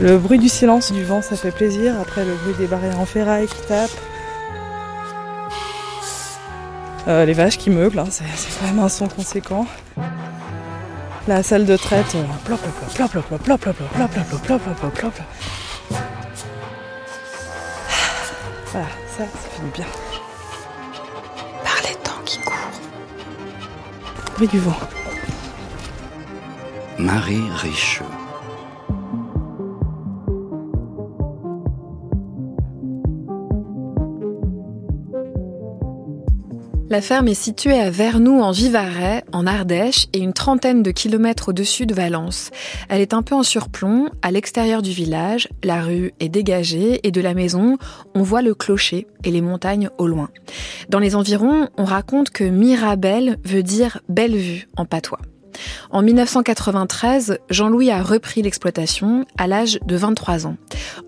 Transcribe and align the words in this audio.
Le 0.00 0.18
bruit 0.18 0.38
du 0.38 0.48
silence 0.48 0.92
du 0.92 1.04
vent, 1.04 1.22
ça 1.22 1.36
fait 1.36 1.50
plaisir. 1.50 1.98
Après, 2.00 2.24
le 2.24 2.34
bruit 2.34 2.54
des 2.58 2.66
barrières 2.66 3.00
en 3.00 3.06
ferraille 3.06 3.46
qui 3.46 3.60
tapent. 3.66 3.90
Euh, 7.08 7.24
les 7.24 7.32
vaches 7.32 7.56
qui 7.56 7.70
meublent, 7.70 8.00
hein, 8.00 8.06
c'est 8.10 8.24
quand 8.60 8.66
même 8.66 8.80
un 8.80 8.88
son 8.88 9.08
conséquent. 9.08 9.66
La 11.28 11.42
salle 11.42 11.64
de 11.64 11.76
traite, 11.76 12.16
plop 12.44 12.58
plop 12.58 12.72
plop 12.94 13.08
plop 13.08 13.22
plop 13.22 13.40
plop 13.40 13.58
plop 13.58 13.74
plop 13.74 13.74
plop 13.74 14.10
plop 14.10 14.42
plop 14.42 14.58
plop 14.58 14.74
plop 14.74 14.90
plop 14.90 15.12
Voilà, 18.72 18.86
ça, 19.16 19.24
ça 19.24 19.48
fait 19.50 19.62
du 19.64 19.70
bien. 19.70 19.86
Par 21.64 21.82
les 21.88 21.94
temps 21.96 22.22
qui 22.24 22.38
courent. 22.40 22.54
Bruit 24.34 24.48
du 24.48 24.58
vent. 24.58 24.76
Marie 26.98 27.48
Riche. 27.54 28.02
La 36.96 37.02
ferme 37.02 37.28
est 37.28 37.34
située 37.34 37.78
à 37.78 37.90
Vernoux 37.90 38.40
en 38.40 38.52
Vivarais, 38.52 39.22
en 39.30 39.46
Ardèche, 39.46 40.06
et 40.14 40.18
une 40.18 40.32
trentaine 40.32 40.82
de 40.82 40.90
kilomètres 40.90 41.50
au-dessus 41.50 41.84
de 41.84 41.92
Valence. 41.92 42.50
Elle 42.88 43.02
est 43.02 43.12
un 43.12 43.20
peu 43.20 43.34
en 43.34 43.42
surplomb, 43.42 44.08
à 44.22 44.30
l'extérieur 44.30 44.80
du 44.80 44.92
village, 44.92 45.46
la 45.62 45.82
rue 45.82 46.14
est 46.20 46.30
dégagée 46.30 47.06
et 47.06 47.10
de 47.10 47.20
la 47.20 47.34
maison, 47.34 47.76
on 48.14 48.22
voit 48.22 48.40
le 48.40 48.54
clocher 48.54 49.06
et 49.24 49.30
les 49.30 49.42
montagnes 49.42 49.90
au 49.98 50.06
loin. 50.06 50.30
Dans 50.88 50.98
les 50.98 51.14
environs, 51.14 51.68
on 51.76 51.84
raconte 51.84 52.30
que 52.30 52.44
Mirabelle 52.44 53.36
veut 53.44 53.62
dire 53.62 54.00
belle 54.08 54.34
vue 54.34 54.66
en 54.78 54.86
patois. 54.86 55.20
En 55.90 56.02
1993, 56.02 57.38
Jean-Louis 57.50 57.90
a 57.90 58.02
repris 58.02 58.42
l'exploitation 58.42 59.24
à 59.38 59.46
l'âge 59.46 59.78
de 59.84 59.96
23 59.96 60.46
ans. 60.46 60.56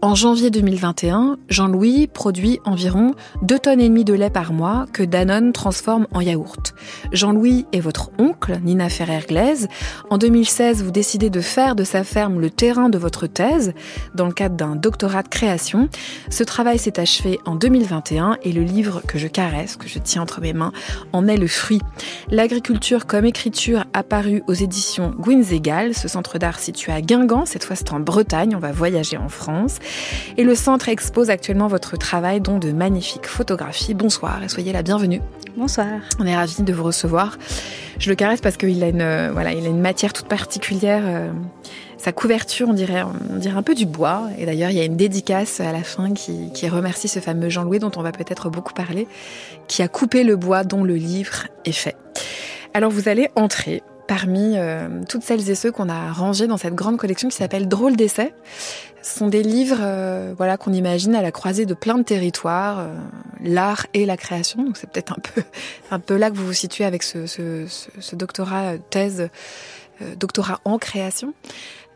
En 0.02 0.14
janvier 0.14 0.50
2021, 0.50 1.38
Jean-Louis 1.48 2.06
produit 2.06 2.60
environ 2.64 3.14
2 3.42 3.58
tonnes 3.58 3.80
et 3.80 3.88
demie 3.88 4.04
de 4.04 4.14
lait 4.14 4.30
par 4.30 4.52
mois 4.52 4.86
que 4.92 5.02
Danone 5.02 5.52
transforme 5.52 6.06
en 6.12 6.20
yaourt. 6.20 6.74
Jean-Louis 7.12 7.66
est 7.72 7.80
votre 7.80 8.10
oncle, 8.18 8.58
Nina 8.62 8.88
Ferrer-Glaise. 8.88 9.68
En 10.10 10.18
2016, 10.18 10.82
vous 10.82 10.90
décidez 10.90 11.30
de 11.30 11.40
faire 11.40 11.74
de 11.74 11.84
sa 11.84 12.04
ferme 12.04 12.40
le 12.40 12.50
terrain 12.50 12.88
de 12.88 12.98
votre 12.98 13.26
thèse 13.26 13.72
dans 14.14 14.26
le 14.26 14.32
cadre 14.32 14.56
d'un 14.56 14.76
doctorat 14.76 15.22
de 15.22 15.28
création. 15.28 15.88
Ce 16.30 16.44
travail 16.44 16.78
s'est 16.78 17.00
achevé 17.00 17.38
en 17.46 17.54
2021 17.54 18.38
et 18.42 18.52
le 18.52 18.62
livre 18.62 19.02
que 19.06 19.18
je 19.18 19.26
caresse, 19.26 19.76
que 19.76 19.88
je 19.88 19.98
tiens 19.98 20.22
entre 20.22 20.40
mes 20.40 20.52
mains, 20.52 20.72
en 21.12 21.26
est 21.26 21.36
le 21.36 21.46
fruit. 21.46 21.80
L'agriculture 22.30 23.06
comme 23.06 23.24
écriture 23.24 23.84
apparue 23.92 24.37
aux 24.46 24.54
éditions 24.54 25.14
Gwynzegal, 25.18 25.94
ce 25.94 26.08
centre 26.08 26.38
d'art 26.38 26.58
situé 26.58 26.92
à 26.92 27.00
Guingamp, 27.00 27.46
cette 27.46 27.64
fois 27.64 27.76
c'est 27.76 27.92
en 27.92 28.00
Bretagne, 28.00 28.54
on 28.54 28.58
va 28.58 28.72
voyager 28.72 29.16
en 29.16 29.28
France. 29.28 29.78
Et 30.36 30.44
le 30.44 30.54
centre 30.54 30.88
expose 30.88 31.30
actuellement 31.30 31.66
votre 31.66 31.96
travail, 31.96 32.40
dont 32.40 32.58
de 32.58 32.72
magnifiques 32.72 33.26
photographies. 33.26 33.94
Bonsoir 33.94 34.42
et 34.42 34.48
soyez 34.48 34.72
la 34.72 34.82
bienvenue. 34.82 35.20
Bonsoir. 35.56 35.86
On 36.18 36.26
est 36.26 36.36
ravis 36.36 36.62
de 36.62 36.72
vous 36.72 36.84
recevoir. 36.84 37.36
Je 37.98 38.08
le 38.08 38.14
caresse 38.14 38.40
parce 38.40 38.56
qu'il 38.56 38.82
a 38.84 38.88
une, 38.88 39.00
euh, 39.00 39.30
voilà, 39.32 39.52
il 39.52 39.64
a 39.66 39.68
une 39.68 39.80
matière 39.80 40.12
toute 40.12 40.28
particulière. 40.28 41.02
Euh, 41.04 41.32
sa 41.96 42.12
couverture, 42.12 42.68
on 42.68 42.74
dirait, 42.74 43.02
on 43.02 43.36
dirait 43.36 43.56
un 43.56 43.62
peu 43.62 43.74
du 43.74 43.84
bois. 43.84 44.28
Et 44.38 44.46
d'ailleurs, 44.46 44.70
il 44.70 44.76
y 44.76 44.80
a 44.80 44.84
une 44.84 44.96
dédicace 44.96 45.58
à 45.58 45.72
la 45.72 45.82
fin 45.82 46.12
qui, 46.12 46.52
qui 46.52 46.68
remercie 46.68 47.08
ce 47.08 47.18
fameux 47.18 47.48
Jean-Louis 47.48 47.80
dont 47.80 47.90
on 47.96 48.02
va 48.02 48.12
peut-être 48.12 48.50
beaucoup 48.50 48.72
parler, 48.72 49.08
qui 49.66 49.82
a 49.82 49.88
coupé 49.88 50.22
le 50.22 50.36
bois 50.36 50.62
dont 50.62 50.84
le 50.84 50.94
livre 50.94 51.48
est 51.64 51.72
fait. 51.72 51.96
Alors 52.72 52.92
vous 52.92 53.08
allez 53.08 53.28
entrer 53.34 53.82
parmi 54.08 54.54
euh, 54.56 54.88
toutes 55.08 55.22
celles 55.22 55.48
et 55.50 55.54
ceux 55.54 55.70
qu'on 55.70 55.88
a 55.88 56.12
rangés 56.12 56.48
dans 56.48 56.56
cette 56.56 56.74
grande 56.74 56.96
collection 56.96 57.28
qui 57.28 57.36
s'appelle 57.36 57.68
Drôle 57.68 57.94
d'essai. 57.94 58.34
Ce 59.02 59.18
sont 59.18 59.28
des 59.28 59.42
livres 59.42 59.78
euh, 59.80 60.34
voilà, 60.36 60.56
qu'on 60.56 60.72
imagine 60.72 61.14
à 61.14 61.22
la 61.22 61.30
croisée 61.30 61.66
de 61.66 61.74
plein 61.74 61.98
de 61.98 62.02
territoires, 62.02 62.80
euh, 62.80 62.94
l'art 63.44 63.86
et 63.94 64.06
la 64.06 64.16
création. 64.16 64.64
Donc 64.64 64.78
c'est 64.78 64.90
peut-être 64.90 65.12
un 65.12 65.20
peu, 65.20 65.42
un 65.92 66.00
peu 66.00 66.16
là 66.16 66.30
que 66.30 66.36
vous 66.36 66.46
vous 66.46 66.52
situez 66.54 66.84
avec 66.84 67.02
ce, 67.04 67.26
ce, 67.26 67.66
ce 68.00 68.16
doctorat 68.16 68.78
thèse, 68.90 69.28
doctorat 70.16 70.60
en 70.64 70.78
création. 70.78 71.34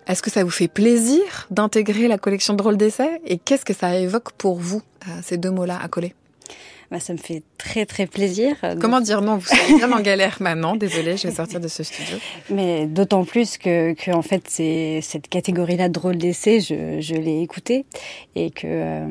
Est-ce 0.06 0.22
que 0.22 0.30
ça 0.30 0.44
vous 0.44 0.50
fait 0.50 0.68
plaisir 0.68 1.46
d'intégrer 1.50 2.08
la 2.08 2.18
collection 2.18 2.54
Drôle 2.54 2.76
d'essai 2.76 3.22
et 3.24 3.38
qu'est-ce 3.38 3.64
que 3.64 3.74
ça 3.74 3.96
évoque 3.96 4.32
pour 4.32 4.56
vous, 4.56 4.82
ces 5.22 5.38
deux 5.38 5.50
mots-là 5.50 5.78
à 5.80 5.88
coller? 5.88 6.14
Bah, 6.92 7.00
ça 7.00 7.14
me 7.14 7.18
fait 7.18 7.42
très 7.56 7.86
très 7.86 8.06
plaisir. 8.06 8.54
Comment 8.80 9.00
dire 9.00 9.22
non? 9.22 9.38
Vous 9.38 9.48
êtes 9.50 9.78
bien 9.78 9.90
en 9.90 10.00
galère 10.00 10.36
maintenant. 10.40 10.76
Désolée, 10.76 11.16
je 11.16 11.28
vais 11.28 11.34
sortir 11.34 11.58
de 11.58 11.68
ce 11.68 11.82
studio. 11.82 12.18
Mais 12.50 12.86
d'autant 12.86 13.24
plus 13.24 13.56
que, 13.56 13.94
que, 13.94 14.10
en 14.10 14.22
fait, 14.22 14.42
c'est 14.48 15.00
cette 15.00 15.28
catégorie-là 15.28 15.88
de 15.88 15.92
drôle 15.94 16.16
d'essai, 16.16 16.60
je, 16.60 17.00
je 17.00 17.14
l'ai 17.14 17.40
écoutée 17.40 17.86
et 18.36 18.50
que 18.50 18.66
euh, 18.66 19.06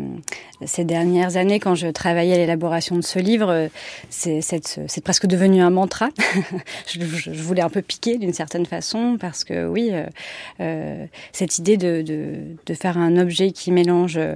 ces 0.66 0.84
dernières 0.84 1.38
années, 1.38 1.60
quand 1.60 1.76
je 1.76 1.88
travaillais 1.88 2.36
à 2.36 2.38
l'élaboration 2.38 2.96
de 2.96 3.02
ce 3.02 3.20
livre, 3.20 3.70
c'est 4.10 5.02
presque 5.04 5.26
devenu 5.26 5.62
un 5.62 5.70
mantra. 5.70 6.10
je, 6.88 7.00
je, 7.04 7.42
voulais 7.42 7.62
un 7.62 7.70
peu 7.70 7.82
piquer 7.82 8.18
d'une 8.18 8.34
certaine 8.34 8.66
façon 8.66 9.18
parce 9.20 9.44
que 9.44 9.68
oui, 9.68 9.90
euh, 9.92 10.06
euh, 10.60 11.06
cette 11.32 11.58
idée 11.58 11.78
de, 11.78 12.02
de, 12.02 12.36
de, 12.66 12.74
faire 12.74 12.98
un 12.98 13.18
objet 13.18 13.52
qui 13.52 13.72
mélange 13.72 14.18
euh, 14.18 14.36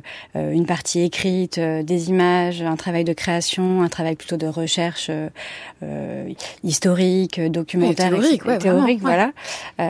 une 0.51 0.65
partie 0.65 1.01
écrite, 1.01 1.57
euh, 1.57 1.83
des 1.83 2.09
images, 2.09 2.61
un 2.61 2.75
travail 2.75 3.03
de 3.03 3.13
création, 3.13 3.34
un 3.81 3.89
travail 3.89 4.15
plutôt 4.15 4.37
de 4.37 4.47
recherche 4.47 5.09
euh, 5.09 6.29
historique, 6.63 7.39
documentaire, 7.41 8.09
théorique, 8.09 8.43
théorique 8.59 9.01
voilà. 9.01 9.31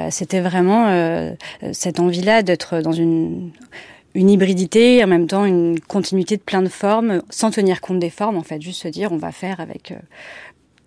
C'était 0.09 0.41
vraiment 0.41 1.35
cette 1.71 1.99
envie-là 1.99 2.43
d'être 2.43 2.81
dans 2.81 2.91
une 2.91 3.51
une 4.15 4.29
hybridité, 4.29 5.03
en 5.03 5.07
même 5.07 5.27
temps 5.27 5.45
une 5.45 5.79
continuité 5.79 6.37
de 6.37 6.41
plein 6.41 6.61
de 6.61 6.69
formes, 6.69 7.21
sans 7.29 7.51
tenir 7.51 7.81
compte 7.81 7.99
des 7.99 8.09
formes, 8.09 8.37
en 8.37 8.43
fait, 8.43 8.61
juste 8.61 8.81
se 8.81 8.87
dire 8.87 9.11
on 9.11 9.17
va 9.17 9.31
faire 9.31 9.59
avec 9.59 9.91
euh, 9.91 9.95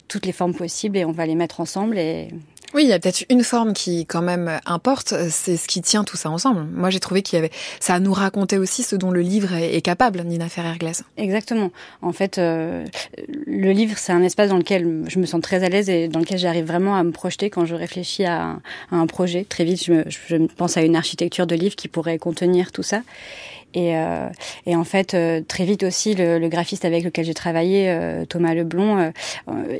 toutes 0.08 0.26
les 0.26 0.32
formes 0.32 0.54
possibles 0.54 0.96
et 0.96 1.04
on 1.04 1.12
va 1.12 1.26
les 1.26 1.34
mettre 1.34 1.60
ensemble 1.60 1.98
et 1.98 2.28
oui, 2.74 2.82
il 2.82 2.88
y 2.88 2.92
a 2.92 2.98
peut-être 2.98 3.24
une 3.30 3.44
forme 3.44 3.72
qui 3.72 4.04
quand 4.04 4.20
même 4.20 4.60
importe, 4.66 5.14
c'est 5.30 5.56
ce 5.56 5.66
qui 5.66 5.80
tient 5.80 6.04
tout 6.04 6.18
ça 6.18 6.28
ensemble. 6.28 6.66
Moi, 6.70 6.90
j'ai 6.90 7.00
trouvé 7.00 7.22
qu'il 7.22 7.36
y 7.36 7.38
avait 7.38 7.50
ça 7.80 7.98
nous 7.98 8.12
racontait 8.12 8.58
aussi 8.58 8.82
ce 8.82 8.94
dont 8.94 9.10
le 9.10 9.22
livre 9.22 9.54
est, 9.54 9.80
capable, 9.80 10.20
Nina 10.20 10.50
Ferrer-Glass. 10.50 11.04
Exactement. 11.16 11.70
En 12.02 12.12
fait, 12.12 12.36
euh, 12.36 12.84
le 13.46 13.72
livre, 13.72 13.96
c'est 13.96 14.12
un 14.12 14.22
espace 14.22 14.50
dans 14.50 14.58
lequel 14.58 15.04
je 15.08 15.18
me 15.18 15.24
sens 15.24 15.40
très 15.40 15.64
à 15.64 15.70
l'aise 15.70 15.88
et 15.88 16.08
dans 16.08 16.20
lequel 16.20 16.38
j'arrive 16.38 16.66
vraiment 16.66 16.94
à 16.96 17.02
me 17.04 17.10
projeter 17.10 17.48
quand 17.48 17.64
je 17.64 17.74
réfléchis 17.74 18.26
à, 18.26 18.58
un 18.90 19.06
projet. 19.06 19.46
Très 19.48 19.64
vite, 19.64 19.82
je, 19.84 20.02
je 20.06 20.36
pense 20.36 20.76
à 20.76 20.82
une 20.82 20.96
architecture 20.96 21.46
de 21.46 21.54
livre 21.54 21.74
qui 21.74 21.88
pourrait 21.88 22.18
contenir 22.18 22.70
tout 22.70 22.82
ça. 22.82 23.00
Et, 23.74 23.96
euh, 23.96 24.28
et 24.66 24.74
en 24.74 24.84
fait, 24.84 25.14
euh, 25.14 25.42
très 25.46 25.64
vite 25.64 25.82
aussi, 25.82 26.14
le, 26.14 26.38
le 26.38 26.48
graphiste 26.48 26.84
avec 26.84 27.04
lequel 27.04 27.24
j'ai 27.24 27.34
travaillé, 27.34 27.90
euh, 27.90 28.24
Thomas 28.24 28.54
Leblond, 28.54 28.98
euh, 28.98 29.10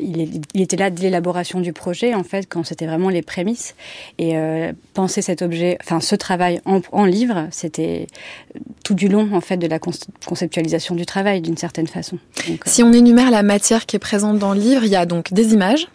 il, 0.01 0.43
il, 0.55 0.61
était 0.61 0.77
là 0.77 0.91
de 0.91 1.01
l'élaboration 1.01 1.61
du 1.61 1.73
projet, 1.73 2.15
en 2.15 2.23
fait, 2.23 2.47
quand 2.49 2.65
c'était 2.65 2.87
vraiment 2.87 3.09
les 3.09 3.23
prémices. 3.23 3.75
Et 4.19 4.37
penser 4.95 5.23
cet 5.23 5.43
objet, 5.43 5.79
enfin 5.83 6.01
ce 6.01 6.15
travail 6.15 6.61
en, 6.65 6.81
en 6.93 7.05
livre, 7.05 7.47
c'était 7.51 8.07
tout 8.85 8.95
du 8.95 9.09
long, 9.09 9.31
en 9.33 9.41
fait, 9.41 9.57
de 9.57 9.67
la 9.67 9.79
conceptualisation 9.79 10.95
du 10.95 11.07
travail, 11.07 11.41
d'une 11.41 11.57
certaine 11.57 11.87
façon. 11.87 12.19
Si 12.67 12.83
on 12.83 12.93
énumère 12.93 13.31
la 13.31 13.43
matière 13.43 13.87
qui 13.87 13.97
est 13.97 14.01
présente 14.01 14.39
dans 14.39 14.53
le 14.53 14.61
livre, 14.61 14.85
il 14.85 14.91
y 14.91 14.97
a 14.97 15.07
donc 15.07 15.33
des 15.33 15.55
images, 15.55 15.89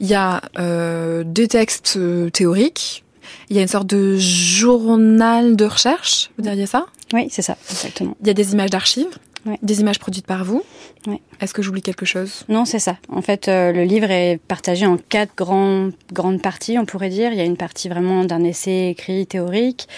il 0.00 0.06
y 0.06 0.14
a 0.14 0.40
euh, 0.58 1.24
des 1.24 1.48
textes 1.48 1.98
théoriques, 2.32 3.04
il 3.50 3.56
y 3.56 3.58
a 3.58 3.62
une 3.62 3.68
sorte 3.68 3.86
de 3.86 4.16
journal 4.16 5.56
de 5.56 5.64
recherche, 5.64 6.30
vous 6.36 6.42
diriez 6.42 6.66
ça? 6.66 6.86
Oui, 7.12 7.28
c'est 7.30 7.42
ça, 7.42 7.56
exactement. 7.70 8.16
Il 8.20 8.26
y 8.26 8.30
a 8.30 8.34
des 8.34 8.52
images 8.52 8.70
d'archives, 8.70 9.18
ouais. 9.46 9.58
des 9.62 9.80
images 9.80 9.98
produites 9.98 10.26
par 10.26 10.44
vous. 10.44 10.62
Ouais. 11.06 11.20
Est-ce 11.40 11.54
que 11.54 11.62
j'oublie 11.62 11.82
quelque 11.82 12.06
chose? 12.06 12.44
Non, 12.48 12.64
c'est 12.64 12.78
ça. 12.78 12.96
En 13.08 13.22
fait, 13.22 13.48
euh, 13.48 13.72
le 13.72 13.84
livre 13.84 14.10
est 14.10 14.40
partagé 14.48 14.86
en 14.86 14.96
quatre 14.96 15.34
grands, 15.36 15.90
grandes 16.12 16.42
parties, 16.42 16.78
on 16.78 16.84
pourrait 16.84 17.10
dire. 17.10 17.32
Il 17.32 17.38
y 17.38 17.40
a 17.40 17.44
une 17.44 17.56
partie 17.56 17.88
vraiment 17.88 18.24
d'un 18.24 18.42
essai 18.42 18.88
écrit 18.88 19.26
théorique, 19.26 19.88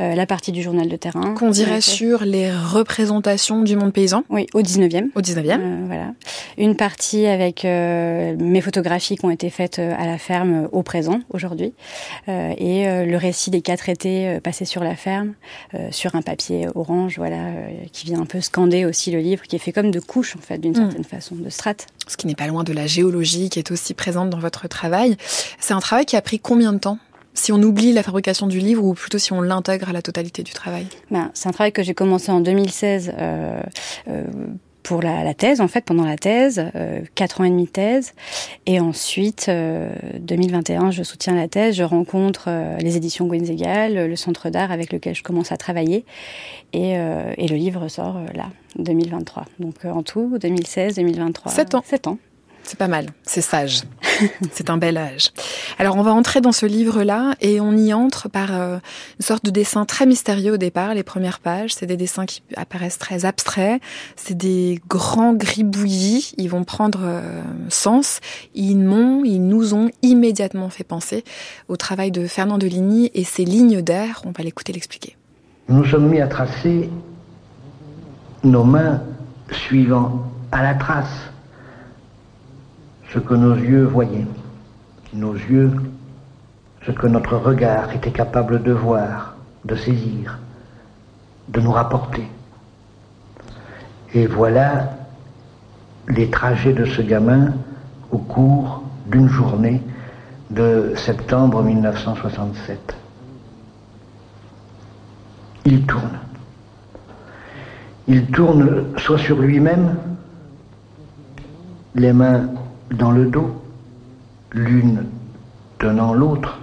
euh, 0.00 0.14
la 0.14 0.26
partie 0.26 0.52
du 0.52 0.62
journal 0.62 0.88
de 0.88 0.96
terrain. 0.96 1.34
Qu'on 1.34 1.50
dirait 1.50 1.80
sur 1.80 2.24
les 2.24 2.50
représentations 2.52 3.62
du 3.62 3.76
monde 3.76 3.92
paysan? 3.92 4.24
Oui, 4.28 4.46
au 4.52 4.60
19e. 4.60 5.08
Au 5.14 5.20
19e. 5.20 5.60
Euh, 5.60 5.84
voilà. 5.86 6.12
Une 6.58 6.76
partie 6.76 7.26
avec 7.26 7.64
euh, 7.64 8.36
mes 8.38 8.60
photographies 8.60 9.16
qui 9.16 9.24
ont 9.24 9.30
été 9.30 9.48
faites 9.48 9.78
euh, 9.78 9.94
à 9.98 10.06
la 10.06 10.18
ferme 10.18 10.68
au 10.72 10.82
présent, 10.82 11.20
aujourd'hui. 11.30 11.72
Euh, 12.28 12.52
et 12.58 12.84
le 13.06 13.16
récit 13.16 13.50
des 13.50 13.62
quatre 13.62 13.88
étés 13.88 14.38
passés 14.42 14.64
sur 14.64 14.82
la 14.82 14.96
ferme, 14.96 15.34
sur 15.90 16.14
un 16.14 16.22
papier 16.22 16.66
orange, 16.74 17.16
voilà, 17.16 17.38
qui 17.92 18.06
vient 18.06 18.20
un 18.20 18.26
peu 18.26 18.40
scander 18.40 18.84
aussi 18.84 19.10
le 19.10 19.20
livre, 19.20 19.42
qui 19.44 19.56
est 19.56 19.60
fait 19.60 19.72
comme 19.72 19.90
de 19.90 20.00
couches, 20.00 20.36
en 20.36 20.40
fait, 20.40 20.58
d'une 20.58 20.74
Mm. 20.89 20.89
Certaine 20.90 21.04
façon, 21.04 21.36
de 21.36 21.48
strates. 21.50 21.86
Ce 22.06 22.16
qui 22.16 22.26
n'est 22.26 22.34
pas 22.34 22.46
loin 22.46 22.64
de 22.64 22.72
la 22.72 22.86
géologie 22.86 23.50
qui 23.50 23.58
est 23.58 23.70
aussi 23.70 23.94
présente 23.94 24.30
dans 24.30 24.38
votre 24.38 24.68
travail. 24.68 25.16
C'est 25.58 25.74
un 25.74 25.80
travail 25.80 26.04
qui 26.04 26.16
a 26.16 26.22
pris 26.22 26.38
combien 26.40 26.72
de 26.72 26.78
temps? 26.78 26.98
Si 27.34 27.52
on 27.52 27.62
oublie 27.62 27.92
la 27.92 28.02
fabrication 28.02 28.48
du 28.48 28.58
livre 28.58 28.84
ou 28.84 28.94
plutôt 28.94 29.18
si 29.18 29.32
on 29.32 29.40
l'intègre 29.40 29.88
à 29.88 29.92
la 29.92 30.02
totalité 30.02 30.42
du 30.42 30.52
travail? 30.52 30.86
Ben, 31.10 31.30
C'est 31.32 31.48
un 31.48 31.52
travail 31.52 31.72
que 31.72 31.82
j'ai 31.82 31.94
commencé 31.94 32.32
en 32.32 32.40
2016. 32.40 33.12
Euh, 33.16 33.62
euh, 34.08 34.24
pour 34.82 35.02
la, 35.02 35.34
thèse, 35.34 35.60
en 35.60 35.68
fait, 35.68 35.84
pendant 35.84 36.06
la 36.06 36.16
thèse, 36.16 36.64
quatre 37.14 37.42
ans 37.42 37.44
et 37.44 37.50
demi 37.50 37.66
de 37.66 37.70
thèse. 37.70 38.14
Et 38.64 38.80
ensuite, 38.80 39.48
2021, 40.18 40.90
je 40.90 41.02
soutiens 41.02 41.34
la 41.34 41.48
thèse, 41.48 41.76
je 41.76 41.84
rencontre 41.84 42.48
les 42.80 42.96
éditions 42.96 43.26
Gwenzegal, 43.26 44.08
le 44.08 44.16
centre 44.16 44.48
d'art 44.48 44.72
avec 44.72 44.90
lequel 44.90 45.14
je 45.14 45.22
commence 45.22 45.52
à 45.52 45.58
travailler. 45.58 46.06
Et, 46.72 46.92
et 46.92 47.46
le 47.46 47.56
livre 47.56 47.86
sort 47.88 48.20
là, 48.34 48.46
2023. 48.78 49.46
Donc 49.58 49.84
en 49.84 50.02
tout, 50.02 50.38
2016, 50.40 50.96
2023. 50.96 51.52
Sept 51.52 51.74
ans. 51.74 51.82
Sept 51.84 52.06
ans. 52.06 52.18
C'est 52.62 52.78
pas 52.78 52.88
mal, 52.88 53.06
c'est 53.24 53.40
sage. 53.40 53.82
c'est 54.52 54.70
un 54.70 54.76
bel 54.76 54.96
âge. 54.96 55.30
Alors 55.78 55.96
on 55.96 56.02
va 56.02 56.12
entrer 56.12 56.40
dans 56.40 56.52
ce 56.52 56.66
livre-là 56.66 57.34
et 57.40 57.60
on 57.60 57.72
y 57.72 57.92
entre 57.92 58.28
par 58.28 58.54
euh, 58.54 58.76
une 59.18 59.24
sorte 59.24 59.44
de 59.44 59.50
dessin 59.50 59.84
très 59.86 60.06
mystérieux 60.06 60.52
au 60.52 60.56
départ, 60.56 60.94
les 60.94 61.02
premières 61.02 61.40
pages. 61.40 61.74
C'est 61.74 61.86
des 61.86 61.96
dessins 61.96 62.26
qui 62.26 62.42
apparaissent 62.56 62.98
très 62.98 63.24
abstraits, 63.24 63.80
c'est 64.14 64.36
des 64.36 64.80
grands 64.88 65.32
gribouillis, 65.32 66.34
ils 66.36 66.48
vont 66.48 66.64
prendre 66.64 67.00
euh, 67.02 67.42
sens. 67.70 68.20
Ils 68.54 68.76
m'ont, 68.76 69.24
ils 69.24 69.40
nous 69.40 69.74
ont 69.74 69.90
immédiatement 70.02 70.68
fait 70.68 70.84
penser 70.84 71.24
au 71.68 71.76
travail 71.76 72.10
de 72.10 72.26
Fernand 72.26 72.58
Deligny 72.58 73.10
et 73.14 73.24
ses 73.24 73.44
lignes 73.44 73.82
d'air. 73.82 74.22
On 74.26 74.30
va 74.30 74.44
l'écouter 74.44 74.72
l'expliquer. 74.72 75.16
Nous 75.68 75.84
sommes 75.86 76.08
mis 76.08 76.20
à 76.20 76.28
tracer 76.28 76.90
nos 78.44 78.64
mains 78.64 79.00
suivant 79.50 80.30
à 80.52 80.62
la 80.62 80.74
trace 80.74 81.30
ce 83.12 83.18
que 83.18 83.34
nos 83.34 83.54
yeux 83.56 83.84
voyaient, 83.84 84.26
nos 85.12 85.34
yeux, 85.34 85.72
ce 86.86 86.92
que 86.92 87.06
notre 87.06 87.36
regard 87.36 87.92
était 87.92 88.12
capable 88.12 88.62
de 88.62 88.72
voir, 88.72 89.34
de 89.64 89.74
saisir, 89.74 90.38
de 91.48 91.60
nous 91.60 91.72
rapporter. 91.72 92.26
Et 94.14 94.26
voilà 94.26 94.90
les 96.08 96.30
trajets 96.30 96.72
de 96.72 96.84
ce 96.84 97.02
gamin 97.02 97.52
au 98.10 98.18
cours 98.18 98.82
d'une 99.06 99.28
journée 99.28 99.82
de 100.50 100.94
septembre 100.96 101.62
1967. 101.62 102.96
Il 105.66 105.86
tourne. 105.86 106.18
Il 108.12 108.26
tourne 108.26 108.98
soit 108.98 109.18
sur 109.18 109.38
lui-même, 109.38 109.96
les 111.94 112.12
mains 112.12 112.48
dans 112.90 113.12
le 113.12 113.26
dos, 113.26 113.62
l'une 114.50 115.06
tenant 115.78 116.12
l'autre, 116.12 116.58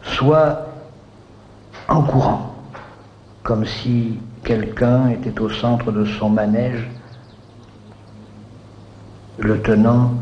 soit 0.00 0.66
en 1.86 2.00
courant, 2.00 2.54
comme 3.42 3.66
si 3.66 4.18
quelqu'un 4.42 5.10
était 5.10 5.38
au 5.38 5.50
centre 5.50 5.92
de 5.92 6.06
son 6.06 6.30
manège, 6.30 6.88
le 9.36 9.60
tenant 9.60 10.14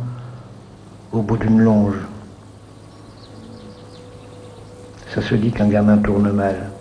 au 1.12 1.22
bout 1.22 1.36
d'une 1.36 1.60
longe. 1.60 1.98
Ça 5.14 5.22
se 5.22 5.36
dit 5.36 5.52
qu'un 5.52 5.68
gamin 5.68 5.98
tourne 5.98 6.32
mal. 6.32 6.73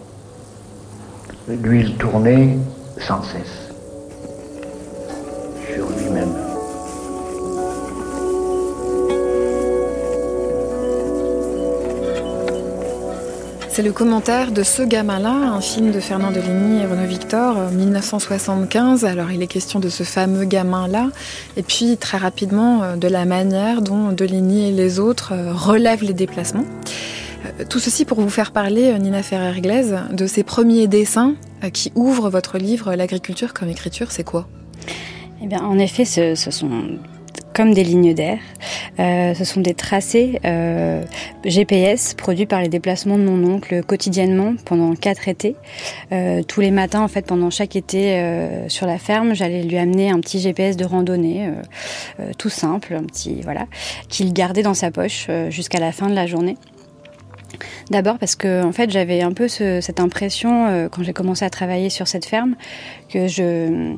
Lui, 1.48 1.82
il 1.82 1.96
tournait 1.96 2.58
sans 2.98 3.22
cesse 3.22 3.70
sur 5.74 5.90
lui-même. 5.90 6.34
C'est 13.70 13.82
le 13.82 13.92
commentaire 13.92 14.52
de 14.52 14.64
ce 14.64 14.84
gamin-là, 14.84 15.32
un 15.32 15.60
film 15.60 15.92
de 15.92 16.00
Fernand 16.00 16.32
Deligny 16.32 16.82
et 16.82 16.86
Renaud 16.86 17.08
Victor, 17.08 17.58
1975. 17.72 19.04
Euh, 19.04 19.08
Alors 19.08 19.32
il 19.32 19.42
est 19.42 19.48
question 19.48 19.80
de 19.80 19.90
ce 19.90 20.04
fameux 20.04 20.46
gamin-là, 20.46 21.10
et 21.58 21.64
puis 21.64 21.98
très 21.98 22.20
rapidement 22.20 22.84
euh, 22.84 22.96
de 22.96 23.08
la 23.08 23.26
manière 23.26 23.82
dont 23.82 24.12
Deligny 24.12 24.70
et 24.70 24.72
les 24.72 25.00
autres 25.00 25.34
euh, 25.34 25.52
relèvent 25.54 26.04
les 26.04 26.14
déplacements. 26.14 26.66
Tout 27.70 27.80
ceci 27.80 28.06
pour 28.06 28.20
vous 28.20 28.30
faire 28.30 28.52
parler, 28.52 28.98
Nina 29.00 29.24
Ferrer-Glaise, 29.24 29.98
de 30.12 30.28
ces 30.28 30.44
premiers 30.44 30.88
dessins 30.88 31.36
qui 31.74 31.92
ouvrent 31.96 32.30
votre 32.30 32.58
livre 32.58 32.96
L'agriculture 32.96 33.54
comme 33.54 33.70
écriture, 33.70 34.12
c'est 34.12 34.24
quoi? 34.24 34.48
Eh 35.44 35.48
bien, 35.48 35.62
en 35.62 35.78
effet, 35.78 36.06
ce, 36.06 36.36
sont 36.36 36.70
comme 37.54 37.74
des 37.74 37.84
lignes 37.84 38.14
d'air. 38.14 38.40
Euh, 39.00 39.34
ce 39.34 39.44
sont 39.44 39.60
des 39.60 39.74
tracés 39.74 40.40
euh, 40.46 41.04
GPS 41.44 42.14
produits 42.14 42.46
par 42.46 42.62
les 42.62 42.70
déplacements 42.70 43.18
de 43.18 43.24
mon 43.24 43.56
oncle 43.56 43.84
quotidiennement 43.84 44.56
pendant 44.66 44.96
quatre 44.96 45.28
étés. 45.28 45.56
Euh, 46.12 46.44
tous 46.44 46.62
les 46.62 46.72
matins, 46.72 47.02
en 47.02 47.08
fait, 47.08 47.26
pendant 47.26 47.50
chaque 47.50 47.76
été 47.76 48.16
euh, 48.16 48.70
sur 48.70 48.88
la 48.88 48.98
ferme, 48.98 49.34
j'allais 49.34 49.64
lui 49.64 49.78
amener 49.78 50.10
un 50.12 50.20
petit 50.20 50.40
GPS 50.40 50.78
de 50.78 50.86
randonnée, 50.86 51.48
euh, 52.20 52.32
tout 52.38 52.50
simple, 52.50 52.94
un 52.94 53.04
petit 53.04 53.42
voilà, 53.42 53.66
qu'il 54.10 54.32
gardait 54.34 54.64
dans 54.64 54.74
sa 54.74 54.92
poche 54.92 55.28
jusqu'à 55.50 55.80
la 55.80 55.92
fin 55.92 56.10
de 56.10 56.16
la 56.16 56.28
journée. 56.28 56.58
D'abord 57.90 58.18
parce 58.18 58.36
que 58.36 58.64
en 58.64 58.72
fait 58.72 58.90
j'avais 58.90 59.22
un 59.22 59.34
peu 59.34 59.48
ce, 59.48 59.82
cette 59.82 60.00
impression 60.00 60.90
quand 60.92 61.04
j'ai 61.04 61.14
commencé 61.14 61.46
à 61.46 61.50
travailler 61.50 61.90
sur 61.90 62.08
cette 62.08 62.26
ferme 62.26 62.56
que 63.10 63.28
je 63.28 63.96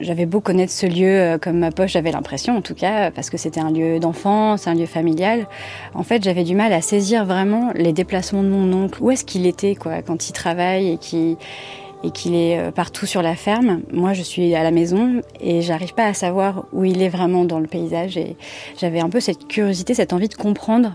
j'avais 0.00 0.26
beau 0.26 0.40
connaître 0.40 0.72
ce 0.72 0.86
lieu 0.86 1.20
euh, 1.20 1.38
comme 1.38 1.58
ma 1.58 1.70
poche, 1.70 1.92
j'avais 1.92 2.10
l'impression 2.10 2.56
en 2.56 2.62
tout 2.62 2.74
cas, 2.74 3.10
parce 3.10 3.30
que 3.30 3.36
c'était 3.36 3.60
un 3.60 3.70
lieu 3.70 3.98
d'enfance, 3.98 4.66
un 4.66 4.74
lieu 4.74 4.86
familial. 4.86 5.46
En 5.94 6.02
fait, 6.02 6.22
j'avais 6.22 6.44
du 6.44 6.54
mal 6.54 6.72
à 6.72 6.80
saisir 6.80 7.24
vraiment 7.24 7.70
les 7.74 7.92
déplacements 7.92 8.42
de 8.42 8.48
mon 8.48 8.72
oncle. 8.84 9.02
Où 9.02 9.10
est-ce 9.10 9.24
qu'il 9.24 9.46
était 9.46 9.74
quoi 9.74 10.02
quand 10.02 10.28
il 10.28 10.32
travaille 10.32 10.92
et 10.92 10.96
qu'il 10.96 11.36
et 12.04 12.10
qu'il 12.10 12.34
est 12.34 12.58
euh, 12.58 12.70
partout 12.70 13.06
sur 13.06 13.22
la 13.22 13.34
ferme. 13.34 13.80
Moi, 13.92 14.12
je 14.12 14.22
suis 14.22 14.54
à 14.54 14.62
la 14.62 14.70
maison 14.70 15.22
et 15.40 15.62
j'arrive 15.62 15.94
pas 15.94 16.06
à 16.06 16.14
savoir 16.14 16.66
où 16.72 16.84
il 16.84 17.02
est 17.02 17.08
vraiment 17.08 17.44
dans 17.44 17.58
le 17.58 17.66
paysage. 17.66 18.16
Et 18.16 18.36
j'avais 18.78 19.00
un 19.00 19.08
peu 19.08 19.20
cette 19.20 19.48
curiosité, 19.48 19.94
cette 19.94 20.12
envie 20.12 20.28
de 20.28 20.34
comprendre 20.34 20.92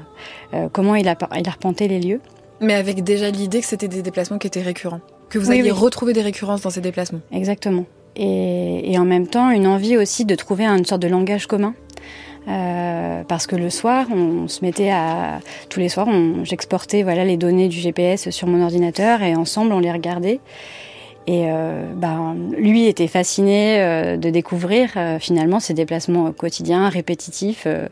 euh, 0.54 0.70
comment 0.72 0.96
il 0.96 1.08
a, 1.08 1.18
il 1.38 1.48
arpenté 1.48 1.88
les 1.88 2.00
lieux. 2.00 2.22
Mais 2.62 2.76
avec 2.76 3.04
déjà 3.04 3.30
l'idée 3.30 3.60
que 3.62 3.66
c'était 3.66 3.88
des 3.88 4.02
déplacements 4.02 4.38
qui 4.38 4.48
étaient 4.48 4.62
récurrents, 4.62 5.02
que 5.30 5.40
vous 5.40 5.50
alliez 5.50 5.72
retrouver 5.72 6.14
des 6.14 6.22
récurrences 6.22 6.62
dans 6.62 6.70
ces 6.70 6.82
déplacements. 6.82 7.22
Exactement 7.32 7.86
et, 8.16 8.92
et, 8.92 8.98
en 8.98 9.06
même 9.06 9.28
temps 9.28 9.52
une 9.52 9.68
envie 9.68 9.96
aussi 9.96 10.26
de 10.26 10.36
trouver 10.36 10.66
une 10.66 10.84
sorte 10.84 11.02
de 11.02 11.08
langage 11.08 11.48
commun. 11.48 11.74
Euh, 12.48 13.24
parce 13.28 13.46
que 13.48 13.56
le 13.56 13.70
soir, 13.70 14.08
on 14.12 14.48
se 14.48 14.64
mettait 14.64 14.90
à 14.90 15.40
tous 15.70 15.80
les 15.80 15.90
soirs, 15.90 16.08
j'exportais 16.44 17.04
voilà 17.04 17.24
les 17.24 17.38
données 17.38 17.68
du 17.68 17.78
GPS 17.78 18.30
sur 18.32 18.48
mon 18.48 18.64
ordinateur 18.64 19.22
et 19.22 19.36
ensemble 19.36 19.72
on 19.74 19.80
les 19.80 19.92
regardait. 19.92 20.40
Et 21.30 21.44
euh, 21.52 21.84
ben, 21.96 22.36
lui 22.58 22.88
était 22.88 23.08
fasciné 23.08 23.80
euh, 23.82 24.18
de 24.18 24.32
découvrir 24.32 24.94
euh, 24.96 25.20
finalement 25.20 25.60
ces 25.60 25.76
déplacements 25.76 26.32
quotidiens, 26.32 26.90
répétitifs, 26.90 27.66
euh, 27.68 27.88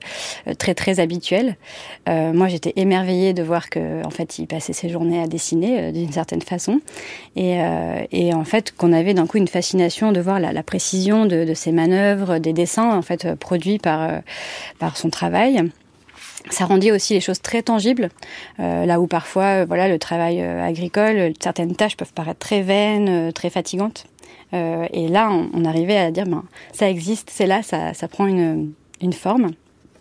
très 0.57 0.73
très 0.73 0.99
habituels. 0.99 1.55
Euh, 2.09 2.33
moi, 2.33 2.47
j'étais 2.47 2.73
émerveillée 2.77 3.33
de 3.33 3.43
voir 3.43 3.69
que 3.69 4.03
en 4.03 4.09
fait, 4.09 4.39
il 4.39 4.47
passait 4.47 4.73
ses 4.73 4.89
journées 4.89 5.21
à 5.21 5.27
dessiner 5.27 5.91
d'une 5.91 6.11
certaine 6.11 6.41
façon, 6.41 6.81
et, 7.35 7.59
et 8.11 8.33
en 8.33 8.43
fait, 8.43 8.73
qu'on 8.75 8.91
avait 8.91 9.13
d'un 9.13 9.27
coup 9.27 9.37
une 9.37 9.47
fascination 9.47 10.11
de 10.11 10.19
voir 10.19 10.39
la, 10.39 10.51
la 10.51 10.63
précision 10.63 11.27
de, 11.27 11.45
de, 11.45 11.53
ses 11.53 11.71
manœuvres, 11.71 12.39
des 12.39 12.53
dessins 12.53 12.91
en 12.91 13.03
fait 13.03 13.35
produits 13.35 13.77
par 13.77 14.21
par 14.79 14.97
son 14.97 15.11
travail 15.11 15.69
ça 16.49 16.65
rendait 16.65 16.91
aussi 16.91 17.13
les 17.13 17.21
choses 17.21 17.41
très 17.41 17.61
tangibles, 17.61 18.09
euh, 18.59 18.85
là 18.85 18.99
où 18.99 19.07
parfois, 19.07 19.61
euh, 19.61 19.65
voilà, 19.67 19.87
le 19.87 19.99
travail 19.99 20.41
euh, 20.41 20.63
agricole, 20.63 21.33
certaines 21.39 21.75
tâches 21.75 21.97
peuvent 21.97 22.13
paraître 22.13 22.39
très 22.39 22.61
vaines, 22.61 23.09
euh, 23.09 23.31
très 23.31 23.49
fatigantes. 23.49 24.05
Et 24.53 25.09
là, 25.09 25.29
on, 25.29 25.49
on, 25.53 25.65
arrivait 25.65 25.97
à 25.97 26.09
dire, 26.09 26.25
ben, 26.25 26.45
ça 26.71 26.89
existe, 26.89 27.29
c'est 27.29 27.47
là, 27.47 27.63
ça, 27.63 27.93
ça 27.93 28.07
prend 28.07 28.27
une, 28.27 28.71
une 29.01 29.11
forme. 29.11 29.51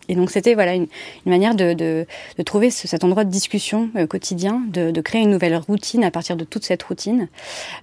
Et 0.08 0.14
donc 0.14 0.30
c'était 0.30 0.54
voilà 0.54 0.74
une, 0.74 0.86
une 1.26 1.32
manière 1.32 1.54
de, 1.54 1.72
de, 1.72 2.06
de, 2.38 2.42
trouver 2.42 2.70
ce, 2.70 2.86
cet 2.88 3.04
endroit 3.04 3.24
de 3.24 3.30
discussion 3.30 3.90
euh, 3.96 4.06
quotidien, 4.06 4.62
de, 4.68 4.90
de, 4.90 5.00
créer 5.00 5.22
une 5.22 5.30
nouvelle 5.30 5.56
routine 5.56 6.04
à 6.04 6.10
partir 6.10 6.36
de 6.36 6.44
toute 6.44 6.64
cette 6.64 6.82
routine, 6.82 7.28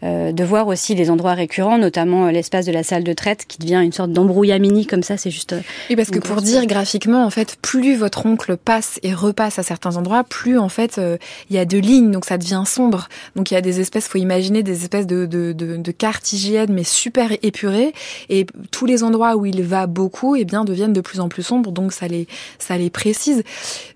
euh, 0.04 0.32
de 0.32 0.44
voir 0.44 0.68
aussi 0.68 0.96
les 0.96 1.10
endroits 1.10 1.34
récurrents, 1.34 1.78
notamment 1.78 2.28
euh, 2.28 2.32
l'espace 2.32 2.66
de 2.66 2.72
la 2.72 2.84
salle 2.84 3.04
de 3.04 3.14
traite 3.14 3.46
qui 3.48 3.60
devient 3.60 3.82
une 3.84 3.92
sorte 3.92 4.12
d'embrouillamini 4.12 4.86
comme 4.86 5.04
ça, 5.04 5.18
c'est 5.18 5.32
juste. 5.32 5.56
Oui, 5.90 5.96
parce 5.96 6.10
que 6.10 6.20
pour 6.20 6.42
dire 6.42 6.66
graphiquement, 6.66 7.26
en 7.26 7.30
fait, 7.30 7.58
plus 7.62 7.96
votre 7.96 8.26
oncle 8.26 8.58
passe 8.58 9.00
et 9.04 9.14
repasse 9.14 9.60
à 9.60 9.64
certains 9.64 9.98
endroits, 9.98 10.24
plus 10.24 10.58
en 10.58 10.70
fait 10.70 10.96
il 10.98 11.04
euh, 11.04 11.18
y 11.50 11.58
a 11.58 11.66
de 11.66 11.78
lignes, 11.78 12.12
donc 12.12 12.26
ça 12.26 12.38
devient 12.38 12.64
sombre. 12.66 13.08
Donc 13.36 13.52
il 13.52 13.54
y 13.54 13.58
a 13.58 13.62
des 13.62 13.80
espèces, 13.80 14.08
faut 14.08 14.18
imaginer 14.18 14.64
des 14.64 14.84
espèces 14.84 15.08
de, 15.08 15.26
de, 15.26 15.92
cartes 15.92 16.34
hygiène, 16.34 16.72
mais 16.72 16.84
super 16.84 17.32
épurées, 17.44 17.94
et 18.30 18.46
tous 18.72 18.86
les 18.86 19.04
endroits 19.04 19.36
où 19.36 19.46
il 19.46 19.64
va 19.64 19.88
beaucoup, 19.88 20.36
eh 20.36 20.46
bien 20.46 20.66
deviennent 20.66 20.94
de 20.94 21.02
plus 21.02 21.20
en 21.20 21.30
plus 21.30 21.44
sombres, 21.44 21.72
donc 21.72 21.94
ça 21.94 22.08
les, 22.14 22.28
ça 22.60 22.78
les 22.78 22.90
précise. 22.90 23.44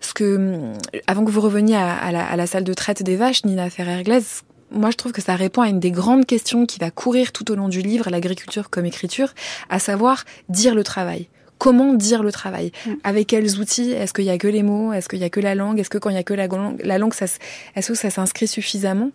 Ce 0.02 0.14
que, 0.14 0.74
avant 1.08 1.24
que 1.24 1.32
vous 1.32 1.42
reveniez 1.42 1.76
à, 1.76 1.96
à, 1.96 2.12
la, 2.12 2.26
à 2.26 2.36
la, 2.36 2.48
salle 2.48 2.64
de 2.64 2.74
traite 2.74 3.04
des 3.04 3.16
vaches, 3.16 3.46
Nina 3.46 3.70
Ferrer-Glaise, 3.70 4.44
moi, 4.72 4.92
je 4.92 4.98
trouve 4.98 5.14
que 5.14 5.22
ça 5.22 5.36
répond 5.36 5.62
à 5.62 5.70
une 5.70 5.80
des 5.80 5.92
grandes 5.92 6.26
questions 6.26 6.66
qui 6.66 6.80
va 6.80 6.92
courir 6.92 7.32
tout 7.32 7.50
au 7.52 7.56
long 7.56 7.70
du 7.70 7.82
livre, 7.82 8.10
l'agriculture 8.10 8.70
comme 8.70 8.86
écriture, 8.86 9.34
à 9.70 9.80
savoir 9.80 10.26
dire 10.50 10.76
le 10.76 10.84
travail 10.84 11.30
comment 11.58 11.94
dire 11.94 12.24
le 12.24 12.32
travail? 12.32 12.72
Mm. 12.86 12.92
Avec 13.04 13.28
quels 13.28 13.60
outils? 13.60 13.92
Est-ce 13.92 14.14
qu'il 14.14 14.26
y 14.26 14.30
a 14.30 14.38
que 14.38 14.48
les 14.48 14.64
mots? 14.64 14.94
Est-ce 14.94 15.10
qu'il 15.10 15.20
y 15.20 15.24
a 15.24 15.30
que 15.30 15.40
la 15.40 15.56
langue? 15.56 15.80
Est-ce 15.80 15.90
que 15.90 15.98
quand 15.98 16.10
il 16.10 16.16
y 16.16 16.20
a 16.20 16.24
que 16.24 16.34
la, 16.34 16.48
la 16.84 16.98
langue, 16.98 17.14
ça, 17.14 17.26
est-ce 17.76 17.88
que 17.92 17.98
ça 17.98 18.10
s'inscrit 18.10 18.48
suffisamment? 18.48 19.12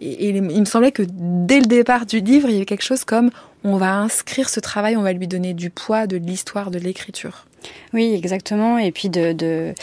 Et, 0.00 0.30
il 0.30 0.42
me 0.42 0.64
semblait 0.64 0.92
que 0.92 1.04
dès 1.06 1.60
le 1.60 1.66
départ 1.66 2.06
du 2.06 2.20
livre, 2.20 2.48
il 2.48 2.54
y 2.54 2.56
avait 2.56 2.66
quelque 2.66 2.84
chose 2.84 3.04
comme 3.04 3.30
on 3.62 3.76
va 3.76 3.94
inscrire 3.94 4.48
ce 4.48 4.60
travail, 4.60 4.96
on 4.96 5.02
va 5.02 5.12
lui 5.12 5.26
donner 5.26 5.54
du 5.54 5.70
poids, 5.70 6.06
de 6.06 6.16
l'histoire, 6.16 6.70
de 6.70 6.78
l'écriture. 6.78 7.46
Oui, 7.92 8.14
exactement. 8.14 8.78
Et 8.78 8.90
puis 8.92 9.08
de, 9.08 9.32
de, 9.32 9.74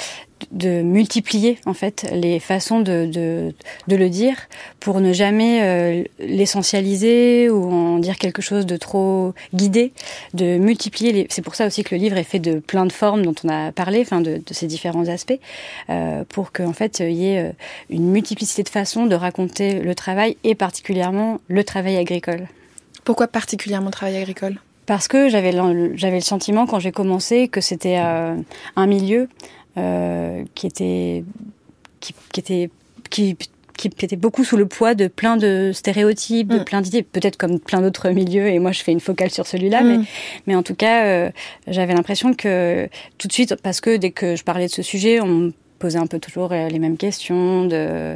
de 0.52 0.82
multiplier 0.82 1.60
en 1.66 1.74
fait 1.74 2.06
les 2.14 2.40
façons 2.40 2.80
de, 2.80 3.06
de, 3.06 3.54
de 3.88 3.96
le 3.96 4.10
dire 4.10 4.36
pour 4.80 5.00
ne 5.00 5.14
jamais 5.14 5.62
euh, 5.62 6.04
l'essentialiser 6.20 7.50
ou 7.50 7.72
en 7.72 8.00
dire 8.00 8.18
quelque 8.18 8.42
chose 8.42 8.66
de 8.66 8.78
trop 8.78 9.34
guidé, 9.54 9.94
de 10.34 10.58
multiplier. 10.58 11.12
Les... 11.12 11.28
C'est 11.30 11.42
pour 11.42 11.56
ça 11.56 11.66
aussi 11.68 11.84
que 11.84 11.96
le 11.96 12.02
livre 12.02 12.18
est 12.18 12.24
fait 12.24 12.40
de 12.40 12.60
plein 12.60 12.86
de 12.86 12.92
formes 12.92 13.24
dont 13.24 13.36
on 13.44 13.50
a 13.50 13.72
parlé, 13.72 14.02
enfin 14.02 14.22
de, 14.22 14.42
de 14.46 14.54
ces 14.54 14.68
différents 14.68 15.08
aspects, 15.08 15.40
euh, 15.90 16.24
pour 16.28 16.52
qu'en 16.52 16.74
fait 16.74 17.00
il 17.00 17.12
y 17.14 17.28
ait 17.28 17.40
euh, 17.40 17.52
une 17.90 18.10
multiplicité 18.10 18.64
de 18.64 18.70
façons 18.70 19.06
de 19.06 19.16
raconter 19.16 19.80
le 19.80 19.96
travail 19.96 20.38
et 20.44 20.56
particulièrement 20.56 21.40
le 21.48 21.64
travail 21.64 21.98
agricole. 21.98 22.48
Pourquoi 23.04 23.28
particulièrement 23.28 23.88
le 23.88 23.94
travail 23.94 24.18
agricole? 24.18 24.60
Parce 24.86 25.08
que 25.08 25.30
j'avais 25.30 25.52
le, 25.52 25.96
j'avais 25.96 26.18
le 26.18 26.24
sentiment 26.24 26.66
quand 26.66 26.80
j'ai 26.80 26.92
commencé 26.92 27.48
que 27.48 27.62
c'était 27.62 28.00
euh, 28.00 28.36
un 28.76 28.88
milieu 28.88 29.30
euh, 29.78 30.44
qui 30.56 30.68
était 30.68 31.24
qui, 32.00 32.16
qui 32.32 32.40
était 32.40 32.70
qui, 33.10 33.38
qui 33.90 34.06
était 34.06 34.16
beaucoup 34.16 34.44
sous 34.44 34.58
le 34.58 34.68
poids 34.68 34.96
de 34.96 35.08
plein 35.08 35.38
de 35.38 35.72
stéréotypes, 35.74 36.48
de 36.48 36.60
mm. 36.60 36.66
plein 36.66 36.82
d'idées, 36.82 37.04
peut-être 37.04 37.38
comme 37.38 37.60
plein 37.60 37.82
d'autres 37.82 38.10
milieux, 38.12 38.48
et 38.48 38.60
moi 38.60 38.72
je 38.72 38.82
fais 38.82 38.92
une 38.92 39.00
focale 39.00 39.32
sur 39.32 39.48
celui-là, 39.48 39.82
mais, 39.82 39.98
mm. 39.98 40.06
mais 40.48 40.56
en 40.56 40.64
tout 40.64 40.76
cas, 40.76 41.06
euh, 41.06 41.32
j'avais 41.68 41.94
l'impression 41.94 42.34
que 42.34 42.90
tout 43.18 43.28
de 43.28 43.34
suite, 43.34 43.56
parce 43.62 43.82
que 43.82 43.98
dès 43.98 44.12
que 44.12 44.36
je 44.36 44.44
parlais 44.44 44.68
de 44.68 44.72
ce 44.72 44.82
sujet, 44.82 45.20
on 45.22 45.52
poser 45.82 45.98
un 45.98 46.06
peu 46.06 46.20
toujours 46.20 46.52
euh, 46.52 46.70
les 46.70 46.78
mêmes 46.78 46.96
questions 46.96 47.66
de, 47.66 48.16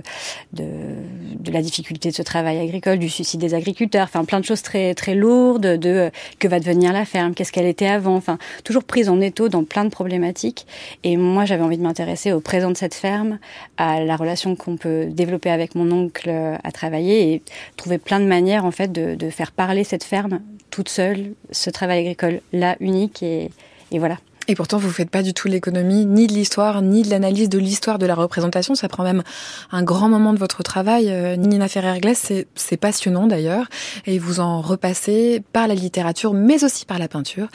de, 0.54 1.52
la 1.52 1.62
difficulté 1.64 2.10
de 2.10 2.16
ce 2.16 2.22
travail 2.22 2.60
agricole, 2.60 3.00
du 3.00 3.10
suicide 3.10 3.42
des 3.42 3.56
agriculteurs, 3.56 4.04
enfin 4.04 4.24
plein 4.24 4.40
de 4.40 4.46
choses 4.46 4.62
très 4.62 4.94
très 4.94 5.16
lourdes, 5.16 5.66
de 5.66 5.90
euh, 5.90 6.10
que 6.38 6.48
va 6.48 6.60
devenir 6.60 6.94
la 6.94 7.06
ferme, 7.06 7.34
qu'est-ce 7.34 7.52
qu'elle 7.52 7.66
était 7.66 7.88
avant, 7.88 8.16
enfin 8.16 8.38
toujours 8.64 8.84
prise 8.84 9.10
en 9.10 9.20
étau 9.20 9.50
dans 9.50 9.64
plein 9.64 9.84
de 9.84 9.90
problématiques. 9.90 10.68
Et 11.04 11.18
moi 11.18 11.46
j'avais 11.46 11.64
envie 11.64 11.78
de 11.78 11.84
m'intéresser 11.84 12.32
au 12.32 12.40
présent 12.40 12.70
de 12.70 12.78
cette 12.78 12.94
ferme, 12.94 13.40
à 13.78 14.00
la 14.00 14.16
relation 14.16 14.56
qu'on 14.56 14.78
peut 14.78 15.08
développer 15.08 15.50
avec 15.50 15.74
mon 15.74 15.92
oncle 15.92 16.30
euh, 16.30 16.56
à 16.64 16.72
travailler 16.72 17.34
et 17.34 17.42
trouver 17.78 17.98
plein 17.98 18.20
de 18.20 18.26
manières 18.26 18.64
en 18.64 18.72
fait 18.72 18.92
de, 18.92 19.16
de 19.16 19.30
faire 19.32 19.52
parler 19.52 19.84
cette 19.84 20.04
ferme 20.04 20.40
toute 20.70 20.90
seule, 20.90 21.34
ce 21.52 21.72
travail 21.72 22.00
agricole 22.00 22.42
là 22.54 22.76
unique 22.80 23.24
et, 23.24 23.50
et 23.92 23.98
voilà. 23.98 24.18
Et 24.48 24.54
pourtant, 24.54 24.78
vous 24.78 24.88
ne 24.88 24.94
faites 24.94 25.10
pas 25.10 25.24
du 25.24 25.34
tout 25.34 25.48
l'économie, 25.48 26.06
ni 26.06 26.28
de 26.28 26.34
l'histoire, 26.34 26.82
ni 26.82 27.02
de 27.02 27.10
l'analyse 27.10 27.50
de 27.50 27.58
l'histoire 27.58 27.98
de 27.98 28.06
la 28.06 28.14
représentation. 28.14 28.76
Ça 28.76 28.88
prend 28.88 29.04
même 29.04 29.24
un 29.72 29.82
grand 29.82 30.08
moment 30.08 30.34
de 30.34 30.40
votre 30.40 30.62
travail. 30.62 31.10
Euh, 31.10 31.36
Nina 31.36 31.68
Ferrer-Glass, 31.68 32.32
c'est 32.54 32.78
passionnant 32.78 33.26
d'ailleurs. 33.26 33.66
Et 34.06 34.20
vous 34.20 34.40
en 34.40 34.62
repassez 34.62 35.44
par 35.52 35.68
la 35.68 35.74
littérature, 35.74 36.34
mais 36.34 36.64
aussi 36.64 36.86
par 36.86 37.00
la 37.00 37.08
peinture. 37.08 37.48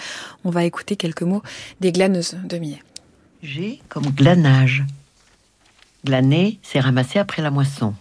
On 0.44 0.50
va 0.50 0.64
écouter 0.64 0.97
quelques 0.97 1.23
mots 1.23 1.42
des 1.80 1.92
glaneuses 1.92 2.37
de 2.44 2.59
Millet. 2.59 2.82
J'ai 3.42 3.80
comme 3.88 4.06
glanage. 4.11 4.85
Glaner, 6.04 6.59
c'est 6.62 6.80
ramasser 6.80 7.18
après 7.18 7.42
la 7.42 7.50
moisson. 7.50 7.94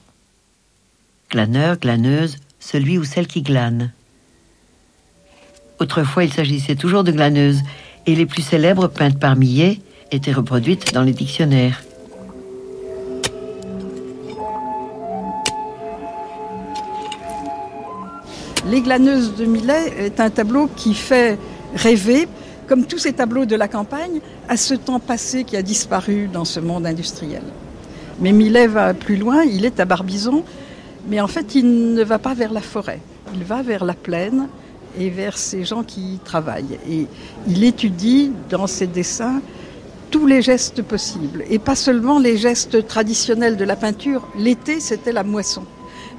Glaneur, 1.29 1.77
glaneuse, 1.77 2.37
celui 2.59 2.97
ou 2.97 3.03
celle 3.03 3.27
qui 3.27 3.43
glane. 3.43 3.91
Autrefois, 5.79 6.23
il 6.23 6.33
s'agissait 6.33 6.75
toujours 6.75 7.03
de 7.03 7.11
glaneuse 7.11 7.61
et 8.05 8.15
les 8.15 8.25
plus 8.25 8.41
célèbres 8.41 8.87
peintes 8.87 9.19
par 9.19 9.35
Millet 9.35 9.79
étaient 10.11 10.31
reproduites 10.31 10.93
dans 10.93 11.03
les 11.03 11.13
dictionnaires. 11.13 11.83
Les 18.69 18.81
glaneuses 18.81 19.35
de 19.35 19.45
Millet 19.45 19.93
est 19.97 20.19
un 20.19 20.29
tableau 20.29 20.69
qui 20.75 20.93
fait 20.93 21.39
rêver, 21.73 22.27
comme 22.67 22.85
tous 22.85 22.99
ces 22.99 23.13
tableaux 23.13 23.45
de 23.45 23.55
la 23.55 23.67
campagne, 23.67 24.19
à 24.47 24.57
ce 24.57 24.75
temps 24.75 24.99
passé 24.99 25.43
qui 25.43 25.57
a 25.57 25.61
disparu 25.61 26.29
dans 26.31 26.45
ce 26.45 26.59
monde 26.59 26.85
industriel. 26.85 27.41
Mais 28.19 28.31
Millet 28.31 28.67
va 28.67 28.93
plus 28.93 29.15
loin, 29.15 29.43
il 29.43 29.65
est 29.65 29.79
à 29.79 29.85
Barbizon, 29.85 30.43
mais 31.07 31.21
en 31.21 31.27
fait 31.27 31.55
il 31.55 31.93
ne 31.93 32.03
va 32.03 32.19
pas 32.19 32.33
vers 32.33 32.51
la 32.51 32.61
forêt, 32.61 32.99
il 33.33 33.43
va 33.43 33.61
vers 33.61 33.85
la 33.85 33.93
plaine, 33.93 34.49
et 34.97 35.09
vers 35.09 35.37
ces 35.37 35.63
gens 35.63 35.83
qui 35.83 36.15
y 36.15 36.17
travaillent. 36.19 36.79
Et 36.89 37.07
il 37.47 37.63
étudie 37.63 38.31
dans 38.49 38.67
ses 38.67 38.87
dessins 38.87 39.41
tous 40.11 40.25
les 40.25 40.41
gestes 40.41 40.81
possibles, 40.81 41.43
et 41.49 41.59
pas 41.59 41.75
seulement 41.75 42.19
les 42.19 42.37
gestes 42.37 42.87
traditionnels 42.87 43.57
de 43.57 43.63
la 43.63 43.75
peinture. 43.75 44.27
L'été, 44.35 44.79
c'était 44.79 45.11
la 45.11 45.23
moisson. 45.23 45.63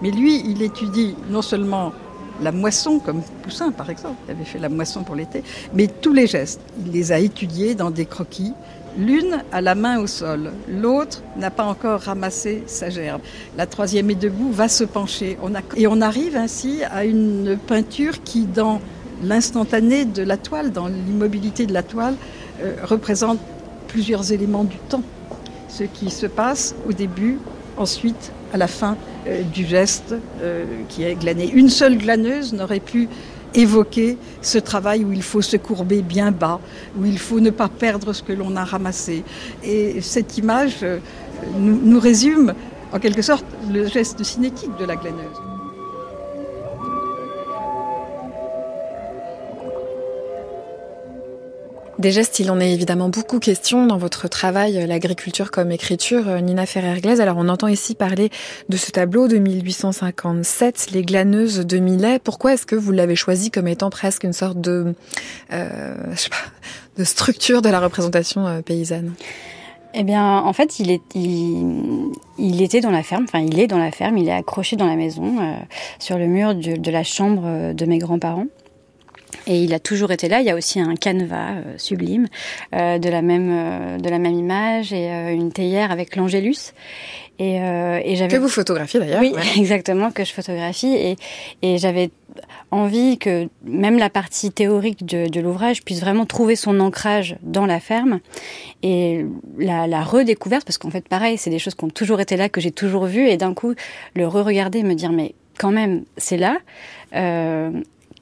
Mais 0.02 0.10
lui, 0.10 0.42
il 0.46 0.62
étudie 0.62 1.16
non 1.28 1.42
seulement 1.42 1.92
la 2.40 2.52
moisson, 2.52 3.00
comme 3.00 3.22
Poussin 3.42 3.70
par 3.70 3.90
exemple, 3.90 4.16
il 4.26 4.30
avait 4.30 4.44
fait 4.44 4.58
la 4.58 4.68
moisson 4.68 5.02
pour 5.02 5.14
l'été, 5.14 5.42
mais 5.74 5.88
tous 5.88 6.12
les 6.12 6.26
gestes. 6.26 6.60
Il 6.84 6.92
les 6.92 7.12
a 7.12 7.18
étudiés 7.18 7.74
dans 7.74 7.90
des 7.90 8.06
croquis, 8.06 8.52
L'une 8.98 9.42
a 9.52 9.60
la 9.60 9.74
main 9.74 10.00
au 10.00 10.06
sol, 10.06 10.50
l'autre 10.68 11.22
n'a 11.36 11.50
pas 11.50 11.64
encore 11.64 12.00
ramassé 12.00 12.64
sa 12.66 12.90
gerbe. 12.90 13.20
La 13.56 13.66
troisième 13.66 14.10
est 14.10 14.16
debout, 14.16 14.50
va 14.50 14.68
se 14.68 14.84
pencher. 14.84 15.38
et 15.76 15.86
on 15.86 16.00
arrive 16.00 16.36
ainsi 16.36 16.82
à 16.90 17.04
une 17.04 17.56
peinture 17.66 18.22
qui, 18.24 18.46
dans 18.46 18.80
l'instantané 19.22 20.04
de 20.04 20.22
la 20.22 20.36
toile, 20.36 20.72
dans 20.72 20.88
l'immobilité 20.88 21.66
de 21.66 21.72
la 21.72 21.82
toile, 21.82 22.14
euh, 22.62 22.74
représente 22.82 23.38
plusieurs 23.86 24.32
éléments 24.32 24.64
du 24.64 24.76
temps. 24.88 25.02
Ce 25.68 25.84
qui 25.84 26.10
se 26.10 26.26
passe 26.26 26.74
au 26.88 26.92
début, 26.92 27.38
ensuite 27.76 28.32
à 28.52 28.56
la 28.56 28.66
fin 28.66 28.96
euh, 29.26 29.42
du 29.42 29.64
geste 29.64 30.14
euh, 30.42 30.64
qui 30.88 31.04
est 31.04 31.14
glané. 31.14 31.48
Une 31.48 31.68
seule 31.68 31.96
glaneuse 31.96 32.52
n'aurait 32.52 32.80
pu 32.80 33.08
évoquer 33.54 34.16
ce 34.42 34.58
travail 34.58 35.04
où 35.04 35.12
il 35.12 35.22
faut 35.22 35.42
se 35.42 35.56
courber 35.56 36.02
bien 36.02 36.30
bas, 36.30 36.60
où 36.98 37.04
il 37.04 37.18
faut 37.18 37.40
ne 37.40 37.50
pas 37.50 37.68
perdre 37.68 38.12
ce 38.12 38.22
que 38.22 38.32
l'on 38.32 38.56
a 38.56 38.64
ramassé. 38.64 39.24
Et 39.64 40.00
cette 40.00 40.38
image 40.38 40.78
euh, 40.82 40.98
nous, 41.58 41.80
nous 41.82 42.00
résume 42.00 42.54
en 42.92 42.98
quelque 42.98 43.22
sorte 43.22 43.44
le 43.70 43.86
geste 43.86 44.22
cinétique 44.24 44.76
de 44.78 44.84
la 44.84 44.96
glaneuse. 44.96 45.49
Des 52.00 52.12
gestes, 52.12 52.38
il 52.38 52.50
en 52.50 52.60
est 52.60 52.72
évidemment 52.72 53.10
beaucoup 53.10 53.38
question 53.40 53.86
dans 53.86 53.98
votre 53.98 54.26
travail, 54.26 54.78
euh, 54.78 54.86
l'agriculture 54.86 55.50
comme 55.50 55.70
écriture, 55.70 56.28
euh, 56.28 56.40
Nina 56.40 56.64
Ferrer-Glaise. 56.64 57.20
Alors 57.20 57.36
on 57.36 57.46
entend 57.50 57.68
ici 57.68 57.94
parler 57.94 58.30
de 58.70 58.78
ce 58.78 58.90
tableau 58.90 59.28
de 59.28 59.36
1857, 59.36 60.92
Les 60.92 61.02
glaneuses 61.02 61.58
de 61.58 61.78
Millet. 61.78 62.18
Pourquoi 62.18 62.54
est-ce 62.54 62.64
que 62.64 62.74
vous 62.74 62.90
l'avez 62.90 63.16
choisi 63.16 63.50
comme 63.50 63.68
étant 63.68 63.90
presque 63.90 64.24
une 64.24 64.32
sorte 64.32 64.58
de, 64.62 64.94
euh, 65.52 65.94
je 66.12 66.16
sais 66.16 66.30
pas, 66.30 66.36
de 66.96 67.04
structure 67.04 67.60
de 67.60 67.68
la 67.68 67.80
représentation 67.80 68.46
euh, 68.46 68.62
paysanne? 68.62 69.12
Eh 69.92 70.02
bien, 70.02 70.38
en 70.38 70.54
fait, 70.54 70.78
il, 70.78 70.90
est, 70.90 71.02
il, 71.14 72.62
était 72.62 72.80
dans 72.80 72.92
la 72.92 73.02
ferme, 73.02 73.24
enfin, 73.24 73.40
il 73.40 73.60
est 73.60 73.66
dans 73.66 73.76
la 73.76 73.90
ferme, 73.90 74.16
il 74.16 74.26
est 74.26 74.32
accroché 74.32 74.76
dans 74.76 74.86
la 74.86 74.96
maison, 74.96 75.36
sur 75.98 76.16
le 76.16 76.28
mur 76.28 76.54
de 76.54 76.90
la 76.90 77.02
chambre 77.02 77.74
de 77.74 77.84
mes 77.84 77.98
grands-parents. 77.98 78.46
Et 79.46 79.62
il 79.62 79.74
a 79.74 79.78
toujours 79.78 80.12
été 80.12 80.28
là. 80.28 80.40
Il 80.40 80.46
y 80.46 80.50
a 80.50 80.56
aussi 80.56 80.80
un 80.80 80.94
canevas 80.94 81.52
euh, 81.52 81.74
sublime 81.76 82.26
euh, 82.74 82.98
de 82.98 83.08
la 83.08 83.22
même 83.22 83.50
euh, 83.50 83.98
de 83.98 84.08
la 84.08 84.18
même 84.18 84.34
image 84.34 84.92
et 84.92 85.08
une 85.32 85.52
théière 85.52 85.90
avec 85.90 86.16
l'Angélus. 86.16 86.72
Et, 87.38 87.54
et 87.54 88.16
j'avais 88.16 88.36
que 88.36 88.40
vous 88.40 88.50
photographiez 88.50 89.00
d'ailleurs. 89.00 89.22
Oui, 89.22 89.32
exactement 89.56 90.10
que 90.10 90.24
je 90.24 90.32
photographie 90.32 90.94
et 90.94 91.16
et 91.62 91.78
j'avais 91.78 92.10
envie 92.70 93.18
que 93.18 93.48
même 93.64 93.98
la 93.98 94.10
partie 94.10 94.52
théorique 94.52 95.06
de, 95.06 95.26
de 95.26 95.40
l'ouvrage 95.40 95.82
puisse 95.82 96.00
vraiment 96.00 96.26
trouver 96.26 96.54
son 96.54 96.78
ancrage 96.80 97.36
dans 97.42 97.66
la 97.66 97.80
ferme 97.80 98.20
et 98.82 99.24
la, 99.58 99.86
la 99.86 100.02
redécouverte 100.02 100.64
parce 100.64 100.78
qu'en 100.78 100.90
fait 100.90 101.08
pareil 101.08 101.38
c'est 101.38 101.50
des 101.50 101.58
choses 101.58 101.74
qui 101.74 101.84
ont 101.84 101.90
toujours 101.90 102.20
été 102.20 102.36
là 102.36 102.48
que 102.48 102.60
j'ai 102.60 102.70
toujours 102.70 103.06
vues 103.06 103.26
et 103.28 103.36
d'un 103.36 103.54
coup 103.54 103.74
le 104.14 104.28
re-regarder 104.28 104.82
me 104.82 104.94
dire 104.94 105.10
mais 105.10 105.34
quand 105.58 105.72
même 105.72 106.04
c'est 106.16 106.36
là 106.36 106.58
euh, 107.14 107.70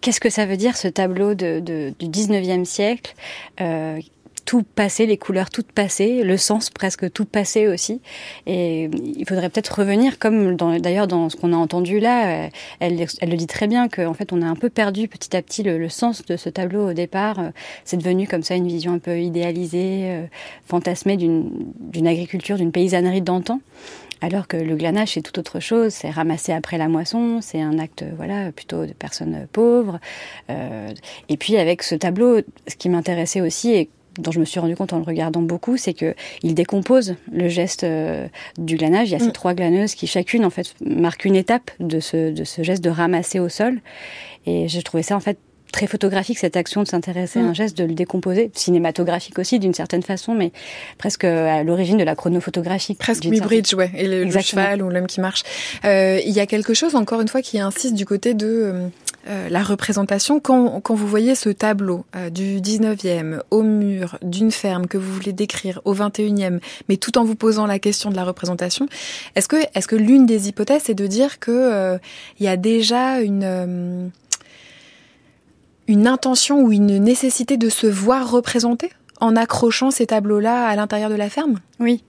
Qu'est-ce 0.00 0.21
que 0.21 0.31
ça 0.31 0.47
veut 0.47 0.57
dire 0.57 0.76
ce 0.76 0.88
tableau 0.88 1.35
de, 1.35 1.61
de, 1.61 1.93
du 1.99 2.07
19e 2.07 2.64
siècle 2.64 3.14
euh, 3.61 4.00
tout 4.49 4.62
passé, 4.62 5.05
les 5.05 5.19
couleurs 5.19 5.50
toutes 5.50 5.73
passées, 5.73 6.23
le 6.25 6.38
sens 6.38 6.71
presque 6.71 7.12
tout 7.12 7.26
passé 7.26 7.69
aussi. 7.69 8.00
Et 8.47 8.88
il 9.05 9.26
faudrait 9.28 9.50
peut-être 9.50 9.78
revenir, 9.81 10.19
comme 10.19 10.57
d'ailleurs 10.57 11.07
dans 11.07 11.28
ce 11.28 11.37
qu'on 11.37 11.52
a 11.52 11.57
entendu 11.57 12.00
là, 12.00 12.47
euh, 12.47 12.49
elle, 12.81 13.05
elle, 13.21 13.31
le 13.31 13.37
dit 13.37 13.47
très 13.47 13.67
bien 13.67 13.90
qu'en 13.90 14.14
fait 14.14 14.33
on 14.33 14.40
a 14.40 14.47
un 14.47 14.55
peu 14.55 14.71
perdu 14.71 15.07
petit 15.07 15.37
à 15.37 15.43
petit 15.43 15.62
le, 15.62 15.76
le 15.76 15.90
sens 15.90 16.25
de 16.25 16.38
ce 16.38 16.49
tableau 16.49 16.88
au 16.88 16.93
départ. 16.95 17.38
Euh, 17.40 17.50
c'est 17.85 17.99
devenu 17.99 18.26
comme 18.26 18.43
ça 18.43 18.55
une 18.55 18.67
vision 18.67 18.95
un 18.95 18.99
peu 18.99 19.21
idéalisée, 19.21 20.05
euh, 20.05 20.25
fantasmée 20.64 21.19
d'une 21.19 22.07
agriculture, 22.07 22.57
d'une 22.57 22.73
paysannerie 22.73 23.21
d'antan. 23.21 23.61
Alors 24.20 24.48
que 24.48 24.56
le 24.56 24.76
glanage, 24.76 25.12
c'est 25.14 25.22
tout 25.22 25.38
autre 25.38 25.60
chose. 25.60 25.92
C'est 25.92 26.10
ramasser 26.10 26.52
après 26.52 26.78
la 26.78 26.88
moisson. 26.88 27.40
C'est 27.40 27.60
un 27.60 27.78
acte, 27.78 28.04
voilà, 28.16 28.52
plutôt 28.52 28.87
de 28.87 28.92
personnes 28.92 29.46
pauvres. 29.52 30.00
Euh, 30.50 30.90
et 31.28 31.37
puis 31.37 31.56
avec 31.56 31.82
ce 31.82 31.94
tableau, 31.94 32.40
ce 32.66 32.76
qui 32.76 32.88
m'intéressait 32.88 33.40
aussi 33.40 33.72
et 33.72 33.90
dont 34.18 34.32
je 34.32 34.40
me 34.40 34.44
suis 34.44 34.58
rendu 34.58 34.75
compte 34.75 34.92
en 34.92 34.98
le 34.98 35.04
regardant 35.04 35.42
beaucoup, 35.42 35.76
c'est 35.76 35.94
que 35.94 36.16
il 36.42 36.54
décompose 36.54 37.14
le 37.32 37.48
geste 37.48 37.87
du 38.56 38.76
glanage. 38.76 39.10
Il 39.10 39.12
y 39.12 39.14
a 39.14 39.20
ces 39.20 39.26
mm. 39.26 39.32
trois 39.32 39.54
glaneuses 39.54 39.94
qui 39.94 40.08
chacune 40.08 40.44
en 40.44 40.50
fait 40.50 40.75
marque 40.84 41.25
une 41.25 41.37
étape 41.37 41.70
de 41.78 42.00
ce, 42.00 42.32
de 42.32 42.42
ce 42.42 42.62
geste 42.64 42.82
de 42.82 42.90
ramasser 42.90 43.38
au 43.38 43.48
sol. 43.48 43.80
Et 44.46 44.66
j'ai 44.66 44.82
trouvé 44.82 45.04
ça 45.04 45.14
en 45.14 45.20
fait 45.20 45.38
très 45.72 45.87
photographique 45.87 46.38
cette 46.38 46.56
action 46.56 46.82
de 46.82 46.88
s'intéresser 46.88 47.38
à 47.38 47.42
un 47.42 47.50
mm. 47.50 47.54
geste, 47.54 47.78
de 47.78 47.84
le 47.84 47.94
décomposer, 47.94 48.50
cinématographique 48.54 49.38
aussi 49.38 49.58
d'une 49.58 49.75
certaine 49.75 50.02
façon, 50.02 50.34
mais 50.34 50.52
presque 50.98 51.25
à 51.25 51.62
l'origine 51.62 51.98
de 51.98 52.04
la 52.04 52.14
chronophotographie. 52.14 52.94
Presque 52.94 53.26
mi-bridge, 53.26 53.75
ouais, 53.75 53.90
et 53.96 54.06
le, 54.06 54.30
cheval 54.40 54.82
ou 54.82 54.88
l'homme 54.88 55.06
qui 55.06 55.20
marche. 55.20 55.42
Euh, 55.84 56.20
il 56.25 56.32
y 56.32 56.40
a 56.40 56.46
quelque 56.46 56.75
chose 56.75 56.94
encore 56.94 57.20
une 57.20 57.28
fois 57.28 57.42
qui 57.42 57.58
insiste 57.60 57.94
du 57.94 58.06
côté 58.06 58.34
de 58.34 58.46
euh, 58.46 58.88
euh, 59.28 59.48
la 59.48 59.62
représentation. 59.62 60.40
Quand, 60.40 60.80
quand, 60.80 60.94
vous 60.94 61.06
voyez 61.06 61.34
ce 61.34 61.50
tableau 61.50 62.04
du 62.30 62.60
19e 62.60 63.40
au 63.50 63.62
mur 63.62 64.18
d'une 64.22 64.50
ferme 64.50 64.87
que 64.87 64.96
vous 64.96 65.12
voulez 65.12 65.32
décrire 65.32 65.80
au 65.84 65.94
21e, 65.94 66.60
mais 66.88 66.96
tout 66.96 67.18
en 67.18 67.25
vous 67.25 67.34
posant 67.34 67.66
la 67.66 67.78
question 67.78 68.10
de 68.10 68.16
la 68.16 68.25
représentation, 68.25 68.88
est-ce 69.37 69.48
que, 69.48 69.56
est-ce 69.75 69.87
que 69.87 69.96
l'une 69.96 70.26
des 70.26 70.48
hypothèses 70.48 70.82
c'est 70.84 70.94
de 70.94 71.06
dire 71.06 71.38
que 71.38 71.98
il 72.38 72.44
y 72.44 72.48
a 72.48 72.56
déjà 72.56 73.20
une 73.20 74.10
une 75.88 76.07
intention 76.07 76.61
ou 76.61 76.73
une 76.73 76.99
nécessité 76.99 77.57
de 77.57 77.68
se 77.68 77.87
voir 77.87 78.30
représenté 78.30 78.90
en 79.21 79.35
accrochant 79.35 79.90
ces 79.90 80.07
tableaux-là 80.07 80.66
à 80.66 80.76
l'intérieur 80.76 81.11
de 81.11 81.16
la 81.16 81.28
ferme? 81.28 81.59
Oui. 81.80 82.04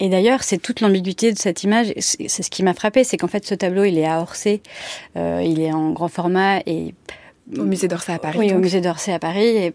Et 0.00 0.08
d'ailleurs, 0.08 0.42
c'est 0.42 0.58
toute 0.58 0.80
l'ambiguïté 0.80 1.32
de 1.32 1.38
cette 1.38 1.64
image. 1.64 1.92
C'est 1.98 2.42
ce 2.42 2.50
qui 2.50 2.62
m'a 2.62 2.74
frappé, 2.74 3.04
c'est 3.04 3.16
qu'en 3.16 3.28
fait, 3.28 3.44
ce 3.44 3.54
tableau, 3.54 3.84
il 3.84 3.98
est 3.98 4.06
à 4.06 4.20
Orsay, 4.20 4.62
euh, 5.16 5.42
il 5.44 5.60
est 5.60 5.72
en 5.72 5.90
grand 5.90 6.08
format 6.08 6.60
et 6.66 6.94
au 7.58 7.64
musée 7.64 7.88
d'Orsay 7.88 8.12
à 8.12 8.18
Paris. 8.18 8.38
Oui, 8.38 8.52
au 8.52 8.58
musée 8.58 8.80
d'Orsay 8.80 9.12
à 9.12 9.18
Paris. 9.18 9.46
Et 9.46 9.74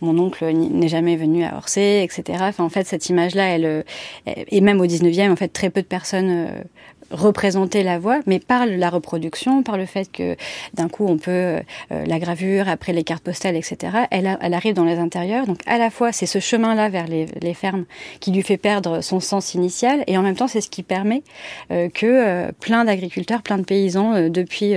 mon 0.00 0.18
oncle 0.18 0.44
n'est 0.52 0.88
jamais 0.88 1.16
venu 1.16 1.44
à 1.44 1.56
Orsay, 1.56 2.04
etc. 2.04 2.38
Enfin, 2.42 2.64
en 2.64 2.68
fait, 2.68 2.86
cette 2.86 3.08
image-là, 3.08 3.48
elle, 3.48 3.84
et 4.26 4.60
même 4.60 4.80
au 4.80 4.86
19e, 4.86 5.30
en 5.30 5.36
fait, 5.36 5.48
très 5.48 5.70
peu 5.70 5.82
de 5.82 5.86
personnes 5.86 6.30
euh, 6.30 6.62
représenter 7.10 7.82
la 7.82 7.98
voix, 7.98 8.20
mais 8.26 8.38
par 8.38 8.66
la 8.66 8.90
reproduction, 8.90 9.62
par 9.62 9.76
le 9.76 9.86
fait 9.86 10.10
que 10.10 10.36
d'un 10.74 10.88
coup 10.88 11.06
on 11.06 11.16
peut 11.16 11.30
euh, 11.30 11.60
la 11.90 12.18
gravure, 12.18 12.68
après 12.68 12.92
les 12.92 13.04
cartes 13.04 13.22
postales, 13.22 13.56
etc. 13.56 13.92
Elle, 14.10 14.38
elle, 14.40 14.54
arrive 14.54 14.74
dans 14.74 14.84
les 14.84 14.98
intérieurs, 14.98 15.46
donc 15.46 15.60
à 15.66 15.78
la 15.78 15.90
fois 15.90 16.12
c'est 16.12 16.26
ce 16.26 16.38
chemin-là 16.38 16.88
vers 16.88 17.06
les, 17.06 17.26
les, 17.40 17.54
fermes 17.54 17.86
qui 18.20 18.30
lui 18.30 18.42
fait 18.42 18.56
perdre 18.56 19.00
son 19.00 19.20
sens 19.20 19.54
initial, 19.54 20.04
et 20.06 20.18
en 20.18 20.22
même 20.22 20.36
temps 20.36 20.48
c'est 20.48 20.60
ce 20.60 20.68
qui 20.68 20.82
permet 20.82 21.22
euh, 21.70 21.88
que 21.88 22.06
euh, 22.06 22.50
plein 22.60 22.84
d'agriculteurs, 22.84 23.42
plein 23.42 23.58
de 23.58 23.64
paysans 23.64 24.28
depuis 24.28 24.74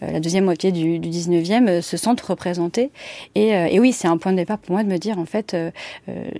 la 0.00 0.20
deuxième 0.20 0.44
moitié 0.44 0.72
du, 0.72 0.98
du 0.98 1.08
19e 1.08 1.80
se 1.80 1.96
sentent 1.96 2.20
représentés. 2.20 2.90
Et, 3.34 3.48
et 3.48 3.80
oui, 3.80 3.92
c'est 3.92 4.08
un 4.08 4.16
point 4.16 4.32
de 4.32 4.36
départ 4.36 4.58
pour 4.58 4.72
moi 4.72 4.82
de 4.82 4.88
me 4.88 4.98
dire 4.98 5.18
en 5.18 5.24
fait 5.24 5.56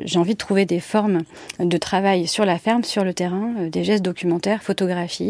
j'ai 0.05 0.19
envie 0.19 0.33
de 0.33 0.39
trouver 0.39 0.65
des 0.65 0.81
formes 0.81 1.23
de 1.59 1.77
travail 1.77 2.27
sur 2.27 2.45
la 2.45 2.59
ferme, 2.59 2.85
sur 2.85 3.05
le 3.05 3.15
terrain, 3.15 3.53
des 3.71 3.85
gestes 3.85 4.05
documentaires, 4.05 4.63
photographiques 4.63 5.22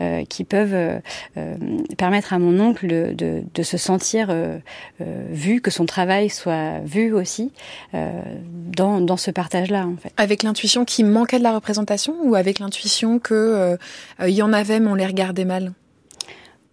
euh, 0.00 0.24
qui 0.24 0.44
peuvent 0.44 0.74
euh, 0.74 0.98
euh, 1.36 1.56
permettre 1.96 2.32
à 2.32 2.38
mon 2.38 2.58
oncle 2.60 2.86
de, 3.14 3.42
de, 3.54 3.62
se 3.62 3.76
sentir 3.76 4.34
vu, 5.00 5.60
que 5.60 5.70
son 5.70 5.84
travail 5.84 6.30
soit 6.30 6.78
vu 6.84 7.12
aussi 7.12 7.52
dans, 7.92 9.00
dans, 9.00 9.16
ce 9.16 9.30
partage-là. 9.30 9.86
En 9.86 9.96
fait. 9.96 10.12
Avec 10.16 10.42
l'intuition 10.42 10.84
qui 10.84 11.04
manquait 11.04 11.38
de 11.38 11.42
la 11.42 11.52
représentation 11.52 12.14
ou 12.22 12.34
avec 12.34 12.58
l'intuition 12.60 13.18
qu'il 13.18 13.78
il 14.26 14.30
y 14.30 14.42
en 14.42 14.52
avait 14.52 14.80
mais 14.80 14.90
on 14.90 14.94
les 14.94 15.06
regardait 15.06 15.44
mal? 15.44 15.72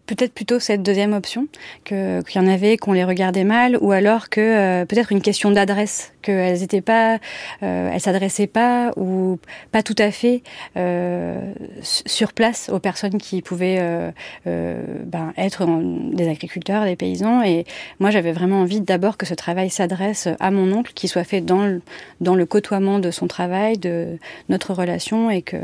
Peut-être 0.06 0.34
plutôt 0.34 0.60
cette 0.60 0.84
deuxième 0.84 1.14
option, 1.14 1.48
qu'il 1.84 2.24
y 2.36 2.40
en 2.40 2.48
avait 2.48 2.78
qu'on 2.78 2.94
les 2.94 3.04
regardait 3.04 3.44
mal, 3.44 3.78
ou 3.82 3.92
alors 3.92 4.30
que 4.30 4.84
peut-être 4.84 5.12
une 5.12 5.22
question 5.22 5.50
d'adresse 5.50 6.14
qu'elles 6.25 6.60
n'étaient 6.60 6.82
pas, 6.82 7.20
euh, 7.63 7.91
elles 7.94 8.01
s'adressaient 8.01 8.48
pas 8.48 8.91
ou 8.98 9.38
pas 9.72 9.84
tout 9.84 9.96
à 9.98 10.10
fait 10.12 10.41
euh, 10.75 11.53
sur 11.82 12.34
place 12.34 12.70
aux 12.70 12.79
personnes 12.79 13.20
qui 13.20 13.41
pouvaient 13.41 13.77
euh, 13.79 14.12
euh 14.48 14.82
ben, 15.05 15.34
être 15.38 15.67
des 16.13 16.27
agriculteurs, 16.27 16.84
des 16.86 16.96
paysans. 16.96 17.44
Et 17.44 17.65
moi, 18.00 18.10
j'avais 18.10 18.32
vraiment 18.32 18.62
envie 18.62 18.82
d'abord 18.82 19.17
que 19.17 19.25
ce 19.25 19.36
travail 19.36 19.70
s'adresse 19.70 20.27
à 20.39 20.50
mon 20.51 20.72
oncle, 20.74 20.94
qu'il 20.94 21.10
soit 21.10 21.24
fait 21.24 21.41
dans 21.41 21.63
le, 21.63 21.82
dans 22.22 22.36
le 22.36 22.46
côtoiement 22.46 23.00
de 23.00 23.12
son 23.12 23.27
travail, 23.27 23.77
de 23.77 24.17
notre 24.50 24.74
relation, 24.74 25.29
et 25.29 25.44
que 25.44 25.57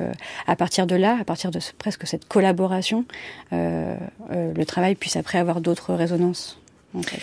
à 0.47 0.55
partir 0.55 0.85
de 0.85 0.95
là, 0.95 1.17
à 1.19 1.23
partir 1.23 1.49
de 1.49 1.59
ce, 1.59 1.71
presque 1.73 2.05
cette 2.05 2.27
collaboration, 2.27 3.05
euh, 3.53 3.95
le 4.29 4.65
travail 4.65 4.95
puisse 4.95 5.15
après 5.15 5.39
avoir 5.39 5.59
d'autres 5.59 5.93
résonances. 5.93 6.59
En 6.93 7.01
fait. 7.01 7.21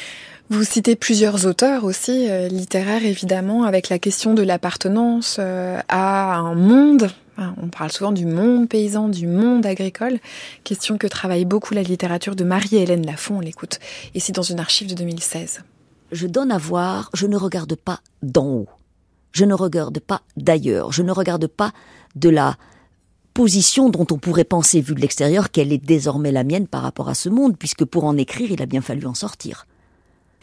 Vous 0.51 0.65
citez 0.65 0.97
plusieurs 0.97 1.45
auteurs 1.45 1.85
aussi, 1.85 2.31
euh, 2.31 2.49
littéraires 2.49 3.05
évidemment, 3.05 3.65
avec 3.65 3.91
la 3.91 3.99
question 3.99 4.33
de 4.33 4.43
l'appartenance 4.43 5.37
euh, 5.39 5.79
à 5.89 6.37
un 6.37 6.55
monde. 6.55 7.11
On 7.37 7.69
parle 7.69 7.93
souvent 7.93 8.13
du 8.13 8.25
monde 8.25 8.67
paysan, 8.67 9.11
du 9.11 9.27
monde 9.27 9.67
agricole, 9.67 10.19
question 10.65 10.97
que 10.97 11.07
travaille 11.07 11.45
beaucoup 11.45 11.75
la 11.75 11.83
littérature 11.83 12.35
de 12.35 12.45
Marie-Hélène 12.45 13.05
Lafont, 13.05 13.37
on 13.37 13.41
l'écoute 13.41 13.79
ici 14.15 14.33
dans 14.33 14.43
une 14.43 14.59
archive 14.59 14.89
de 14.89 14.95
2016. 14.95 15.63
Je 16.13 16.27
donne 16.27 16.51
à 16.51 16.59
voir, 16.59 17.11
je 17.13 17.27
ne 17.27 17.37
regarde 17.37 17.77
pas 17.77 18.01
d'en 18.23 18.47
haut, 18.47 18.69
je 19.33 19.45
ne 19.45 19.55
regarde 19.55 20.01
pas 20.01 20.23
d'ailleurs, 20.39 20.93
je 20.93 21.03
ne 21.03 21.13
regarde 21.13 21.47
pas 21.47 21.73
de 22.17 22.31
la 22.31 22.57
position 23.35 23.91
dont 23.91 24.07
on 24.11 24.19
pourrait 24.19 24.45
penser, 24.45 24.81
vu 24.81 24.95
de 24.95 25.01
l'extérieur, 25.01 25.51
qu'elle 25.51 25.75
est 25.75 25.85
désormais 25.85 26.33
la 26.33 26.43
mienne 26.43 26.67
par 26.67 26.83
rapport 26.83 27.11
à 27.11 27.15
ce 27.15 27.29
monde, 27.29 27.57
puisque 27.57 27.85
pour 27.85 28.05
en 28.05 28.17
écrire, 28.17 28.51
il 28.51 28.63
a 28.63 28.67
bien 28.67 28.81
fallu 28.81 29.07
en 29.07 29.15
sortir 29.15 29.67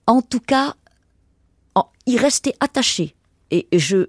en 0.08 0.22
tout 0.22 0.40
cas, 0.40 0.76
y 2.06 2.18
rester 2.18 2.54
attaché. 2.60 3.16
Et 3.52 3.68
je, 3.74 4.08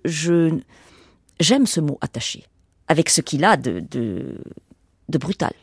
j'aime 1.40 1.66
ce 1.66 1.80
mot 1.80 1.98
attaché, 2.00 2.46
avec 2.88 3.10
ce 3.10 3.20
qu'il 3.20 3.44
a 3.44 3.56
de, 3.56 3.80
de, 3.80 5.18
brutal. 5.18 5.54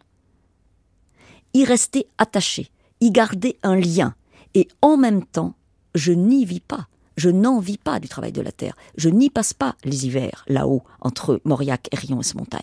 Y 1.54 1.66
rester 1.66 2.08
attaché, 2.18 2.72
y 3.02 3.12
garder 3.12 3.58
un 3.64 3.76
lien, 3.76 4.16
et 4.54 4.68
en 4.82 4.98
même 4.98 5.26
temps, 5.26 5.56
je 5.96 6.12
n'y 6.12 6.46
vis 6.46 6.60
pas. 6.60 6.88
Je 7.16 7.30
n'en 7.30 7.60
vis 7.60 7.78
pas 7.78 8.00
du 8.00 8.10
travail 8.10 8.32
de 8.32 8.42
la 8.42 8.52
terre. 8.52 8.76
Je 8.98 9.08
n'y 9.08 9.30
passe 9.30 9.54
pas 9.54 9.76
les 9.84 10.08
hivers, 10.08 10.44
là-haut, 10.48 10.82
entre 11.00 11.40
Mauriac 11.46 11.88
et 11.92 11.96
Rion 11.96 12.22
et 12.22 12.24
ces 12.24 12.36
montagnes. 12.36 12.62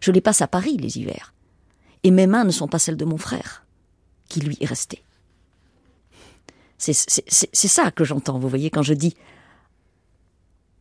Je 0.00 0.10
les 0.10 0.20
passe 0.20 0.42
à 0.42 0.48
Paris, 0.48 0.76
les 0.76 0.98
hivers. 0.98 1.32
Et 2.02 2.10
mes 2.10 2.26
mains 2.26 2.42
ne 2.42 2.50
sont 2.50 2.66
pas 2.66 2.80
celles 2.80 2.96
de 2.96 3.04
mon 3.04 3.18
frère, 3.18 3.64
qui 4.28 4.40
lui 4.40 4.56
est 4.60 4.66
resté. 4.66 5.04
C'est 6.78 7.68
ça 7.68 7.90
que 7.90 8.04
j'entends, 8.04 8.38
vous 8.38 8.48
voyez, 8.48 8.70
quand 8.70 8.82
je 8.82 8.94
dis 8.94 9.14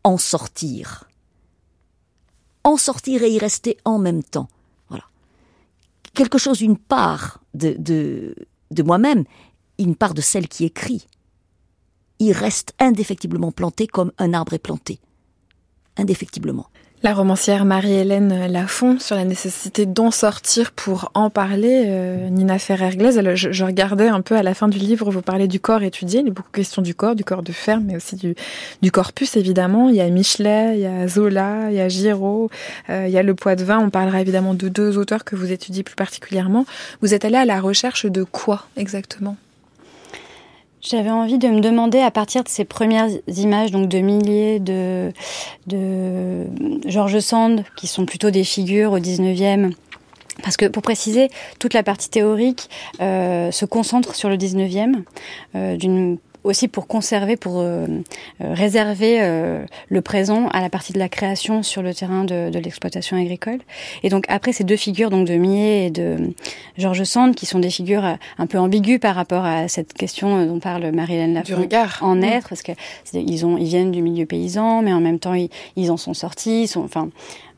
en 0.03 0.17
sortir. 0.17 1.10
En 2.63 2.77
sortir 2.77 3.23
et 3.23 3.31
y 3.31 3.39
rester 3.39 3.77
en 3.86 3.97
même 3.97 4.23
temps. 4.23 4.47
Voilà. 4.89 5.05
Quelque 6.13 6.38
chose, 6.38 6.62
une 6.62 6.77
part 6.77 7.41
de, 7.53 7.75
de, 7.79 8.84
moi-même, 8.84 9.23
une 9.79 9.95
part 9.95 10.13
de 10.13 10.21
celle 10.21 10.47
qui 10.47 10.65
écrit, 10.65 11.08
il 12.19 12.34
reste 12.34 12.73
indéfectiblement 12.79 13.51
planté 13.51 13.88
comme 13.88 14.12
un 14.17 14.34
arbre 14.34 14.53
est 14.53 14.60
planté. 14.60 14.99
Indéfectiblement. 15.97 16.67
La 17.05 17.13
romancière 17.13 17.65
Marie-Hélène 17.65 18.51
Lafont 18.51 18.97
sur 18.97 19.15
la 19.15 19.25
nécessité 19.25 19.85
d'en 19.85 20.09
sortir 20.09 20.71
pour 20.71 21.11
en 21.13 21.29
parler. 21.29 21.83
Euh, 21.85 22.29
Nina 22.29 22.57
Ferrer-Glaise, 22.57 23.21
je, 23.35 23.63
regardais 23.63 24.07
un 24.07 24.21
peu 24.21 24.35
à 24.35 24.41
la 24.41 24.55
fin 24.55 24.67
du 24.67 24.79
livre, 24.79 25.11
vous 25.11 25.21
parlez 25.21 25.47
du 25.47 25.59
corps 25.59 25.83
étudié, 25.83 26.21
il 26.21 26.27
a 26.29 26.31
beaucoup 26.31 26.49
de 26.49 26.55
questions 26.55 26.81
du 26.81 26.95
corps, 26.95 27.13
du 27.13 27.23
corps 27.23 27.43
de 27.43 27.51
ferme, 27.51 27.83
mais 27.85 27.95
aussi 27.95 28.15
du, 28.15 28.33
du 28.81 28.89
corpus 28.89 29.37
évidemment. 29.37 29.89
Il 29.89 29.97
y 29.97 30.01
a 30.01 30.09
Michelet, 30.09 30.77
il 30.77 30.81
y 30.81 30.87
a 30.87 31.07
Zola, 31.07 31.69
il 31.69 31.75
y 31.75 31.79
a 31.79 31.89
Giraud, 31.89 32.49
euh, 32.89 33.05
il 33.07 33.13
y 33.13 33.19
a 33.19 33.21
Le 33.21 33.35
Poids 33.35 33.55
de 33.55 33.63
Vin. 33.63 33.77
On 33.77 33.91
parlera 33.91 34.19
évidemment 34.19 34.55
de 34.55 34.67
deux 34.67 34.97
auteurs 34.97 35.23
que 35.25 35.35
vous 35.35 35.51
étudiez 35.51 35.83
plus 35.83 35.95
particulièrement. 35.95 36.65
Vous 37.03 37.13
êtes 37.13 37.23
allé 37.23 37.37
à 37.37 37.45
la 37.45 37.61
recherche 37.61 38.07
de 38.07 38.23
quoi 38.23 38.65
exactement? 38.77 39.37
J'avais 40.86 41.10
envie 41.10 41.38
de 41.38 41.48
me 41.48 41.60
demander 41.60 42.00
à 42.00 42.12
partir 42.12 42.43
de 42.43 42.50
ces 42.50 42.63
premières 42.63 43.10
images, 43.28 43.71
donc 43.71 43.89
de 43.89 44.00
milliers 44.00 44.60
de, 44.60 45.12
de 45.67 46.45
George 46.86 47.19
Sand, 47.19 47.63
qui 47.76 47.88
sont 47.88 48.06
plutôt 48.06 48.30
des 48.30 48.43
figures 48.43 48.91
au 48.91 49.00
19e, 49.00 49.74
parce 50.43 50.58
que 50.58 50.65
pour 50.65 50.84
préciser, 50.84 51.30
toute 51.60 51.74
la 51.74 51.84
partie 51.84 52.10
théorique 52.10 52.69
euh, 53.02 53.52
se 53.52 53.65
concentre 53.65 54.15
sur 54.15 54.30
le 54.30 54.38
19e, 54.38 55.04
euh, 55.56 55.76
d'une 55.76 56.17
aussi 56.45 56.67
pour 56.67 56.88
conserver, 56.88 57.36
pour 57.36 57.60
euh, 57.60 57.86
euh, 58.41 58.53
réserver 58.53 59.17
euh, 59.21 59.65
le 59.89 60.01
présent 60.01 60.47
à 60.49 60.62
la 60.62 60.69
partie 60.69 60.93
de 60.93 60.99
la 60.99 61.10
création 61.10 61.63
sur 61.63 61.81
le 61.81 61.93
terrain 61.93 62.23
de, 62.23 62.49
de 62.49 62.60
l'exploitation 62.60 63.17
agricole. 63.17 63.60
Et 64.03 64.10
donc 64.10 64.25
après 64.29 64.53
ces 64.53 64.63
deux 64.63 64.75
figures, 64.77 65.10
donc 65.10 65.27
de 65.27 65.34
Millet 65.36 65.88
et 65.88 65.89
de 65.89 66.34
Georges 66.77 67.03
Sand, 67.03 67.36
qui 67.36 67.45
sont 67.45 67.60
des 67.60 67.69
figures 67.69 68.17
un 68.38 68.47
peu 68.47 68.60
ambiguës 68.60 68.99
par 68.99 69.15
rapport 69.15 69.45
à 69.45 69.67
cette 69.67 69.93
question 69.93 70.45
dont 70.45 70.60
parle 70.60 70.91
Marie-Hélène 70.91 71.34
Lafont 71.34 71.67
en 72.01 72.21
être, 72.21 72.49
parce 72.49 72.62
que 72.62 72.71
ils 73.13 73.45
ont, 73.45 73.58
ils 73.58 73.65
viennent 73.65 73.91
du 73.91 74.01
milieu 74.01 74.25
paysan, 74.25 74.81
mais 74.81 74.93
en 74.93 75.01
même 75.01 75.19
temps 75.19 75.34
ils, 75.34 75.49
ils 75.75 75.91
en 75.91 75.97
sont 75.97 76.13
sortis, 76.13 76.63
ils 76.63 76.67
sont, 76.67 76.84
enfin 76.84 77.10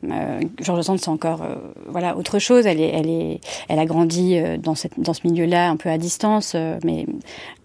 euh, 0.04 0.40
Georges 0.60 0.82
Sand, 0.82 0.98
c'est 1.00 1.08
encore 1.08 1.42
euh, 1.42 1.56
voilà 1.88 2.16
autre 2.16 2.38
chose. 2.38 2.66
Elle 2.66 2.80
est, 2.80 2.90
elle 2.90 3.08
est, 3.08 3.40
elle 3.68 3.78
a 3.78 3.86
grandi 3.86 4.36
euh, 4.36 4.56
dans 4.56 4.74
cette, 4.74 4.98
dans 4.98 5.12
ce 5.12 5.26
milieu-là 5.26 5.68
un 5.68 5.76
peu 5.76 5.88
à 5.88 5.98
distance, 5.98 6.54
mais 6.84 7.06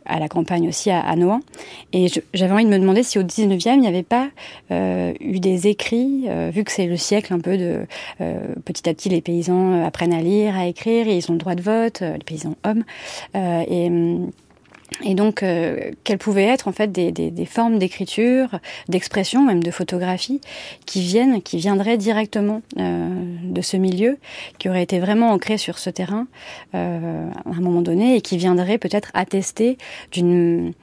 à 0.05 0.19
la 0.19 0.27
campagne 0.27 0.67
aussi, 0.67 0.89
à, 0.89 0.99
à 0.99 1.15
Nohant. 1.15 1.41
Et 1.91 2.07
j'avais 2.33 2.53
envie 2.53 2.65
de 2.65 2.69
me 2.69 2.79
demander 2.79 3.03
si 3.03 3.19
au 3.19 3.23
19e, 3.23 3.75
il 3.75 3.79
n'y 3.79 3.87
avait 3.87 4.03
pas 4.03 4.29
euh, 4.71 5.13
eu 5.19 5.39
des 5.39 5.67
écrits, 5.67 6.25
euh, 6.27 6.51
vu 6.53 6.63
que 6.63 6.71
c'est 6.71 6.87
le 6.87 6.97
siècle 6.97 7.33
un 7.33 7.39
peu 7.39 7.57
de... 7.57 7.85
Euh, 8.21 8.39
petit 8.65 8.89
à 8.89 8.93
petit, 8.93 9.09
les 9.09 9.21
paysans 9.21 9.83
apprennent 9.85 10.13
à 10.13 10.21
lire, 10.21 10.57
à 10.57 10.67
écrire, 10.67 11.07
et 11.07 11.17
ils 11.17 11.29
ont 11.29 11.33
le 11.33 11.39
droit 11.39 11.55
de 11.55 11.61
vote, 11.61 12.01
les 12.01 12.23
paysans 12.25 12.55
hommes. 12.63 12.83
et 13.35 13.87
hum, 13.87 14.31
et 15.01 15.15
donc, 15.15 15.43
euh, 15.43 15.91
quelles 16.03 16.17
pouvaient 16.17 16.45
être 16.45 16.67
en 16.67 16.71
fait 16.71 16.91
des, 16.91 17.12
des, 17.12 17.32
des 17.32 17.45
formes 17.45 17.79
d'écriture, 17.79 18.60
d'expression, 18.89 19.43
même 19.43 19.63
de 19.63 19.71
photographie, 19.71 20.39
qui 20.86 21.01
viennent, 21.01 21.41
qui 21.41 21.58
viendraient 21.58 21.97
directement 21.97 22.62
euh, 22.77 23.10
de 23.43 23.62
ce 23.62 23.77
milieu, 23.77 24.17
qui 24.60 24.69
auraient 24.69 24.84
été 24.84 24.99
vraiment 24.99 25.32
ancrées 25.32 25.58
sur 25.58 25.79
ce 25.79 25.89
terrain 25.89 26.27
euh, 26.75 27.29
à 27.45 27.58
un 27.58 27.62
moment 27.62 27.82
donné, 27.82 28.15
et 28.15 28.21
qui 28.21 28.38
viendraient 28.38 28.77
peut-être 28.77 29.12
attester 29.13 29.77
d'une 30.12 30.73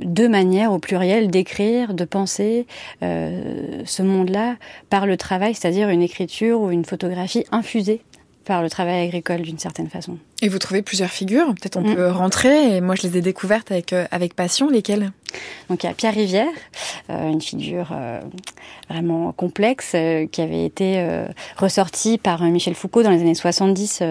deux 0.00 0.28
manières 0.28 0.72
au 0.72 0.78
pluriel 0.78 1.28
d'écrire, 1.28 1.94
de 1.94 2.04
penser 2.04 2.66
euh, 3.02 3.82
ce 3.84 4.02
monde-là 4.02 4.56
par 4.90 5.06
le 5.06 5.16
travail, 5.16 5.54
c'est-à-dire 5.54 5.88
une 5.88 6.02
écriture 6.02 6.60
ou 6.60 6.70
une 6.70 6.84
photographie 6.84 7.44
infusée 7.52 8.02
par 8.46 8.62
le 8.62 8.70
travail 8.70 9.04
agricole 9.04 9.42
d'une 9.42 9.58
certaine 9.58 9.88
façon. 9.90 10.18
Et 10.40 10.48
vous 10.48 10.58
trouvez 10.58 10.82
plusieurs 10.82 11.10
figures, 11.10 11.46
peut-être 11.46 11.76
on 11.76 11.82
mm. 11.82 11.94
peut 11.94 12.10
rentrer, 12.10 12.76
et 12.76 12.80
moi 12.80 12.94
je 12.94 13.06
les 13.06 13.18
ai 13.18 13.20
découvertes 13.20 13.72
avec, 13.72 13.92
euh, 13.92 14.06
avec 14.10 14.34
passion, 14.34 14.70
lesquelles? 14.70 15.10
Donc 15.68 15.82
il 15.82 15.86
y 15.86 15.90
a 15.90 15.92
Pierre 15.92 16.14
Rivière, 16.14 16.52
euh, 17.10 17.28
une 17.28 17.40
figure 17.40 17.88
euh, 17.92 18.20
vraiment 18.88 19.32
complexe, 19.32 19.96
qui 20.30 20.40
avait 20.40 20.64
été 20.64 21.04
ressortie 21.56 22.18
par 22.18 22.42
Michel 22.44 22.74
Foucault 22.74 23.02
dans 23.02 23.10
les 23.10 23.20
années 23.20 23.34
70, 23.34 24.02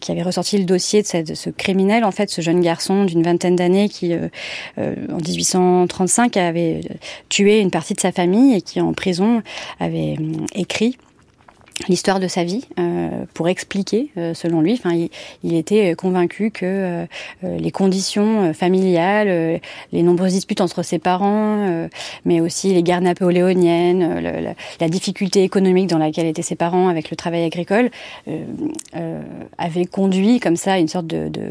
qui 0.00 0.12
avait 0.12 0.22
ressorti 0.22 0.58
le 0.58 0.64
dossier 0.64 1.00
de, 1.00 1.06
cette, 1.06 1.28
de, 1.28 1.34
ce 1.34 1.48
criminel, 1.48 2.04
en 2.04 2.10
fait, 2.10 2.28
ce 2.28 2.42
jeune 2.42 2.60
garçon 2.60 3.06
d'une 3.06 3.22
vingtaine 3.22 3.56
d'années 3.56 3.88
qui, 3.88 4.14
en 4.14 5.16
1835, 5.16 6.36
avait 6.36 6.82
tué 7.30 7.60
une 7.60 7.70
partie 7.70 7.94
de 7.94 8.00
sa 8.00 8.12
famille 8.12 8.54
et 8.54 8.60
qui 8.60 8.80
en 8.82 8.92
prison 8.92 9.42
avait 9.80 10.16
écrit 10.54 10.98
l'histoire 11.86 12.18
de 12.18 12.26
sa 12.26 12.44
vie 12.44 12.64
euh, 12.78 13.24
pour 13.34 13.48
expliquer, 13.48 14.10
euh, 14.16 14.34
selon 14.34 14.60
lui. 14.60 14.72
Enfin, 14.72 14.92
il, 14.92 15.10
il, 15.44 15.54
était 15.54 15.94
convaincu 15.94 16.50
que 16.50 16.64
euh, 16.64 17.06
les 17.58 17.70
conditions 17.70 18.52
familiales, 18.52 19.60
les 19.92 20.02
nombreuses 20.02 20.32
disputes 20.32 20.60
entre 20.60 20.82
ses 20.82 20.98
parents, 20.98 21.88
mais 22.24 22.40
aussi 22.40 22.72
les 22.72 22.82
guerres 22.82 23.00
napoléoniennes, 23.00 24.20
le, 24.20 24.40
la, 24.40 24.54
la, 24.80 24.88
difficulté 24.88 25.42
économique 25.42 25.88
dans 25.88 25.98
laquelle 25.98 26.26
étaient 26.26 26.42
ses 26.42 26.56
parents 26.56 26.88
avec 26.88 27.10
le 27.10 27.16
travail 27.16 27.44
agricole, 27.44 27.90
avaient 29.58 29.84
conduit 29.84 30.40
comme 30.40 30.56
ça 30.56 30.74
à 30.74 30.78
une 30.78 30.88
sorte 30.88 31.06
de, 31.06 31.28
de 31.28 31.50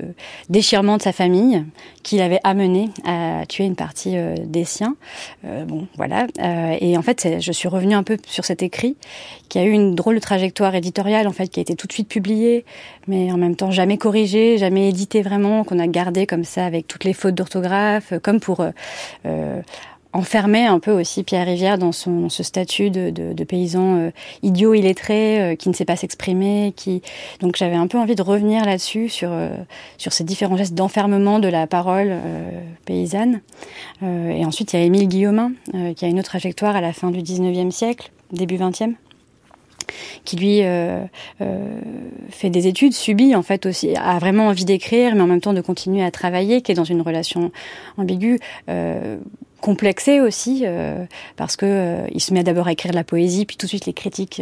déchirement 0.50 0.98
de 0.98 1.02
sa 1.02 1.12
famille 1.12 1.64
qui 2.04 2.18
l'avait 2.18 2.40
amené 2.44 2.90
à 3.06 3.46
tuer 3.48 3.66
une 3.66 3.76
partie 3.76 4.16
des 4.44 4.66
siens. 4.66 4.96
bon, 5.44 5.88
voilà. 5.96 6.28
et 6.80 6.98
en 6.98 7.02
fait, 7.02 7.40
je 7.40 7.52
suis 7.52 7.68
revenue 7.68 7.96
un 7.96 8.04
peu 8.04 8.18
sur 8.28 8.46
cet 8.46 8.64
écrit 8.64 8.96
qui 9.50 9.60
a 9.60 9.64
eu 9.64 9.72
une 9.72 9.96
drôle 9.96 10.17
trajectoire 10.20 10.76
éditoriale 10.76 11.28
en 11.28 11.32
fait 11.32 11.48
qui 11.48 11.60
a 11.60 11.62
été 11.62 11.76
tout 11.76 11.88
de 11.88 11.94
suite 11.94 12.10
publiée, 12.10 12.66
mais 13.08 13.32
en 13.32 13.38
même 13.38 13.56
temps 13.56 13.72
jamais 13.72 13.98
corrigée, 13.98 14.58
jamais 14.58 14.90
éditée 14.90 15.22
vraiment, 15.22 15.64
qu'on 15.64 15.80
a 15.80 15.88
gardé 15.88 16.26
comme 16.26 16.44
ça 16.44 16.66
avec 16.66 16.88
toutes 16.88 17.04
les 17.04 17.14
fautes 17.14 17.36
d'orthographe, 17.36 18.14
comme 18.22 18.40
pour 18.40 18.62
euh, 18.62 18.72
euh, 19.26 19.62
enfermer 20.14 20.66
un 20.66 20.80
peu 20.80 20.92
aussi 20.92 21.24
Pierre 21.24 21.46
Rivière 21.46 21.78
dans, 21.78 21.92
son, 21.92 22.30
ce 22.30 22.42
statut 22.42 22.90
de, 22.90 23.44
paysan 23.44 23.98
euh, 23.98 24.12
idiot, 24.42 24.74
illettré, 24.74 25.42
euh, 25.42 25.56
qui 25.56 25.70
ne 25.70 25.74
sait 25.74 25.86
pas 25.86 25.96
s'exprimer. 25.96 26.74
Qui... 26.76 27.02
Donc 27.42 27.56
j'avais 27.56 27.76
un 27.76 27.88
peu 27.88 28.00
envie 28.00 28.16
de 28.16 28.22
revenir 28.24 28.66
là-dessus, 28.66 29.10
sur, 29.10 29.32
sur 29.98 30.14
ces 30.14 30.24
différents 30.24 30.58
gestes 30.58 30.74
d'enfermement 30.74 31.40
de 31.40 31.48
la 31.48 31.68
parole 31.68 32.16
paysanne. 32.86 33.42
et 34.02 34.46
ensuite, 34.46 34.74
il 34.74 34.80
y 34.80 34.82
a 34.82 34.86
Émile 34.86 35.08
Guillaumin, 35.08 35.52
qui 35.96 36.06
a 36.06 36.08
une 36.08 36.20
autre 36.20 36.30
trajectoire 36.30 36.76
à 36.76 36.82
la 36.82 36.94
fin 36.94 37.12
du 37.12 37.20
19e 37.20 37.72
siècle, 37.72 38.12
début 38.32 38.58
20e 38.58 38.96
qui 40.26 40.36
lui 40.36 40.64
euh, 40.64 41.00
euh, 41.42 41.80
fait 42.30 42.50
des 42.50 42.68
études, 42.68 42.94
subit 42.94 43.36
en 43.36 43.42
fait 43.42 43.66
aussi, 43.66 43.96
a 43.96 44.20
vraiment 44.20 44.48
envie 44.48 44.66
d'écrire, 44.66 45.16
mais 45.16 45.22
en 45.22 45.28
même 45.28 45.42
temps 45.42 45.54
de 45.54 45.62
continuer 45.62 46.04
à 46.04 46.12
travailler, 46.12 46.62
qui 46.62 46.72
est 46.72 46.76
dans 46.76 46.84
une 46.84 47.02
relation 47.02 47.52
ambiguë. 47.98 48.40
Euh, 48.70 49.18
complexé 49.60 50.22
aussi 50.22 50.66
euh, 50.66 51.04
parce 51.36 51.56
que 51.56 52.04
il 52.12 52.22
se 52.22 52.32
met 52.32 52.44
d'abord 52.44 52.68
à 52.68 52.74
écrire 52.74 52.92
de 52.92 52.96
la 52.96 53.04
poésie 53.04 53.44
puis 53.44 53.58
tout 53.58 53.66
de 53.66 53.70
suite 53.70 53.88
les 53.88 53.94
critiques 53.94 54.40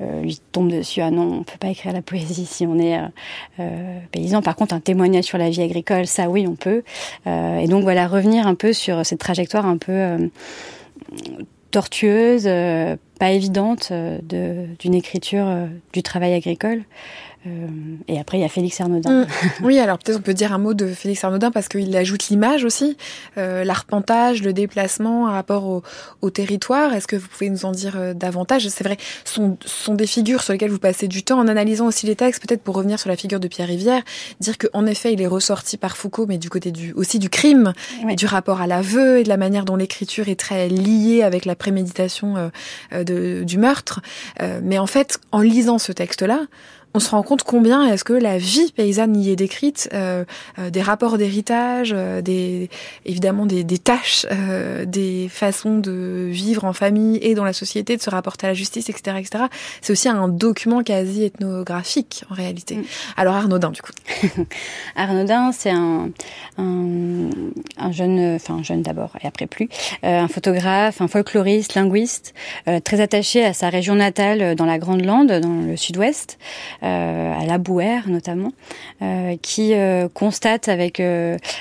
lui 0.00 0.40
tombent 0.52 0.72
dessus 0.72 1.02
ah 1.02 1.10
non 1.10 1.40
on 1.40 1.42
peut 1.42 1.58
pas 1.60 1.68
écrire 1.68 1.92
la 1.92 2.00
poésie 2.00 2.46
si 2.46 2.66
on 2.66 2.78
est 2.78 2.98
paysan 4.10 4.40
par 4.40 4.56
contre 4.56 4.74
un 4.74 4.80
témoignage 4.80 5.24
sur 5.24 5.36
la 5.36 5.50
vie 5.50 5.60
agricole 5.60 6.06
ça 6.06 6.30
oui 6.30 6.46
on 6.48 6.56
peut 6.56 6.82
et 7.26 7.66
donc 7.68 7.82
voilà 7.82 8.08
revenir 8.08 8.46
un 8.46 8.54
peu 8.54 8.72
sur 8.72 9.04
cette 9.04 9.20
trajectoire 9.20 9.66
un 9.66 9.76
peu 9.76 10.30
tortueuse, 11.70 12.44
euh, 12.46 12.96
pas 13.18 13.32
évidente 13.32 13.88
euh, 13.90 14.18
d'une 14.78 14.94
écriture 14.94 15.46
euh, 15.46 15.66
du 15.92 16.02
travail 16.02 16.34
agricole. 16.34 16.82
Euh, 17.48 17.66
et 18.06 18.20
après, 18.20 18.38
il 18.38 18.42
y 18.42 18.44
a 18.44 18.48
Félix 18.48 18.80
Arnaudin. 18.80 19.22
Mmh. 19.22 19.26
Oui, 19.62 19.78
alors 19.78 19.98
peut-être 19.98 20.18
on 20.18 20.22
peut 20.22 20.34
dire 20.34 20.52
un 20.52 20.58
mot 20.58 20.74
de 20.74 20.86
Félix 20.86 21.24
Arnaudin 21.24 21.50
parce 21.50 21.68
qu'il 21.68 21.96
ajoute 21.96 22.28
l'image 22.28 22.64
aussi, 22.64 22.96
euh, 23.38 23.64
l'arpentage, 23.64 24.42
le 24.42 24.52
déplacement 24.52 25.26
à 25.26 25.32
rapport 25.32 25.64
au, 25.64 25.82
au 26.20 26.30
territoire. 26.30 26.94
Est-ce 26.94 27.06
que 27.06 27.16
vous 27.16 27.28
pouvez 27.28 27.50
nous 27.50 27.64
en 27.64 27.72
dire 27.72 27.94
euh, 27.96 28.14
davantage? 28.14 28.68
C'est 28.68 28.84
vrai, 28.84 28.96
sont, 29.24 29.56
sont 29.64 29.94
des 29.94 30.06
figures 30.06 30.42
sur 30.42 30.52
lesquelles 30.52 30.70
vous 30.70 30.78
passez 30.78 31.08
du 31.08 31.22
temps 31.22 31.38
en 31.38 31.48
analysant 31.48 31.86
aussi 31.86 32.06
les 32.06 32.16
textes, 32.16 32.46
peut-être 32.46 32.62
pour 32.62 32.74
revenir 32.74 32.98
sur 33.00 33.08
la 33.08 33.16
figure 33.16 33.40
de 33.40 33.48
Pierre 33.48 33.68
Rivière, 33.68 34.02
dire 34.40 34.58
qu'en 34.58 34.86
effet, 34.86 35.12
il 35.12 35.22
est 35.22 35.26
ressorti 35.26 35.76
par 35.76 35.96
Foucault, 35.96 36.26
mais 36.26 36.38
du 36.38 36.50
côté 36.50 36.70
du, 36.70 36.92
aussi 36.92 37.18
du 37.18 37.30
crime, 37.30 37.72
oui. 38.04 38.12
et 38.12 38.16
du 38.16 38.26
rapport 38.26 38.60
à 38.60 38.66
l'aveu 38.66 39.18
et 39.18 39.22
de 39.22 39.28
la 39.28 39.36
manière 39.36 39.64
dont 39.64 39.76
l'écriture 39.76 40.28
est 40.28 40.38
très 40.38 40.68
liée 40.68 41.22
avec 41.22 41.44
la 41.44 41.54
préméditation 41.54 42.50
euh, 42.92 43.04
de, 43.04 43.44
du 43.44 43.58
meurtre. 43.58 44.00
Euh, 44.42 44.60
mais 44.62 44.78
en 44.78 44.86
fait, 44.86 45.18
en 45.32 45.40
lisant 45.40 45.78
ce 45.78 45.92
texte-là, 45.92 46.42
on 46.98 47.00
se 47.00 47.10
rend 47.10 47.22
compte 47.22 47.44
combien 47.44 47.86
est-ce 47.86 48.02
que 48.02 48.12
la 48.12 48.38
vie 48.38 48.72
paysanne 48.72 49.14
y 49.14 49.30
est 49.30 49.36
décrite, 49.36 49.88
euh, 49.94 50.24
euh, 50.58 50.68
des 50.68 50.82
rapports 50.82 51.16
d'héritage, 51.16 51.94
euh, 51.96 52.22
des 52.22 52.70
évidemment 53.06 53.46
des, 53.46 53.62
des 53.62 53.78
tâches, 53.78 54.26
des 54.84 55.28
façons 55.30 55.78
de 55.78 56.26
vivre 56.28 56.64
en 56.64 56.72
famille 56.72 57.20
et 57.22 57.36
dans 57.36 57.44
la 57.44 57.52
société, 57.52 57.96
de 57.96 58.02
se 58.02 58.10
rapporter 58.10 58.48
à 58.48 58.50
la 58.50 58.54
justice, 58.54 58.90
etc., 58.90 59.16
etc. 59.20 59.44
C'est 59.80 59.92
aussi 59.92 60.08
un 60.08 60.26
document 60.26 60.82
quasi 60.82 61.22
ethnographique 61.22 62.24
en 62.30 62.34
réalité. 62.34 62.78
Mm. 62.78 62.84
Alors 63.16 63.36
Arnaudin, 63.36 63.70
du 63.70 63.80
coup. 63.80 63.92
Arnaudin, 64.96 65.52
c'est 65.52 65.70
un, 65.70 66.10
un, 66.58 67.30
un, 67.78 67.92
jeune, 67.92 68.34
enfin 68.34 68.60
jeune 68.64 68.82
d'abord 68.82 69.12
et 69.22 69.26
après 69.28 69.46
plus, 69.46 69.68
un 70.02 70.26
photographe, 70.26 71.00
un 71.00 71.06
folkloriste, 71.06 71.76
linguiste, 71.76 72.34
très 72.82 73.00
attaché 73.00 73.44
à 73.44 73.52
sa 73.52 73.68
région 73.68 73.94
natale 73.94 74.56
dans 74.56 74.66
la 74.66 74.78
Grande 74.78 75.04
Lande, 75.04 75.30
dans 75.30 75.62
le 75.62 75.76
Sud-Ouest 75.76 76.38
à 76.88 77.46
la 77.46 77.58
Bouère 77.58 78.08
notamment, 78.08 78.52
euh, 79.02 79.36
qui 79.40 79.74
euh, 79.74 80.08
constate 80.12 80.68
avec 80.68 81.02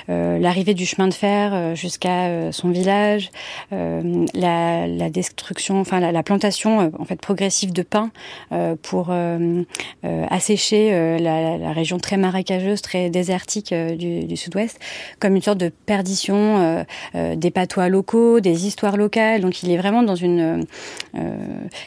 l'arrivée 0.07 0.73
du 0.73 0.85
chemin 0.85 1.07
de 1.07 1.13
fer 1.13 1.75
jusqu'à 1.75 2.51
son 2.51 2.69
village 2.69 3.31
la, 3.71 4.87
la, 4.87 5.09
destruction, 5.09 5.79
enfin 5.79 5.99
la, 5.99 6.11
la 6.11 6.23
plantation 6.23 6.91
en 6.97 7.05
fait 7.05 7.19
progressive 7.19 7.73
de 7.73 7.83
pin 7.83 8.11
pour 8.81 9.13
assécher 10.03 10.91
la, 11.19 11.57
la, 11.57 11.71
région 11.71 11.97
très 11.97 12.17
marécageuse, 12.17 12.81
très 12.81 13.09
désertique 13.09 13.73
du, 13.73 14.25
du 14.25 14.37
Sud-Ouest, 14.37 14.79
comme 15.19 15.35
une 15.35 15.41
sorte 15.41 15.59
de 15.59 15.69
perdition 15.69 16.85
des 17.13 17.51
patois 17.51 17.89
locaux, 17.89 18.39
des 18.39 18.67
histoires 18.67 18.97
locales. 18.97 19.41
Donc 19.41 19.63
il 19.63 19.71
est 19.71 19.77
vraiment 19.77 20.03
dans 20.03 20.15
une 20.15 20.65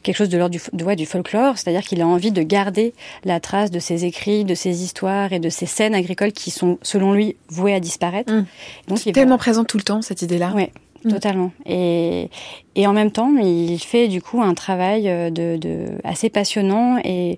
quelque 0.03 0.17
chose 0.17 0.29
de 0.29 0.39
l'ordre 0.39 0.57
du, 0.73 0.85
ouais, 0.85 0.97
du 0.97 1.07
folklore, 1.07 1.59
c'est-à-dire 1.59 1.83
qu'il 1.83 2.01
a 2.01 2.07
envie 2.07 2.33
de 2.33 2.43
garder 2.43 2.95
la 3.25 3.41
trace 3.41 3.71
de 3.71 3.79
ses 3.79 4.05
écrits, 4.05 4.45
de 4.45 4.55
ses 4.55 4.83
histoires 4.83 5.33
et 5.33 5.39
de 5.39 5.49
ces 5.49 5.67
scènes 5.67 5.95
agricoles 5.95 6.33
qui 6.33 6.51
sont, 6.51 6.79
selon 6.83 7.13
lui, 7.13 7.37
vouées 7.49 7.75
à 7.75 7.81
disparaître. 7.81 8.33
Mmh. 8.33 8.47
Donc, 8.89 8.99
C'est 8.99 9.13
tellement 9.13 9.39
présent 9.39 9.65
tout 9.65 9.77
le 9.77 9.83
temps, 9.83 10.03
cette 10.03 10.23
idée-là. 10.23 10.53
Oui, 10.55 10.69
mmh. 11.05 11.11
totalement. 11.11 11.53
Et, 11.67 12.31
et 12.77 12.87
en 12.87 12.93
même 12.93 13.11
temps, 13.11 13.33
il 13.37 13.79
fait 13.79 14.09
du 14.09 14.23
coup 14.23 14.43
un 14.43 14.55
travail 14.55 15.09
euh, 15.09 15.31
de, 15.31 15.57
de 15.57 15.87
assez 16.05 16.31
passionnant 16.31 16.99
et 17.05 17.37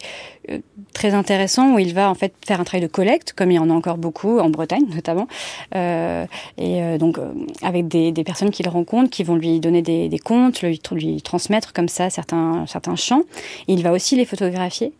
très 0.93 1.15
intéressant 1.15 1.75
où 1.75 1.79
il 1.79 1.95
va 1.95 2.11
en 2.11 2.15
fait 2.15 2.33
faire 2.47 2.61
un 2.61 2.65
travail 2.65 2.83
de 2.83 2.91
collecte, 2.91 3.33
comme 3.33 3.51
il 3.51 3.55
y 3.55 3.59
en 3.59 3.71
a 3.71 3.73
encore 3.73 3.99
beaucoup 3.99 4.39
en 4.39 4.51
Bretagne 4.51 4.85
notamment, 4.95 5.27
euh, 5.75 6.27
et 6.59 6.83
euh, 6.83 6.99
donc 6.99 7.19
euh, 7.19 7.33
avec 7.63 7.89
des, 7.89 8.13
personnes 8.25 8.51
qu'il 8.51 8.69
rencontre, 8.69 9.11
qui 9.11 9.25
vont 9.25 9.35
lui 9.35 9.59
donner 9.59 9.83
des, 9.83 10.09
des 10.09 10.19
comptes, 10.19 10.63
lui, 10.63 10.79
transmettre 11.23 11.73
comme 11.73 11.89
ça 11.89 12.09
certains 12.09 12.65
certains 12.67 12.95
chants. 12.97 13.23
Et 13.67 13.73
il 13.73 13.83
va 13.83 13.93
aussi 13.93 14.15
les 14.17 14.25
photographier 14.25 14.93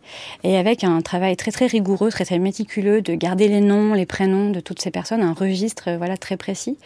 et 0.43 0.57
avec 0.57 0.83
un 0.83 1.01
travail 1.01 1.37
très 1.37 1.51
très 1.51 1.67
rigoureux, 1.67 2.09
très 2.09 2.25
très 2.25 2.39
méticuleux 2.39 3.01
de 3.01 3.13
garder 3.15 3.47
les 3.47 3.61
noms, 3.61 3.93
les 3.93 4.05
prénoms 4.05 4.49
de 4.49 4.59
toutes 4.59 4.81
ces 4.81 4.91
personnes, 4.91 5.21
un 5.21 5.33
registre 5.33 5.95
voilà 5.97 6.17
très 6.17 6.37
précis. 6.37 6.77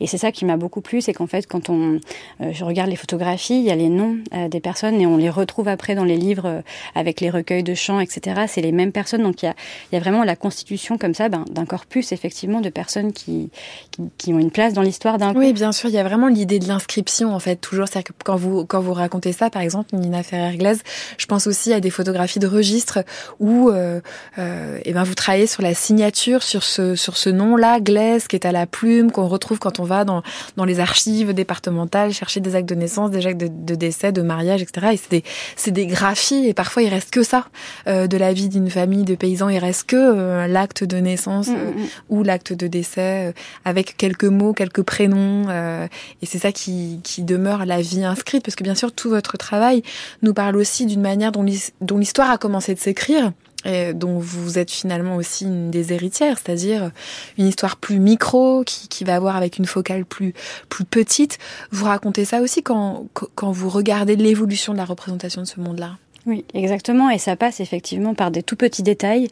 Et 0.00 0.06
c'est 0.06 0.18
ça 0.18 0.32
qui 0.32 0.44
m'a 0.44 0.56
beaucoup 0.56 0.80
plu, 0.80 1.00
c'est 1.00 1.14
qu'en 1.14 1.26
fait 1.26 1.46
quand 1.46 1.70
on 1.70 1.98
je 2.40 2.64
regarde 2.64 2.90
les 2.90 2.96
photographies, 2.96 3.58
il 3.58 3.64
y 3.64 3.70
a 3.70 3.76
les 3.76 3.88
noms 3.88 4.18
des 4.50 4.60
personnes 4.60 5.00
et 5.00 5.06
on 5.06 5.16
les 5.16 5.30
retrouve 5.30 5.68
après 5.68 5.94
dans 5.94 6.04
les 6.04 6.16
livres 6.16 6.62
avec 6.94 7.20
les 7.20 7.30
recueils 7.30 7.62
de 7.62 7.74
chants 7.74 8.00
etc. 8.00 8.15
C'est 8.48 8.60
les 8.60 8.72
mêmes 8.72 8.92
personnes. 8.92 9.22
Donc 9.22 9.42
il 9.42 9.46
y 9.46 9.48
a, 9.48 9.54
y 9.92 9.96
a, 9.96 10.00
vraiment 10.00 10.24
la 10.24 10.36
constitution 10.36 10.98
comme 10.98 11.14
ça 11.14 11.28
ben, 11.28 11.44
d'un 11.50 11.66
corpus, 11.66 12.12
effectivement, 12.12 12.60
de 12.60 12.68
personnes 12.68 13.12
qui, 13.12 13.50
qui, 13.90 14.02
qui 14.18 14.34
ont 14.34 14.38
une 14.38 14.50
place 14.50 14.72
dans 14.72 14.82
l'histoire 14.82 15.18
d'un 15.18 15.34
Oui, 15.34 15.52
bien 15.52 15.72
sûr. 15.72 15.88
Il 15.88 15.94
y 15.94 15.98
a 15.98 16.04
vraiment 16.04 16.28
l'idée 16.28 16.58
de 16.58 16.68
l'inscription, 16.68 17.34
en 17.34 17.38
fait, 17.38 17.56
toujours. 17.56 17.88
C'est-à-dire 17.88 18.12
que 18.12 18.24
quand 18.24 18.36
vous, 18.36 18.64
quand 18.64 18.80
vous 18.80 18.92
racontez 18.92 19.32
ça, 19.32 19.50
par 19.50 19.62
exemple, 19.62 19.94
Nina 19.94 20.22
Ferrer-Glaise, 20.22 20.82
je 21.18 21.26
pense 21.26 21.46
aussi 21.46 21.72
à 21.72 21.80
des 21.80 21.90
photographies 21.90 22.38
de 22.38 22.46
registre 22.46 23.04
où 23.40 23.70
euh, 23.70 24.00
euh, 24.38 24.78
et 24.84 24.92
ben, 24.92 25.04
vous 25.04 25.14
travaillez 25.14 25.46
sur 25.46 25.62
la 25.62 25.74
signature, 25.74 26.42
sur 26.42 26.62
ce, 26.62 26.94
sur 26.94 27.16
ce 27.16 27.30
nom-là, 27.30 27.80
Glaise, 27.80 28.26
qui 28.28 28.36
est 28.36 28.46
à 28.46 28.52
la 28.52 28.66
plume, 28.66 29.10
qu'on 29.10 29.28
retrouve 29.28 29.58
quand 29.58 29.80
on 29.80 29.84
va 29.84 30.04
dans, 30.04 30.22
dans 30.56 30.64
les 30.64 30.80
archives 30.80 31.32
départementales, 31.32 32.12
chercher 32.12 32.40
des 32.40 32.54
actes 32.54 32.68
de 32.68 32.74
naissance, 32.74 33.10
des 33.10 33.26
actes 33.26 33.40
de, 33.40 33.48
de 33.48 33.74
décès, 33.74 34.12
de 34.12 34.22
mariage, 34.22 34.62
etc. 34.62 34.88
Et 34.92 34.96
c'est 34.96 35.10
des, 35.10 35.24
c'est 35.56 35.70
des 35.70 35.86
graphies, 35.86 36.48
et 36.48 36.54
parfois 36.54 36.82
il 36.82 36.88
reste 36.88 37.10
que 37.10 37.22
ça 37.22 37.46
euh, 37.86 37.95
de 38.06 38.16
la 38.16 38.32
vie 38.32 38.48
d'une 38.48 38.70
famille 38.70 39.04
de 39.04 39.14
paysans. 39.14 39.48
Il 39.48 39.58
reste 39.58 39.84
que 39.84 39.96
euh, 39.96 40.46
l'acte 40.46 40.84
de 40.84 40.98
naissance 40.98 41.46
Mm, 41.48 41.54
euh, 41.54 41.72
mm, 41.72 41.80
mm. 41.80 41.86
ou 42.10 42.22
l'acte 42.22 42.52
de 42.52 42.66
décès, 42.66 43.28
euh, 43.28 43.32
avec 43.64 43.96
quelques 43.96 44.24
mots, 44.24 44.52
quelques 44.52 44.82
prénoms. 44.82 45.44
euh, 45.48 45.86
et 46.22 46.26
c'est 46.26 46.38
ça 46.38 46.52
qui, 46.52 47.00
qui 47.02 47.22
demeure 47.22 47.66
la 47.66 47.80
vie 47.80 48.04
inscrite, 48.04 48.44
parce 48.44 48.56
que 48.56 48.64
bien 48.64 48.74
sûr, 48.74 48.92
tout 48.92 49.10
votre 49.10 49.36
travail 49.36 49.82
nous 50.22 50.34
parle 50.34 50.56
aussi 50.56 50.86
d'une 50.86 51.00
manière 51.00 51.32
dont 51.32 51.42
l'histoire 51.42 52.30
a 52.30 52.38
commencé 52.38 52.74
de 52.74 52.78
s'écrire 52.78 53.32
et 53.64 53.94
dont 53.94 54.18
vous 54.18 54.58
êtes 54.58 54.70
finalement 54.70 55.16
aussi 55.16 55.44
une 55.44 55.70
des 55.70 55.92
héritières, 55.92 56.38
c'est-à-dire 56.38 56.92
une 57.36 57.46
histoire 57.46 57.76
plus 57.76 57.98
micro 57.98 58.62
qui, 58.64 58.86
qui 58.86 59.02
va 59.02 59.16
avoir 59.16 59.34
avec 59.34 59.58
une 59.58 59.66
focale 59.66 60.04
plus 60.04 60.34
plus 60.68 60.84
petite. 60.84 61.38
Vous 61.72 61.86
racontez 61.86 62.24
ça 62.24 62.40
aussi 62.42 62.62
quand 62.62 63.06
quand 63.34 63.50
vous 63.50 63.68
regardez 63.68 64.14
l'évolution 64.14 64.72
de 64.72 64.78
la 64.78 64.84
représentation 64.84 65.42
de 65.42 65.46
ce 65.46 65.58
monde-là. 65.58 65.96
Oui, 66.26 66.44
exactement. 66.54 67.08
Et 67.08 67.18
ça 67.18 67.36
passe 67.36 67.60
effectivement 67.60 68.14
par 68.14 68.32
des 68.32 68.42
tout 68.42 68.56
petits 68.56 68.82
détails, 68.82 69.28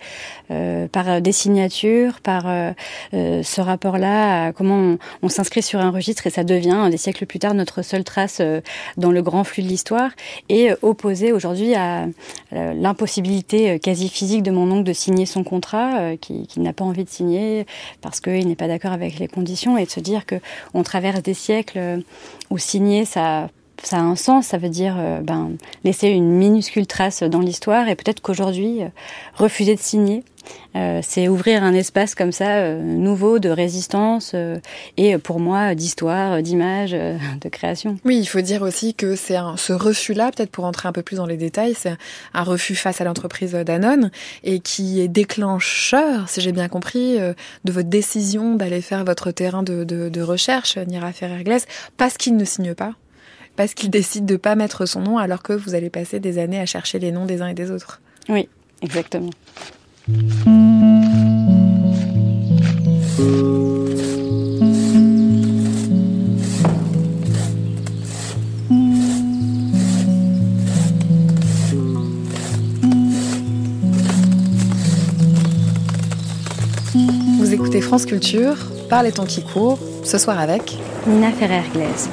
euh, 0.53 0.87
par 0.87 1.09
euh, 1.09 1.21
des 1.21 1.33
signatures, 1.33 2.21
par 2.21 2.49
euh, 2.49 2.71
euh, 3.15 3.43
ce 3.43 3.61
rapport-là, 3.61 4.53
comment 4.53 4.97
on, 5.21 5.29
s'inscrit 5.29 5.63
sur 5.63 5.81
un 5.81 5.91
registre 5.91 6.29
et 6.29 6.31
ça 6.31 6.45
devient, 6.45 6.87
des 6.93 6.97
siècles 6.97 7.27
plus 7.27 7.41
tard, 7.41 7.55
notre 7.55 7.83
seule 7.83 8.05
trace 8.05 8.39
euh, 8.41 8.61
dans 8.97 9.11
le 9.11 9.23
grand 9.23 9.43
flux 9.43 9.65
de 9.65 9.69
l'histoire, 9.69 10.13
et 10.49 10.71
opposé 10.83 11.33
aujourd'hui 11.33 11.75
à 11.75 12.07
l'impossibilité 12.53 13.81
quasi 13.81 14.09
physique 14.09 14.45
de 14.45 14.53
mon 14.53 14.71
oncle 14.71 14.85
de 14.85 14.93
signer 14.93 15.27
son 15.27 15.43
contrat, 15.43 16.17
qui, 16.21 16.47
qui 16.47 16.61
n'a 16.61 16.73
pas 16.73 16.85
envie 16.85 17.05
de 17.05 17.11
signer 17.11 17.67
parce 18.01 18.21
qu'il 18.21 18.47
n'est 18.47 18.55
pas 18.55 18.69
d'accord 18.69 18.93
avec 18.93 19.19
les 19.19 19.27
conditions, 19.27 19.77
et 19.77 19.85
de 19.85 19.91
se 19.91 20.01
dire 20.01 20.27
que 20.27 20.37
on 20.75 20.85
traverse 20.85 21.23
des 21.23 21.35
siècles 21.35 22.03
où 22.51 22.59
signer, 22.59 23.05
ça 23.05 23.49
ça 23.87 23.99
a 23.99 24.01
un 24.01 24.17
sens, 24.17 24.47
ça 24.47 24.59
veut 24.59 24.69
dire 24.69 24.97
euh, 24.99 25.21
ben, 25.21 25.53
laisser 25.85 26.09
une 26.09 26.31
minuscule 26.31 26.87
trace 26.87 27.23
dans 27.23 27.41
l'histoire 27.41 27.89
et 27.89 27.97
peut-être 27.97 28.21
qu'aujourd'hui, 28.21 28.83
euh, 28.83 28.89
refuser 29.35 29.75
de 29.75 29.81
signer, 29.81 30.25
euh, 30.77 31.01
c'est 31.03 31.29
ouvrir 31.29 31.63
un 31.63 31.73
espace 31.73 32.15
comme 32.15 32.33
ça 32.33 32.75
nouveau 32.75 33.39
de 33.39 33.49
résistance 33.49 34.35
et 34.99 35.17
pour 35.17 35.41
moi 35.41 35.75
d'histoire, 35.75 36.43
d'image, 36.43 36.91
de 36.93 37.49
création. 37.49 37.97
Oui, 38.05 38.19
il 38.19 38.27
faut 38.27 38.43
dire 38.43 38.61
aussi 38.61 38.93
que 38.93 39.17
c'est 39.17 39.39
ce 39.57 39.73
refus-là, 39.73 40.33
peut-être 40.33 40.51
pour 40.51 40.67
entrer 40.67 40.87
un 40.87 40.93
peu 40.93 41.01
plus 41.01 41.17
dans 41.17 41.25
les 41.25 41.39
détails, 41.39 41.75
c'est 41.75 41.97
un 42.35 42.43
refus 42.43 42.75
face 42.75 43.01
à 43.01 43.05
l'entreprise 43.05 43.53
Danone 43.53 44.11
et 44.43 44.61
qui 44.61 45.01
est 45.01 45.09
déclencheur, 45.09 46.29
si 46.29 46.43
j'ai 46.43 46.53
bien 46.53 46.69
compris, 46.69 47.17
de 47.17 47.73
votre 47.73 47.89
décision 47.89 48.55
d'aller 48.55 48.83
faire 48.83 49.07
votre 49.07 49.31
terrain 49.31 49.63
de 49.63 50.21
recherche, 50.21 50.77
Nira 50.77 51.13
Ferrer-Glaise, 51.13 51.65
parce 51.97 52.19
qu'il 52.19 52.37
ne 52.37 52.45
signe 52.45 52.75
pas, 52.75 52.93
parce 53.57 53.75
qu'il 53.75 53.91
décide 53.91 54.27
de 54.27 54.37
pas 54.37 54.55
mettre 54.55 54.87
son 54.87 55.01
nom 55.01 55.19
alors 55.19 55.43
que 55.43 55.53
vous 55.53 55.75
allez 55.75 55.91
passer 55.91 56.21
des 56.21 56.39
années 56.39 56.61
à 56.61 56.67
chercher 56.67 56.99
les 56.99 57.13
noms 57.13 57.27
des 57.27 57.43
uns 57.43 57.49
et 57.49 57.55
des 57.55 57.71
autres. 57.71 58.01
Oui, 58.29 58.49
exactement. 58.83 59.31
Vous 77.39 77.53
écoutez 77.53 77.81
France 77.81 78.07
Culture, 78.07 78.57
Parle 78.89 79.07
et 79.07 79.13
ton 79.13 79.25
qui 79.25 79.43
court, 79.43 79.79
ce 80.03 80.19
soir 80.19 80.39
avec 80.39 80.79
Nina 81.07 81.31
Ferrer-Glaise. 81.31 82.09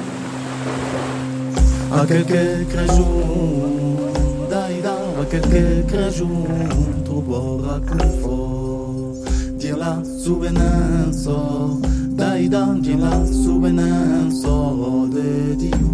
Aquel 1.92 2.24
crejun, 2.24 3.98
daida, 4.48 4.94
aquel 5.20 5.84
crejun, 5.86 7.04
tu 7.04 7.20
bora 7.20 7.78
culfo, 7.86 9.14
di 9.58 9.70
la 9.76 10.02
suvenenzo, 10.02 11.78
daida, 12.16 12.74
la 12.98 13.26
suvenenzo 13.26 15.08
de 15.12 15.56
Dio. 15.56 15.92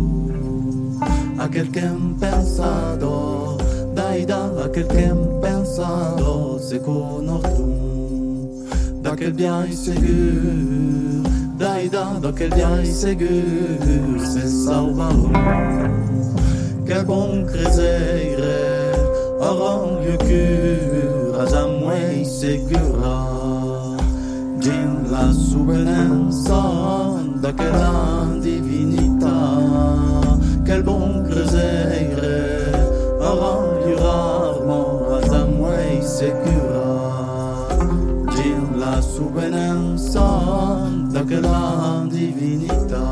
Aquel 1.39 1.69
que 1.73 1.83
pensado, 2.21 3.59
daida, 3.95 4.51
aquel 4.65 4.87
que 4.87 5.13
pensado, 5.43 6.61
se 6.61 6.79
conostum, 6.81 8.65
daquel 9.03 9.33
bien 9.33 9.73
seguro, 9.77 11.38
daida, 11.59 12.19
daquel 12.23 12.51
bien 12.51 12.87
seguro, 12.87 14.21
se 14.21 14.49
salvarão. 14.49 15.33
Quel 16.87 17.05
bon 17.05 17.45
cruzeire, 17.45 18.93
oran 19.41 20.01
lieu 20.01 20.17
cura, 20.19 21.47
jamais 21.51 22.25
segura. 22.25 23.19
Din 24.61 25.11
la 25.11 25.33
souvenanza 25.33 26.63
daquela 27.43 28.27
divinità. 28.41 29.39
Quel 30.65 30.83
bon 30.83 31.25
cruzeire, 31.25 32.73
oran 33.21 33.65
lieu 33.85 33.97
rarement, 33.97 35.21
jamais 35.29 36.03
segura. 36.03 36.89
Din 38.37 38.79
la 38.79 39.03
souvenanza 39.03 40.29
daquela 41.29 42.07
divinità. 42.11 43.05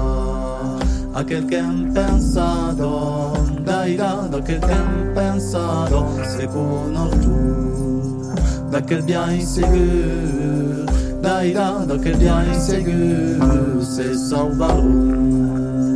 Aquel 1.15 1.47
que 1.47 1.57
han 1.57 1.93
pensado, 1.93 3.33
daida, 3.65 4.29
daquel 4.31 4.61
que 4.61 4.73
han 4.73 5.13
pensado, 5.15 6.07
se 6.25 6.47
tu, 6.47 8.33
daquel 8.71 9.03
bien 9.03 9.47
seguro, 9.47 10.87
daida, 11.23 11.85
daquel 11.87 12.17
bien 12.17 12.55
seguro, 12.61 13.83
se 13.83 14.15
salvaron. 14.15 15.95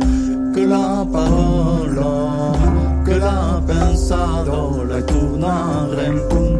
Que 0.53 0.67
la 0.67 1.05
parole, 1.11 2.01
que 3.05 3.17
la 3.17 3.61
pensado, 3.65 4.83
la 4.85 5.01
tournare 5.05 6.07
en 6.07 6.50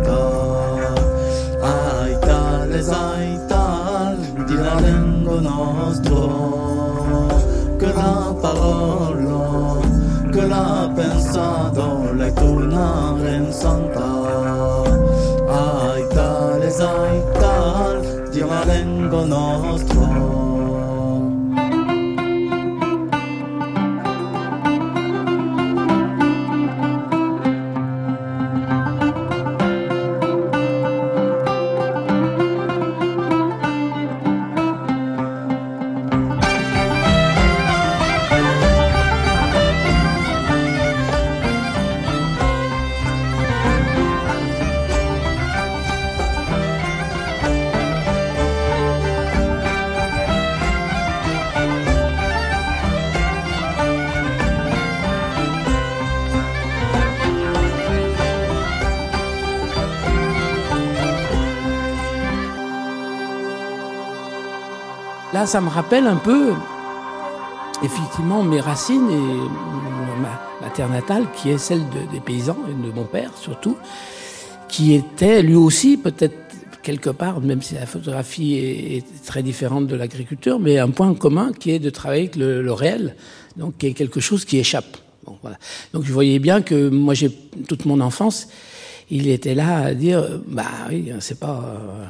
lingua 5.32 5.42
nostra 5.42 6.16
que 7.80 7.88
la 7.88 8.36
parole, 8.42 9.82
que 10.32 10.42
la 10.48 10.92
pensado, 10.96 12.14
la 12.14 12.32
tornare 12.32 13.36
in 13.38 13.52
santa. 13.52 14.10
Ai 15.48 16.08
tales, 16.14 16.80
ai 16.80 17.22
tal, 17.40 18.30
di 18.32 18.40
la 18.40 18.64
lingua 18.66 19.26
Là, 65.42 65.48
ça 65.48 65.60
me 65.60 65.70
rappelle 65.70 66.06
un 66.06 66.18
peu, 66.18 66.54
effectivement, 67.82 68.44
mes 68.44 68.60
racines 68.60 69.10
et 69.10 70.22
ma, 70.22 70.70
terre 70.70 70.88
natale, 70.88 71.26
qui 71.36 71.50
est 71.50 71.58
celle 71.58 71.80
de- 71.80 72.12
des 72.14 72.20
paysans 72.20 72.60
et 72.70 72.88
de 72.88 72.94
mon 72.94 73.06
père 73.06 73.32
surtout, 73.36 73.76
qui 74.70 74.94
était 74.94 75.42
lui 75.42 75.56
aussi 75.56 75.98
peut-être 75.98 76.38
quelque 76.84 77.10
part, 77.10 77.42
même 77.42 77.64
si 77.64 77.74
la 77.74 77.88
photographie 77.88 78.54
est, 78.54 79.04
très 79.26 79.42
différente 79.42 79.88
de 79.88 79.96
l'agriculture, 79.96 80.60
mais 80.60 80.78
un 80.78 80.92
point 80.92 81.12
commun 81.16 81.54
qui 81.60 81.72
est 81.72 81.80
de 81.80 81.90
travailler 81.90 82.26
avec 82.26 82.36
le, 82.36 82.72
réel, 82.72 83.16
donc 83.58 83.80
qui 83.80 83.88
est 83.88 83.94
quelque 83.94 84.20
chose 84.20 84.46
qui 84.46 84.60
échappe. 84.60 84.96
Donc 85.92 86.04
je 86.04 86.14
voyais 86.14 86.38
bien 86.38 86.62
que 86.62 86.88
moi 86.90 87.16
j'ai 87.16 87.32
toute 87.68 87.86
mon 87.86 88.00
enfance, 88.00 88.48
il 89.10 89.28
était 89.28 89.56
là 89.56 89.78
à 89.86 89.94
dire, 89.96 90.24
bah 90.46 90.70
oui, 90.92 91.12
c'est 91.20 91.40
pas, 91.40 91.64
euh, 91.66 92.06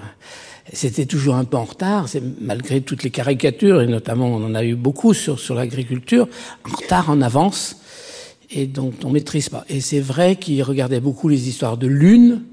c'était 0.73 1.05
toujours 1.05 1.35
un 1.35 1.43
peu 1.43 1.57
en 1.57 1.65
retard, 1.65 2.07
malgré 2.39 2.81
toutes 2.81 3.03
les 3.03 3.09
caricatures 3.09 3.81
et 3.81 3.87
notamment 3.87 4.27
on 4.27 4.43
en 4.45 4.55
a 4.55 4.63
eu 4.63 4.75
beaucoup 4.75 5.13
sur 5.13 5.39
sur 5.39 5.55
l'agriculture, 5.55 6.27
en 6.69 6.75
retard, 6.75 7.09
en 7.09 7.21
avance 7.21 7.77
et 8.51 8.67
donc 8.67 8.93
on 9.03 9.09
maîtrise 9.09 9.49
pas. 9.49 9.65
Et 9.69 9.81
c'est 9.81 9.99
vrai 9.99 10.35
qu'il 10.35 10.61
regardait 10.63 10.99
beaucoup 10.99 11.29
les 11.29 11.47
histoires 11.47 11.77
de 11.77 11.87
lune, 11.87 12.43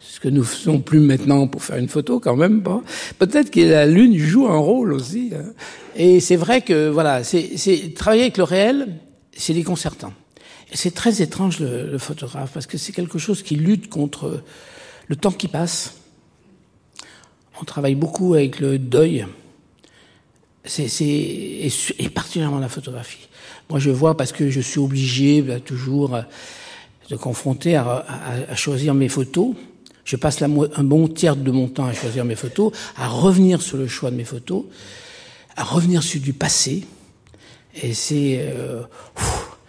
ce 0.00 0.20
que 0.20 0.28
nous 0.28 0.44
faisons 0.44 0.80
plus 0.80 1.00
maintenant 1.00 1.46
pour 1.46 1.62
faire 1.62 1.76
une 1.76 1.88
photo 1.88 2.20
quand 2.20 2.36
même 2.36 2.62
pas. 2.62 2.82
Peut-être 3.18 3.50
que 3.50 3.60
la 3.60 3.86
lune 3.86 4.16
joue 4.16 4.46
un 4.48 4.58
rôle 4.58 4.92
aussi. 4.92 5.32
Hein. 5.34 5.52
Et 5.94 6.20
c'est 6.20 6.36
vrai 6.36 6.62
que 6.62 6.88
voilà, 6.88 7.24
c'est 7.24 7.94
travailler 7.94 8.22
avec 8.22 8.38
le 8.38 8.44
réel, 8.44 8.98
c'est 9.36 9.54
déconcertant. 9.54 10.12
C'est 10.72 10.94
très 10.94 11.22
étrange 11.22 11.60
le, 11.60 11.90
le, 11.90 11.98
photographe 11.98 12.50
parce 12.52 12.66
que 12.66 12.76
c'est 12.76 12.92
quelque 12.92 13.18
chose 13.18 13.42
qui 13.42 13.54
lutte 13.54 13.88
contre 13.88 14.42
le 15.06 15.16
temps 15.16 15.30
qui 15.30 15.48
passe. 15.48 15.94
On 17.60 17.64
travaille 17.64 17.94
beaucoup 17.94 18.34
avec 18.34 18.60
le 18.60 18.78
deuil. 18.78 19.26
C'est 20.64 20.86
et, 21.02 21.70
et 21.98 22.08
particulièrement 22.08 22.58
la 22.58 22.68
photographie. 22.68 23.28
Moi, 23.70 23.78
je 23.78 23.90
vois 23.90 24.16
parce 24.16 24.32
que 24.32 24.50
je 24.50 24.60
suis 24.60 24.78
obligé 24.78 25.42
bah, 25.42 25.60
toujours 25.60 26.14
euh, 26.14 26.22
de 27.10 27.16
confronter 27.16 27.76
à, 27.76 28.04
à, 28.48 28.56
choisir 28.56 28.94
mes 28.94 29.08
photos. 29.08 29.54
Je 30.04 30.16
passe 30.16 30.40
la, 30.40 30.46
un 30.46 30.84
bon 30.84 31.08
tiers 31.08 31.36
de 31.36 31.50
mon 31.50 31.68
temps 31.68 31.86
à 31.86 31.92
choisir 31.92 32.24
mes 32.24 32.36
photos, 32.36 32.72
à 32.96 33.08
revenir 33.08 33.62
sur 33.62 33.76
le 33.76 33.86
choix 33.86 34.10
de 34.10 34.16
mes 34.16 34.24
photos, 34.24 34.64
à 35.56 35.64
revenir 35.64 36.02
sur 36.02 36.20
du 36.20 36.32
passé. 36.32 36.84
Et 37.82 37.94
c'est 37.94 38.38
euh, 38.40 38.82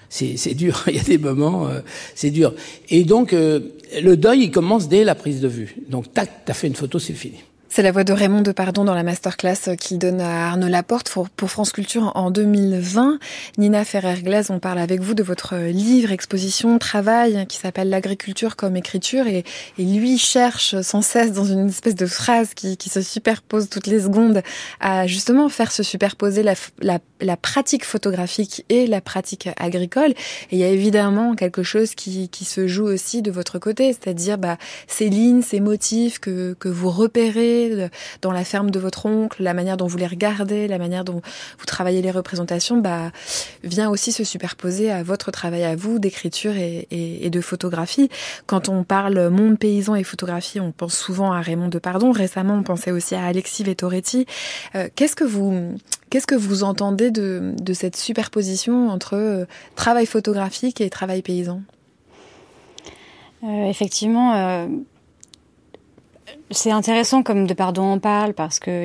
c'est 0.09 0.53
dur. 0.53 0.83
Il 0.87 0.95
y 0.95 0.99
a 0.99 1.03
des 1.03 1.17
moments, 1.17 1.67
euh, 1.67 1.81
c'est 2.15 2.31
dur. 2.31 2.53
Et 2.89 3.03
donc, 3.03 3.33
euh, 3.33 3.59
le 4.01 4.17
deuil, 4.17 4.43
il 4.43 4.51
commence 4.51 4.87
dès 4.87 5.03
la 5.03 5.15
prise 5.15 5.41
de 5.41 5.47
vue. 5.47 5.75
Donc, 5.87 6.13
tac, 6.13 6.45
t'as 6.45 6.53
fait 6.53 6.67
une 6.67 6.75
photo, 6.75 6.99
c'est 6.99 7.13
fini. 7.13 7.37
C'est 7.69 7.83
la 7.83 7.91
voix 7.91 8.03
de 8.03 8.13
Raymond 8.13 8.41
Depardon 8.41 8.85
dans 8.85 8.95
la 8.95 9.03
masterclass 9.03 9.75
qu'il 9.77 9.99
donne 9.99 10.21
à 10.21 10.47
Arnaud 10.47 10.69
Laporte 10.69 11.09
pour, 11.09 11.49
France 11.49 11.71
Culture 11.71 12.11
en 12.15 12.31
2020. 12.31 13.19
Nina 13.57 13.83
Ferrer-Glaise, 13.83 14.49
on 14.49 14.59
parle 14.59 14.79
avec 14.79 15.01
vous 15.01 15.13
de 15.13 15.21
votre 15.21 15.55
livre, 15.55 16.11
exposition, 16.11 16.79
travail 16.79 17.45
qui 17.47 17.57
s'appelle 17.57 17.89
L'agriculture 17.89 18.55
comme 18.55 18.77
écriture 18.77 19.27
et, 19.27 19.43
lui 19.77 20.17
cherche 20.17 20.79
sans 20.81 21.01
cesse 21.01 21.33
dans 21.33 21.43
une 21.43 21.67
espèce 21.67 21.95
de 21.95 22.05
phrase 22.05 22.53
qui, 22.53 22.77
se 22.89 23.01
superpose 23.01 23.69
toutes 23.69 23.87
les 23.87 24.01
secondes 24.01 24.41
à 24.79 25.05
justement 25.07 25.49
faire 25.49 25.71
se 25.71 25.83
superposer 25.83 26.43
la, 26.43 27.37
pratique 27.37 27.83
photographique 27.83 28.65
et 28.69 28.87
la 28.87 29.01
pratique 29.01 29.49
agricole. 29.57 30.11
Et 30.51 30.55
il 30.55 30.59
y 30.59 30.63
a 30.63 30.69
évidemment 30.69 31.35
quelque 31.35 31.63
chose 31.63 31.95
qui, 31.95 32.29
se 32.33 32.65
joue 32.65 32.85
aussi 32.85 33.21
de 33.21 33.29
votre 33.29 33.59
côté, 33.59 33.93
c'est-à-dire 33.93 34.37
bah, 34.37 34.57
ces 34.87 35.09
lignes, 35.09 35.41
ces 35.41 35.59
motifs 35.59 36.19
que 36.19 36.55
vous 36.65 36.89
repérez 36.89 37.56
dans 38.21 38.31
la 38.31 38.43
ferme 38.43 38.71
de 38.71 38.79
votre 38.79 39.05
oncle, 39.05 39.41
la 39.41 39.53
manière 39.53 39.77
dont 39.77 39.87
vous 39.87 39.97
les 39.97 40.07
regardez, 40.07 40.67
la 40.67 40.77
manière 40.77 41.03
dont 41.03 41.21
vous 41.59 41.65
travaillez 41.65 42.01
les 42.01 42.11
représentations, 42.11 42.77
bah, 42.77 43.11
vient 43.63 43.89
aussi 43.89 44.11
se 44.11 44.23
superposer 44.23 44.91
à 44.91 45.03
votre 45.03 45.31
travail 45.31 45.63
à 45.63 45.75
vous 45.75 45.99
d'écriture 45.99 46.53
et, 46.55 47.29
de 47.29 47.41
photographie. 47.41 48.09
Quand 48.45 48.69
on 48.69 48.83
parle 48.83 49.29
monde 49.29 49.59
paysan 49.59 49.95
et 49.95 50.03
photographie, 50.03 50.59
on 50.59 50.71
pense 50.71 50.97
souvent 50.97 51.31
à 51.33 51.41
Raymond 51.41 51.67
Depardon. 51.67 52.11
Récemment, 52.11 52.55
on 52.55 52.63
pensait 52.63 52.91
aussi 52.91 53.15
à 53.15 53.25
Alexis 53.25 53.63
Vettoretti. 53.63 54.25
Euh, 54.75 54.87
qu'est-ce 54.95 55.15
que 55.15 55.23
vous 55.23 55.77
Qu'est-ce 56.09 56.27
que 56.27 56.35
vous 56.35 56.63
entendez 56.63 57.11
de, 57.11 57.53
cette 57.73 57.97
superposition 57.97 58.89
entre 58.89 59.15
euh, 59.15 59.45
travail 59.75 60.05
photographique 60.05 60.79
et 60.79 60.89
travail 60.89 61.21
paysan? 61.21 61.61
Euh, 63.43 63.65
Effectivement, 63.69 64.67
c'est 66.51 66.71
intéressant 66.71 67.23
comme 67.23 67.47
Depardon 67.47 67.83
en 67.83 67.99
parle 67.99 68.33
parce 68.33 68.59
que 68.59 68.83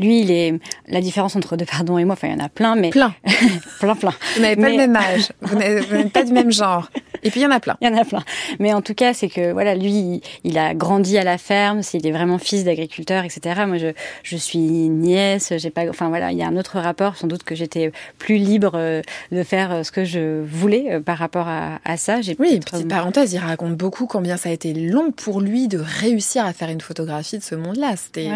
lui, 0.00 0.20
il 0.20 0.30
est 0.30 0.54
la 0.88 1.00
différence 1.00 1.36
entre 1.36 1.56
Depardon 1.56 1.98
et 1.98 2.04
moi. 2.04 2.14
Enfin, 2.14 2.28
il 2.28 2.38
y 2.38 2.40
en 2.40 2.44
a 2.44 2.48
plein, 2.48 2.76
mais 2.76 2.90
plein, 2.90 3.14
plein, 3.80 3.94
plein. 3.94 4.14
Vous 4.34 4.42
n'avez 4.42 4.56
pas 4.56 4.68
le 4.68 4.76
même 4.76 4.96
âge, 4.96 5.32
vous 5.42 5.56
n'êtes 5.56 6.12
pas 6.12 6.24
du 6.24 6.32
même 6.32 6.52
genre. 6.52 6.88
Et 7.22 7.30
puis 7.30 7.40
il 7.40 7.42
y 7.42 7.46
en 7.46 7.50
a 7.50 7.60
plein. 7.60 7.76
Il 7.80 7.88
y 7.88 7.92
en 7.92 7.96
a 7.96 8.04
plein. 8.04 8.22
Mais 8.60 8.72
en 8.72 8.82
tout 8.82 8.94
cas, 8.94 9.12
c'est 9.12 9.28
que 9.28 9.52
voilà, 9.52 9.74
lui, 9.74 10.22
il 10.44 10.58
a 10.58 10.74
grandi 10.74 11.18
à 11.18 11.24
la 11.24 11.38
ferme, 11.38 11.80
il 11.92 12.06
est 12.06 12.12
vraiment 12.12 12.38
fils 12.38 12.64
d'agriculteur, 12.64 13.24
etc. 13.24 13.64
Moi, 13.66 13.78
je, 13.78 13.88
je 14.22 14.36
suis 14.36 14.58
nièce, 14.58 15.52
j'ai 15.56 15.70
pas, 15.70 15.88
enfin 15.88 16.08
voilà, 16.08 16.32
il 16.32 16.38
y 16.38 16.42
a 16.42 16.46
un 16.46 16.56
autre 16.56 16.78
rapport. 16.78 17.16
Sans 17.16 17.26
doute 17.26 17.42
que 17.42 17.54
j'étais 17.54 17.90
plus 18.18 18.36
libre 18.36 18.72
euh, 18.74 19.02
de 19.32 19.42
faire 19.42 19.72
euh, 19.72 19.82
ce 19.82 19.90
que 19.90 20.04
je 20.04 20.42
voulais 20.44 20.86
euh, 20.90 21.00
par 21.00 21.18
rapport 21.18 21.48
à, 21.48 21.80
à 21.84 21.96
ça. 21.96 22.20
Oui, 22.38 22.60
petite 22.60 22.88
parenthèse, 22.88 23.32
il 23.32 23.38
raconte 23.38 23.74
beaucoup 23.74 24.06
combien 24.06 24.36
ça 24.36 24.50
a 24.50 24.52
été 24.52 24.72
long 24.72 25.10
pour 25.10 25.40
lui 25.40 25.68
de 25.68 25.78
réussir 25.78 26.44
à 26.44 26.52
faire 26.52 26.68
une 26.68 26.80
photographie 26.86 27.38
de 27.38 27.42
ce 27.42 27.54
monde-là. 27.54 27.94
C'était, 27.96 28.28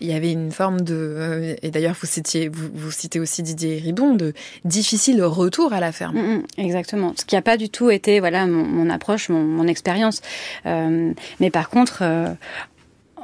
il 0.00 0.08
y 0.08 0.12
avait 0.12 0.32
une 0.32 0.50
forme 0.50 0.80
de, 0.80 1.56
et 1.62 1.70
d'ailleurs 1.70 1.96
vous 2.00 2.06
citiez, 2.06 2.48
vous, 2.48 2.68
vous, 2.74 2.90
citez 2.90 3.20
aussi 3.20 3.42
Didier 3.42 3.78
Ribon, 3.78 4.14
de 4.14 4.32
difficile 4.64 5.22
retour 5.22 5.72
à 5.72 5.80
la 5.80 5.92
ferme. 5.92 6.16
Mm, 6.16 6.36
mm, 6.36 6.42
exactement. 6.58 7.14
Ce 7.16 7.24
qui 7.24 7.34
n'a 7.34 7.42
pas 7.42 7.56
du 7.56 7.68
tout 7.68 7.90
été, 7.90 8.20
voilà 8.20 8.46
mon, 8.46 8.90
approche, 8.90 9.28
mon, 9.28 9.66
expérience. 9.66 10.20
Euh, 10.66 11.12
mais 11.40 11.50
par 11.50 11.70
contre, 11.70 12.00
euh, 12.02 12.28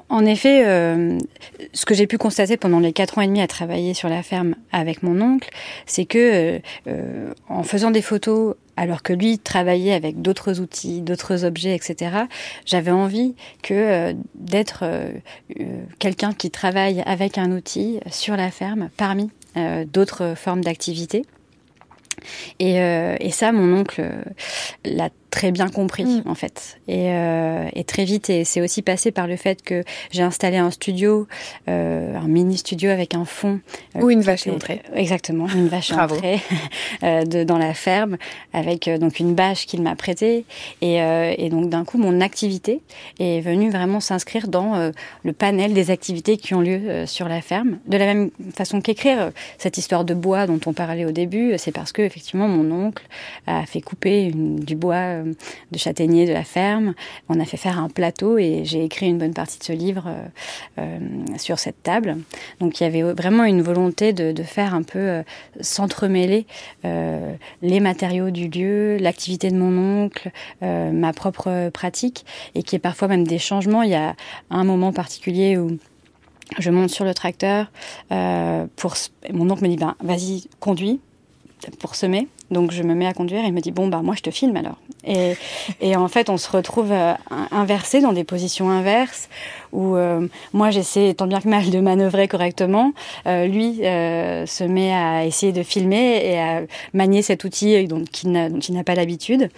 en 0.08 0.24
effet, 0.24 0.64
euh, 0.66 1.18
ce 1.72 1.84
que 1.84 1.94
j'ai 1.94 2.06
pu 2.06 2.16
constater 2.16 2.56
pendant 2.56 2.80
les 2.80 2.92
quatre 2.92 3.18
ans 3.18 3.22
et 3.22 3.26
demi 3.26 3.40
à 3.42 3.46
travailler 3.46 3.92
sur 3.92 4.08
la 4.08 4.22
ferme 4.22 4.54
avec 4.72 5.02
mon 5.02 5.20
oncle, 5.20 5.50
c'est 5.86 6.06
que 6.06 6.60
en 7.48 7.62
faisant 7.62 7.90
des 7.90 8.02
photos 8.02 8.54
alors 8.78 9.02
que 9.02 9.12
lui 9.12 9.38
travaillait 9.38 9.92
avec 9.92 10.22
d'autres 10.22 10.60
outils, 10.60 11.00
d'autres 11.00 11.44
objets, 11.44 11.74
etc. 11.74 12.24
J'avais 12.64 12.90
envie 12.90 13.34
que 13.62 14.14
d'être 14.34 14.84
quelqu'un 15.98 16.32
qui 16.32 16.50
travaille 16.50 17.02
avec 17.06 17.38
un 17.38 17.52
outil 17.52 18.00
sur 18.10 18.36
la 18.36 18.50
ferme 18.50 18.88
parmi 18.96 19.30
d'autres 19.92 20.34
formes 20.36 20.62
d'activité. 20.62 21.24
Et, 22.58 22.80
euh, 22.80 23.16
et, 23.20 23.30
ça, 23.30 23.52
mon 23.52 23.78
oncle 23.78 24.00
euh, 24.00 24.22
l'a 24.84 25.10
très 25.30 25.50
bien 25.50 25.68
compris 25.68 26.04
mm. 26.04 26.22
en 26.26 26.34
fait. 26.34 26.78
Et, 26.88 27.10
euh, 27.10 27.68
et, 27.74 27.84
très 27.84 28.04
vite 28.04 28.30
et 28.30 28.44
c'est 28.44 28.60
aussi 28.60 28.82
passé 28.82 29.10
par 29.10 29.26
le 29.26 29.36
fait 29.36 29.62
que 29.62 29.84
j'ai 30.10 30.22
installé 30.22 30.56
un 30.56 30.70
studio 30.70 31.26
euh, 31.68 32.16
un 32.16 32.28
mini 32.28 32.56
studio 32.56 32.90
avec 32.90 33.14
un 33.14 33.24
fond 33.24 33.60
euh, 33.96 34.00
ou 34.00 34.10
une 34.10 34.22
vache 34.22 34.46
entrée. 34.46 34.82
Exactement 34.94 35.46
une 35.48 35.68
vache 35.68 35.92
entrée 35.92 36.40
euh, 37.02 37.24
de, 37.24 37.44
dans 37.44 37.58
la 37.58 37.74
ferme 37.74 38.16
avec 38.52 38.88
donc 38.98 39.20
une 39.20 39.34
bâche 39.34 39.66
qu'il 39.66 39.82
m'a 39.82 39.96
prêtée. 39.96 40.44
Et, 40.80 40.96
et 40.96 41.48
donc 41.50 41.68
d'un 41.68 41.84
coup 41.84 41.98
mon 41.98 42.20
activité 42.20 42.80
est 43.18 43.40
venue 43.40 43.70
vraiment 43.70 44.00
s'inscrire 44.00 44.48
dans 44.48 44.92
le 45.24 45.32
panel 45.32 45.74
des 45.74 45.90
activités 45.90 46.36
qui 46.36 46.54
ont 46.54 46.60
lieu 46.60 47.06
sur 47.06 47.28
la 47.28 47.40
ferme. 47.40 47.78
De 47.86 47.96
la 47.96 48.06
même 48.06 48.30
façon 48.54 48.80
qu'écrire 48.80 49.30
cette 49.58 49.78
histoire 49.78 50.04
de 50.04 50.14
bois 50.14 50.46
dont 50.46 50.60
on 50.66 50.72
parlait 50.72 51.04
au 51.04 51.12
début 51.12 51.54
c'est 51.58 51.72
parce 51.72 51.92
que 51.92 52.02
effectivement 52.02 52.48
mon 52.48 52.86
oncle 52.86 53.04
a 53.46 53.66
fait 53.66 53.80
couper 53.80 54.24
une, 54.24 54.56
du 54.56 54.76
bois 54.76 55.17
euh, 55.18 55.33
de 55.72 55.78
châtaignier 55.78 56.26
de 56.26 56.33
la 56.33 56.44
ferme. 56.44 56.94
On 57.28 57.38
a 57.40 57.44
fait 57.44 57.57
faire 57.57 57.78
un 57.78 57.88
plateau 57.88 58.38
et 58.38 58.62
j'ai 58.64 58.85
écrit 58.85 59.07
une 59.07 59.18
bonne 59.18 59.35
partie 59.35 59.59
de 59.59 59.64
ce 59.64 59.72
livre 59.72 60.04
euh, 60.07 60.26
euh, 60.78 60.98
sur 61.37 61.59
cette 61.59 61.83
table. 61.83 62.16
Donc 62.61 62.81
il 62.81 62.85
y 62.85 62.87
avait 62.87 63.02
vraiment 63.12 63.44
une 63.44 63.62
volonté 63.62 64.12
de, 64.12 64.42
faire 64.42 64.74
un 64.74 64.83
peu 64.83 65.22
s'entremêler 65.61 66.46
les 66.85 67.81
matériaux 67.81 68.31
du 68.31 68.48
lieu, 68.48 68.96
l'activité 68.98 69.50
de 69.50 69.57
mon 69.57 70.04
oncle, 70.04 70.31
ma 70.62 71.12
propre 71.12 71.70
pratique 71.70 72.24
et 72.54 72.62
qui 72.62 72.76
est 72.76 72.78
parfois 72.78 73.09
même 73.09 73.26
des 73.26 73.38
changements. 73.38 73.83
Il 73.83 73.90
y 73.90 73.94
a 73.94 74.14
un 74.50 74.64
moment 74.64 74.92
particulier 74.92 75.59
où 75.59 75.76
je 76.59 76.70
monte 76.70 76.90
sur 76.90 77.04
le 77.04 77.14
tracteur 77.14 77.70
pour 78.09 78.94
mon 79.33 79.50
oncle 79.50 79.64
me 79.64 79.68
dit 79.68 79.76
ben 79.76 79.96
vas-y 80.00 80.48
conduis 80.61 81.00
pour 81.78 81.94
semer. 81.94 82.28
Donc 82.50 82.72
je 82.72 82.82
me 82.82 82.94
mets 82.94 83.06
à 83.06 83.12
conduire 83.12 83.44
et 83.44 83.48
il 83.48 83.52
me 83.52 83.61
dit 83.61 83.72
bon 83.72 83.88
bah 83.88 84.00
moi 84.02 84.14
je 84.16 84.22
te 84.22 84.30
filme 84.30 84.56
alors. 84.56 84.76
Et, 85.04 85.34
et 85.80 85.96
en 85.96 86.08
fait 86.08 86.30
on 86.30 86.37
se 86.37 86.50
retrouve 86.50 86.92
euh, 86.92 87.12
inversé 87.50 88.00
dans 88.00 88.12
des 88.12 88.24
positions 88.24 88.70
inverses 88.70 89.28
où 89.72 89.96
euh, 89.96 90.26
moi 90.53 90.70
j'essaie 90.70 91.12
tant 91.14 91.26
bien 91.26 91.40
que 91.40 91.49
mal 91.49 91.70
de 91.70 91.80
manœuvrer 91.80 92.28
correctement. 92.28 92.92
Euh, 93.26 93.46
lui 93.46 93.78
se 93.78 94.64
met 94.64 94.92
à 94.92 95.24
essayer 95.26 95.53
de 95.53 95.62
filmer 95.62 96.20
et 96.24 96.38
à 96.38 96.62
manier 96.94 97.22
cet 97.22 97.44
outil 97.44 97.86
dont, 97.86 98.05
il 98.24 98.32
n'a 98.32 98.84
pas 98.84 98.94
l'habitude. 98.94 99.51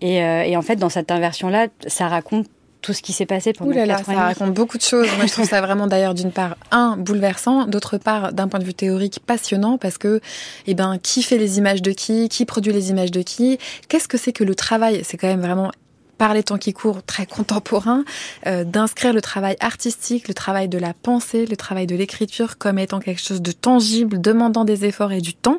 Et, 0.00 0.16
et 0.16 0.56
en 0.56 0.62
fait 0.62 0.76
dans 0.76 0.90
cette 0.90 1.10
inversion 1.10 1.48
là 1.48 1.68
ça 1.86 2.08
raconte 2.08 2.46
tout 2.84 2.92
ce 2.92 3.00
qui 3.00 3.14
s'est 3.14 3.24
passé 3.24 3.54
pendant 3.54 3.70
Ouh 3.70 3.86
là 3.86 4.04
ça 4.04 4.12
raconte 4.12 4.52
beaucoup 4.52 4.76
de 4.76 4.82
choses. 4.82 5.08
Moi, 5.16 5.24
je 5.24 5.32
trouve 5.32 5.48
ça 5.48 5.62
vraiment 5.62 5.86
d'ailleurs 5.86 6.12
d'une 6.12 6.30
part 6.30 6.56
un 6.70 6.98
bouleversant, 6.98 7.66
d'autre 7.66 7.96
part 7.96 8.34
d'un 8.34 8.46
point 8.46 8.60
de 8.60 8.64
vue 8.64 8.74
théorique 8.74 9.20
passionnant 9.26 9.78
parce 9.78 9.96
que 9.96 10.20
eh 10.66 10.74
ben 10.74 10.98
qui 11.02 11.22
fait 11.22 11.38
les 11.38 11.56
images 11.56 11.80
de 11.80 11.92
qui, 11.92 12.28
qui 12.28 12.44
produit 12.44 12.74
les 12.74 12.90
images 12.90 13.10
de 13.10 13.22
qui, 13.22 13.58
qu'est-ce 13.88 14.06
que 14.06 14.18
c'est 14.18 14.32
que 14.32 14.44
le 14.44 14.54
travail? 14.54 15.00
C'est 15.02 15.16
quand 15.16 15.28
même 15.28 15.40
vraiment 15.40 15.70
par 16.18 16.34
les 16.34 16.42
temps 16.42 16.58
qui 16.58 16.72
courent, 16.72 17.02
très 17.02 17.26
contemporain, 17.26 18.04
euh, 18.46 18.64
d'inscrire 18.64 19.12
le 19.12 19.20
travail 19.20 19.56
artistique, 19.60 20.28
le 20.28 20.34
travail 20.34 20.68
de 20.68 20.78
la 20.78 20.94
pensée, 20.94 21.46
le 21.46 21.56
travail 21.56 21.86
de 21.86 21.96
l'écriture 21.96 22.58
comme 22.58 22.78
étant 22.78 23.00
quelque 23.00 23.20
chose 23.20 23.42
de 23.42 23.52
tangible, 23.52 24.20
demandant 24.20 24.64
des 24.64 24.84
efforts 24.84 25.12
et 25.12 25.20
du 25.20 25.34
temps. 25.34 25.58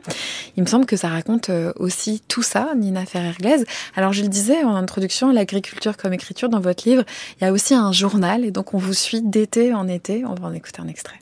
Il 0.57 0.63
me 0.63 0.67
semble 0.67 0.85
que 0.85 0.97
ça 0.97 1.09
raconte 1.09 1.49
euh, 1.49 1.73
aussi 1.77 2.21
tout 2.27 2.43
ça, 2.43 2.69
Nina 2.75 3.05
Ferrer-Glaise. 3.05 3.65
Alors 3.95 4.13
je 4.13 4.21
le 4.21 4.29
disais 4.29 4.63
en 4.63 4.75
introduction, 4.75 5.31
l'agriculture 5.31 5.97
comme 5.97 6.13
écriture 6.13 6.49
dans 6.49 6.59
votre 6.59 6.87
livre, 6.87 7.03
il 7.39 7.43
y 7.43 7.47
a 7.47 7.51
aussi 7.51 7.73
un 7.73 7.91
journal 7.91 8.45
et 8.45 8.51
donc 8.51 8.73
on 8.73 8.77
vous 8.77 8.93
suit 8.93 9.21
d'été 9.21 9.73
en 9.73 9.87
été. 9.87 10.25
On 10.25 10.35
va 10.35 10.47
en 10.47 10.53
écouter 10.53 10.81
un 10.81 10.87
extrait. 10.87 11.19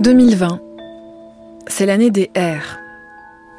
2020, 0.00 0.60
c'est 1.68 1.86
l'année 1.86 2.10
des 2.10 2.30
R. 2.36 2.78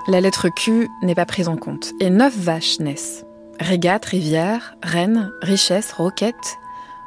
La 0.07 0.19
lettre 0.19 0.49
Q 0.49 0.89
n'est 1.01 1.15
pas 1.15 1.25
prise 1.25 1.47
en 1.47 1.55
compte 1.55 1.93
et 2.01 2.09
neuf 2.09 2.37
vaches 2.37 2.79
naissent. 2.79 3.25
Régate, 3.59 4.05
rivière, 4.05 4.75
reine, 4.83 5.31
richesse, 5.41 5.93
roquette, 5.93 6.57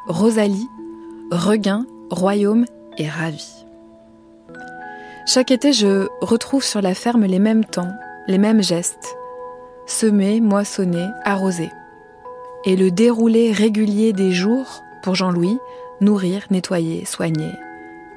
Rosalie, 0.07 0.67
regain, 1.31 1.85
royaume 2.11 2.65
et 2.97 3.07
ravi. 3.07 3.47
Chaque 5.27 5.51
été, 5.51 5.75
je 5.75 6.09
retrouve 6.23 6.65
sur 6.65 6.81
la 6.81 6.95
ferme 6.95 7.27
les 7.27 7.39
mêmes 7.39 7.67
temps, 7.67 7.93
les 8.29 8.39
mêmes 8.39 8.63
gestes. 8.63 9.15
Semer, 9.87 10.41
moissonner, 10.41 11.07
arroser. 11.25 11.71
Et 12.65 12.77
le 12.77 12.91
déroulé 12.91 13.53
régulier 13.53 14.15
des 14.15 14.33
jours 14.33 14.83
pour 15.03 15.15
Jean-Louis, 15.15 15.59
nourrir, 16.01 16.47
nettoyer, 16.51 17.05
soigner, 17.05 17.53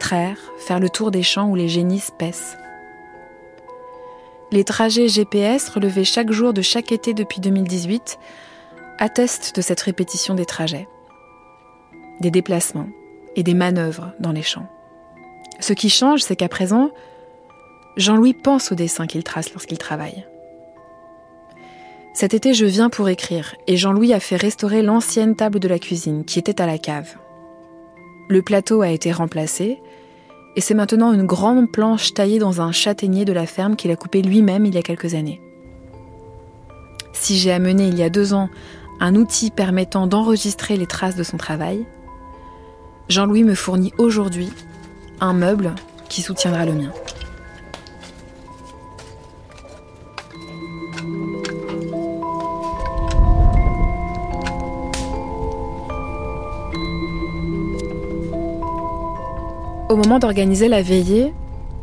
faire 0.04 0.80
le 0.80 0.90
tour 0.90 1.12
des 1.12 1.24
champs 1.24 1.50
où 1.50 1.56
les 1.56 1.68
génisses 1.68 2.12
paissent. 2.18 2.58
Les 4.52 4.64
trajets 4.64 5.08
GPS 5.08 5.70
relevés 5.70 6.04
chaque 6.04 6.32
jour 6.32 6.54
de 6.54 6.62
chaque 6.62 6.92
été 6.92 7.14
depuis 7.14 7.40
2018 7.40 8.20
attestent 9.00 9.56
de 9.56 9.62
cette 9.62 9.82
répétition 9.82 10.34
des 10.34 10.46
trajets, 10.46 10.88
des 12.20 12.32
déplacements 12.32 12.90
et 13.36 13.44
des 13.44 13.54
manœuvres 13.54 14.12
dans 14.20 14.34
les 14.34 14.42
champs. 14.42 14.68
Ce 15.60 15.74
qui 15.74 15.90
change, 15.90 16.22
c'est 16.22 16.36
qu'à 16.36 16.50
présent, 16.50 16.92
Jean-Louis 17.96 18.34
pense 18.34 18.72
au 18.72 18.76
dessin 18.76 19.08
qu'il 19.08 19.24
trace 19.24 19.54
lorsqu'il 19.54 19.78
travaille. 19.78 20.26
Cet 22.14 22.34
été, 22.34 22.54
je 22.54 22.66
viens 22.66 22.90
pour 22.90 23.08
écrire 23.08 23.56
et 23.68 23.78
Jean-Louis 23.78 24.14
a 24.14 24.20
fait 24.20 24.36
restaurer 24.36 24.82
l'ancienne 24.82 25.36
table 25.36 25.60
de 25.60 25.70
la 25.70 25.80
cuisine 25.80 26.26
qui 26.26 26.40
était 26.40 26.62
à 26.62 26.66
la 26.66 26.78
cave. 26.78 27.16
Le 28.28 28.42
plateau 28.42 28.82
a 28.82 28.90
été 28.90 29.12
remplacé 29.12 29.82
et 30.56 30.62
c'est 30.62 30.74
maintenant 30.74 31.14
une 31.14 31.26
grande 31.26 31.72
planche 31.72 32.14
taillée 32.14 32.40
dans 32.40 32.62
un 32.62 32.72
châtaignier 32.72 33.26
de 33.26 33.34
la 33.34 33.46
ferme 33.46 33.76
qu'il 33.76 33.92
a 33.92 33.96
coupé 33.96 34.22
lui-même 34.22 34.66
il 34.66 34.76
y 34.76 34.78
a 34.78 34.82
quelques 34.82 35.14
années. 35.14 35.42
Si 37.14 37.38
j'ai 37.38 37.52
amené 37.52 37.88
il 37.88 37.98
y 37.98 38.04
a 38.04 38.10
deux 38.10 38.34
ans 38.34 38.50
un 39.00 39.16
outil 39.16 39.50
permettant 39.50 40.08
d'enregistrer 40.08 40.78
les 40.78 40.88
traces 40.88 41.16
de 41.16 41.24
son 41.24 41.38
travail, 41.38 41.86
Jean-Louis 43.10 43.44
me 43.44 43.56
fournit 43.56 43.94
aujourd'hui 43.98 44.50
un 45.20 45.34
meuble 45.34 45.74
qui 46.10 46.22
soutiendra 46.22 46.66
le 46.66 46.74
mien. 46.74 46.92
Au 59.92 59.98
moment 59.98 60.20
d'organiser 60.20 60.70
la 60.70 60.82
veillée, 60.82 61.34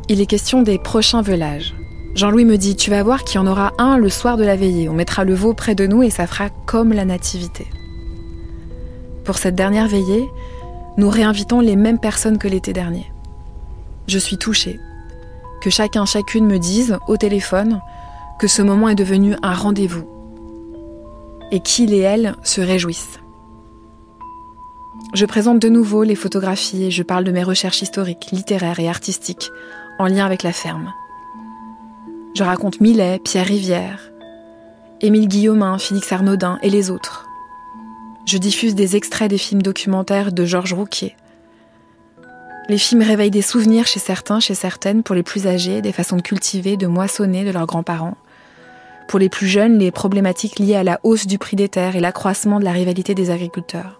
il 0.08 0.22
est 0.22 0.26
question 0.26 0.62
des 0.62 0.78
prochains 0.78 1.20
velages. 1.20 1.74
Jean-Louis 2.14 2.46
me 2.46 2.56
dit 2.56 2.74
Tu 2.74 2.88
vas 2.88 3.02
voir 3.02 3.22
qu'il 3.22 3.38
y 3.38 3.38
en 3.38 3.46
aura 3.46 3.74
un 3.76 3.98
le 3.98 4.08
soir 4.08 4.38
de 4.38 4.44
la 4.44 4.56
veillée. 4.56 4.88
On 4.88 4.94
mettra 4.94 5.24
le 5.24 5.34
veau 5.34 5.52
près 5.52 5.74
de 5.74 5.86
nous 5.86 6.02
et 6.02 6.08
ça 6.08 6.26
fera 6.26 6.48
comme 6.48 6.94
la 6.94 7.04
nativité. 7.04 7.66
Pour 9.24 9.36
cette 9.36 9.56
dernière 9.56 9.88
veillée, 9.88 10.26
nous 10.96 11.10
réinvitons 11.10 11.60
les 11.60 11.76
mêmes 11.76 11.98
personnes 11.98 12.38
que 12.38 12.48
l'été 12.48 12.72
dernier. 12.72 13.12
Je 14.06 14.18
suis 14.18 14.38
touchée. 14.38 14.80
Que 15.60 15.68
chacun, 15.68 16.06
chacune 16.06 16.46
me 16.46 16.58
dise 16.58 16.96
au 17.08 17.18
téléphone 17.18 17.82
que 18.38 18.48
ce 18.48 18.62
moment 18.62 18.88
est 18.88 18.94
devenu 18.94 19.36
un 19.42 19.52
rendez-vous. 19.52 20.08
Et 21.52 21.60
qu'il 21.60 21.92
et 21.92 21.98
elle 21.98 22.36
se 22.42 22.62
réjouissent. 22.62 23.20
Je 25.14 25.24
présente 25.24 25.58
de 25.58 25.70
nouveau 25.70 26.02
les 26.02 26.14
photographies 26.14 26.84
et 26.84 26.90
je 26.90 27.02
parle 27.02 27.24
de 27.24 27.32
mes 27.32 27.42
recherches 27.42 27.80
historiques, 27.80 28.28
littéraires 28.30 28.78
et 28.78 28.88
artistiques 28.88 29.50
en 29.98 30.06
lien 30.06 30.26
avec 30.26 30.42
la 30.42 30.52
ferme. 30.52 30.92
Je 32.34 32.44
raconte 32.44 32.80
Millet, 32.82 33.18
Pierre 33.18 33.46
Rivière, 33.46 34.12
Émile 35.00 35.26
Guillaumin, 35.26 35.78
Félix 35.78 36.12
Arnaudin 36.12 36.58
et 36.62 36.68
les 36.68 36.90
autres. 36.90 37.26
Je 38.26 38.36
diffuse 38.36 38.74
des 38.74 38.96
extraits 38.96 39.30
des 39.30 39.38
films 39.38 39.62
documentaires 39.62 40.30
de 40.30 40.44
Georges 40.44 40.74
Rouquier. 40.74 41.16
Les 42.68 42.78
films 42.78 43.02
réveillent 43.02 43.30
des 43.30 43.40
souvenirs 43.40 43.86
chez 43.86 44.00
certains, 44.00 44.40
chez 44.40 44.54
certaines, 44.54 45.02
pour 45.02 45.14
les 45.14 45.22
plus 45.22 45.46
âgés, 45.46 45.80
des 45.80 45.92
façons 45.92 46.16
de 46.16 46.22
cultiver, 46.22 46.76
de 46.76 46.86
moissonner 46.86 47.46
de 47.46 47.50
leurs 47.50 47.66
grands-parents. 47.66 48.18
Pour 49.08 49.18
les 49.18 49.30
plus 49.30 49.46
jeunes, 49.46 49.78
les 49.78 49.90
problématiques 49.90 50.58
liées 50.58 50.76
à 50.76 50.84
la 50.84 51.00
hausse 51.02 51.26
du 51.26 51.38
prix 51.38 51.56
des 51.56 51.70
terres 51.70 51.96
et 51.96 52.00
l'accroissement 52.00 52.60
de 52.60 52.64
la 52.64 52.72
rivalité 52.72 53.14
des 53.14 53.30
agriculteurs 53.30 53.97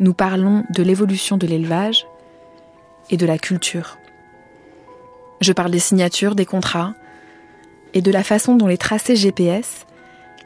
nous 0.00 0.14
parlons 0.14 0.64
de 0.70 0.82
l'évolution 0.82 1.36
de 1.36 1.46
l'élevage 1.46 2.06
et 3.10 3.16
de 3.16 3.26
la 3.26 3.38
culture. 3.38 3.98
Je 5.40 5.52
parle 5.52 5.70
des 5.70 5.78
signatures, 5.78 6.34
des 6.34 6.46
contrats 6.46 6.94
et 7.94 8.00
de 8.00 8.10
la 8.10 8.22
façon 8.22 8.56
dont 8.56 8.66
les 8.66 8.78
tracés 8.78 9.16
GPS, 9.16 9.86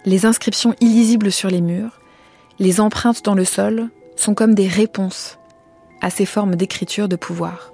les 0.04 0.26
inscriptions 0.26 0.74
illisibles 0.80 1.30
sur 1.30 1.50
les 1.50 1.60
murs, 1.60 2.00
les 2.58 2.80
empreintes 2.80 3.24
dans 3.24 3.34
le 3.34 3.44
sol 3.44 3.88
sont 4.16 4.34
comme 4.34 4.54
des 4.54 4.68
réponses 4.68 5.38
à 6.00 6.10
ces 6.10 6.26
formes 6.26 6.56
d'écriture 6.56 7.08
de 7.08 7.16
pouvoir. 7.16 7.72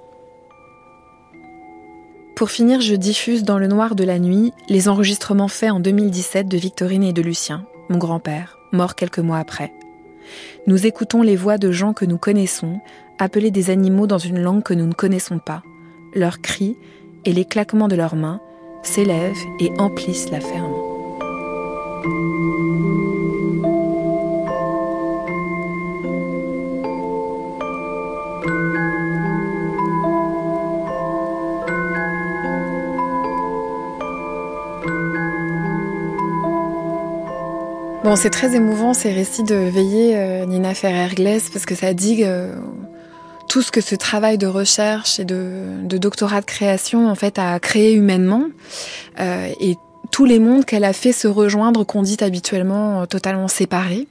Pour 2.35 2.49
finir, 2.49 2.81
je 2.81 2.95
diffuse 2.95 3.43
dans 3.43 3.59
le 3.59 3.67
noir 3.67 3.95
de 3.95 4.03
la 4.03 4.19
nuit 4.19 4.53
les 4.67 4.89
enregistrements 4.89 5.47
faits 5.47 5.71
en 5.71 5.79
2017 5.79 6.47
de 6.47 6.57
Victorine 6.57 7.03
et 7.03 7.13
de 7.13 7.21
Lucien, 7.21 7.65
mon 7.89 7.97
grand-père, 7.97 8.57
mort 8.71 8.95
quelques 8.95 9.19
mois 9.19 9.37
après. 9.37 9.71
Nous 10.67 10.85
écoutons 10.85 11.21
les 11.21 11.35
voix 11.35 11.57
de 11.57 11.71
gens 11.71 11.93
que 11.93 12.05
nous 12.05 12.17
connaissons, 12.17 12.79
appeler 13.19 13.51
des 13.51 13.69
animaux 13.69 14.07
dans 14.07 14.17
une 14.17 14.39
langue 14.39 14.63
que 14.63 14.73
nous 14.73 14.87
ne 14.87 14.93
connaissons 14.93 15.39
pas. 15.39 15.63
Leurs 16.13 16.41
cris 16.41 16.75
et 17.25 17.33
les 17.33 17.45
claquements 17.45 17.87
de 17.87 17.95
leurs 17.95 18.15
mains 18.15 18.41
s'élèvent 18.83 19.33
et 19.59 19.71
emplissent 19.79 20.31
la 20.31 20.41
ferme. 20.41 20.82
Bon, 38.03 38.17
c'est 38.17 38.31
très 38.31 38.53
émouvant 38.53 38.93
ces 38.93 39.13
récits 39.13 39.43
de 39.43 39.55
veillée, 39.55 40.17
euh, 40.17 40.45
Nina 40.45 40.73
Ferrer-Glaise, 40.73 41.49
parce 41.53 41.65
que 41.65 41.73
ça 41.73 41.93
dit 41.93 42.23
euh, 42.23 42.53
tout 43.47 43.61
ce 43.61 43.71
que 43.71 43.79
ce 43.79 43.95
travail 43.95 44.37
de 44.37 44.45
recherche 44.45 45.21
et 45.21 45.25
de, 45.25 45.79
doctorat 45.85 46.41
de 46.41 46.45
création 46.45 47.07
en 47.07 47.15
fait 47.15 47.39
a 47.39 47.57
créé 47.61 47.93
humainement 47.93 48.47
euh, 49.21 49.47
et 49.61 49.77
tous 50.11 50.25
les 50.25 50.39
mondes 50.39 50.65
qu'elle 50.65 50.83
a 50.83 50.91
fait 50.91 51.13
se 51.13 51.29
rejoindre 51.29 51.85
qu'on 51.85 52.01
dit 52.01 52.17
habituellement 52.19 53.07
totalement 53.07 53.47
séparés. 53.47 54.09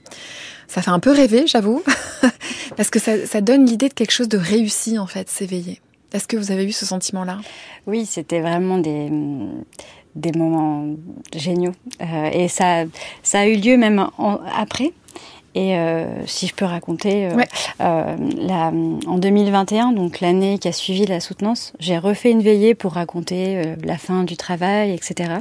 Ça 0.68 0.80
fait 0.80 0.90
un 0.90 0.98
peu 0.98 1.10
rêver, 1.10 1.46
j'avoue, 1.46 1.82
parce 2.78 2.88
que 2.88 2.98
ça, 2.98 3.26
ça 3.26 3.42
donne 3.42 3.66
l'idée 3.66 3.90
de 3.90 3.94
quelque 3.94 4.12
chose 4.12 4.28
de 4.30 4.38
réussi 4.38 4.98
en 4.98 5.06
fait, 5.06 5.28
s'éveiller. 5.28 5.82
Est-ce 6.14 6.26
que 6.26 6.38
vous 6.38 6.50
avez 6.50 6.64
eu 6.64 6.72
ce 6.72 6.86
sentiment-là? 6.86 7.40
Oui, 7.86 8.06
c'était 8.06 8.40
vraiment 8.40 8.78
des 8.78 9.10
des 10.14 10.32
moments 10.32 10.94
géniaux. 11.34 11.72
Euh, 12.00 12.30
et 12.32 12.48
ça, 12.48 12.84
ça 13.22 13.40
a 13.40 13.46
eu 13.46 13.56
lieu 13.56 13.76
même 13.76 14.06
après. 14.56 14.92
Et 15.54 15.76
euh, 15.76 16.26
si 16.26 16.46
je 16.46 16.54
peux 16.54 16.64
raconter, 16.64 17.28
euh, 17.28 18.16
la, 18.38 18.72
en 19.06 19.18
2021, 19.18 19.92
donc 19.92 20.20
l'année 20.20 20.58
qui 20.58 20.68
a 20.68 20.72
suivi 20.72 21.04
la 21.04 21.20
soutenance, 21.20 21.74
j'ai 21.78 21.98
refait 21.98 22.30
une 22.30 22.42
veillée 22.42 22.74
pour 22.74 22.92
raconter 22.92 23.74
la 23.84 23.98
fin 23.98 24.24
du 24.24 24.38
travail, 24.38 24.92
etc. 24.92 25.40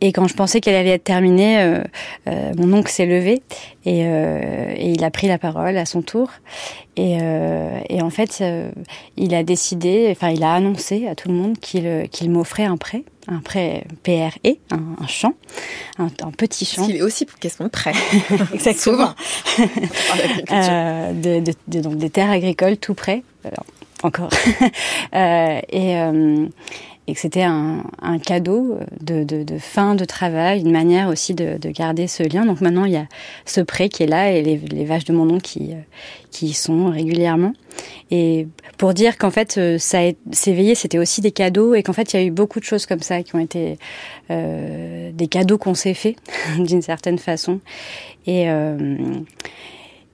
Et 0.00 0.12
quand 0.12 0.28
je 0.28 0.34
pensais 0.34 0.60
qu'elle 0.60 0.74
allait 0.74 0.90
être 0.90 1.04
terminée, 1.04 1.60
euh, 1.60 1.82
euh, 2.28 2.52
mon 2.56 2.72
oncle 2.72 2.90
s'est 2.90 3.06
levé 3.06 3.42
et, 3.84 4.04
euh, 4.04 4.72
et, 4.76 4.90
il 4.90 5.02
a 5.02 5.10
pris 5.10 5.26
la 5.26 5.38
parole 5.38 5.76
à 5.76 5.86
son 5.86 6.02
tour. 6.02 6.30
Et, 6.96 7.18
et 7.88 8.02
en 8.02 8.10
fait, 8.10 8.42
il 9.16 9.32
a 9.32 9.44
décidé, 9.44 10.08
enfin, 10.10 10.30
il 10.30 10.42
a 10.42 10.52
annoncé 10.52 11.06
à 11.06 11.14
tout 11.14 11.28
le 11.28 11.34
monde 11.34 11.56
qu'il 11.60 12.08
qu'il 12.10 12.28
m'offrait 12.28 12.64
un 12.64 12.76
prêt 12.76 13.04
un 13.28 13.40
prêt 13.40 13.84
PRE, 14.02 14.56
un, 14.70 14.80
un 15.00 15.06
champ, 15.06 15.34
un, 15.98 16.08
petit 16.30 16.64
champ. 16.64 16.86
Il 16.88 16.96
est 16.96 17.02
aussi 17.02 17.26
pour 17.26 17.38
question 17.38 17.66
de 17.66 17.70
prêt. 17.70 17.92
Exactement. 18.54 19.14
euh, 20.50 21.12
de, 21.12 21.40
de, 21.40 21.52
de, 21.68 21.80
donc 21.80 21.96
des 21.96 22.10
terres 22.10 22.30
agricoles 22.30 22.78
tout 22.78 22.94
près. 22.94 23.22
encore. 24.02 24.30
euh, 25.14 25.60
et, 25.68 25.96
euh, 25.98 26.46
et 27.08 27.14
que 27.14 27.20
c'était 27.20 27.42
un, 27.42 27.82
cadeau 28.22 28.78
de, 29.00 29.24
de, 29.24 29.58
fin 29.58 29.94
de 29.94 30.04
travail, 30.04 30.60
une 30.60 30.70
manière 30.70 31.08
aussi 31.08 31.34
de, 31.34 31.56
de, 31.56 31.70
garder 31.70 32.06
ce 32.06 32.22
lien. 32.22 32.44
Donc 32.44 32.60
maintenant, 32.60 32.84
il 32.84 32.92
y 32.92 32.96
a 32.96 33.06
ce 33.46 33.62
prêt 33.62 33.88
qui 33.88 34.02
est 34.02 34.06
là 34.06 34.30
et 34.30 34.42
les, 34.42 34.84
vaches 34.84 35.06
de 35.06 35.14
mon 35.14 35.24
nom 35.24 35.40
qui, 35.40 35.70
qui 36.30 36.48
y 36.48 36.52
sont 36.52 36.90
régulièrement. 36.90 37.54
Et 38.10 38.46
pour 38.76 38.92
dire 38.92 39.16
qu'en 39.16 39.30
fait, 39.30 39.58
ça 39.78 40.00
s'éveiller, 40.32 40.74
c'était 40.74 40.98
aussi 40.98 41.22
des 41.22 41.32
cadeaux 41.32 41.74
et 41.74 41.82
qu'en 41.82 41.94
fait, 41.94 42.12
il 42.12 42.20
y 42.20 42.22
a 42.22 42.26
eu 42.26 42.30
beaucoup 42.30 42.60
de 42.60 42.64
choses 42.64 42.84
comme 42.84 43.00
ça 43.00 43.22
qui 43.22 43.34
ont 43.34 43.40
été 43.40 43.78
euh, 44.30 45.10
des 45.12 45.28
cadeaux 45.28 45.56
qu'on 45.56 45.74
s'est 45.74 45.94
fait 45.94 46.16
d'une 46.58 46.82
certaine 46.82 47.18
façon. 47.18 47.60
Et, 48.26 48.50
euh, 48.50 48.76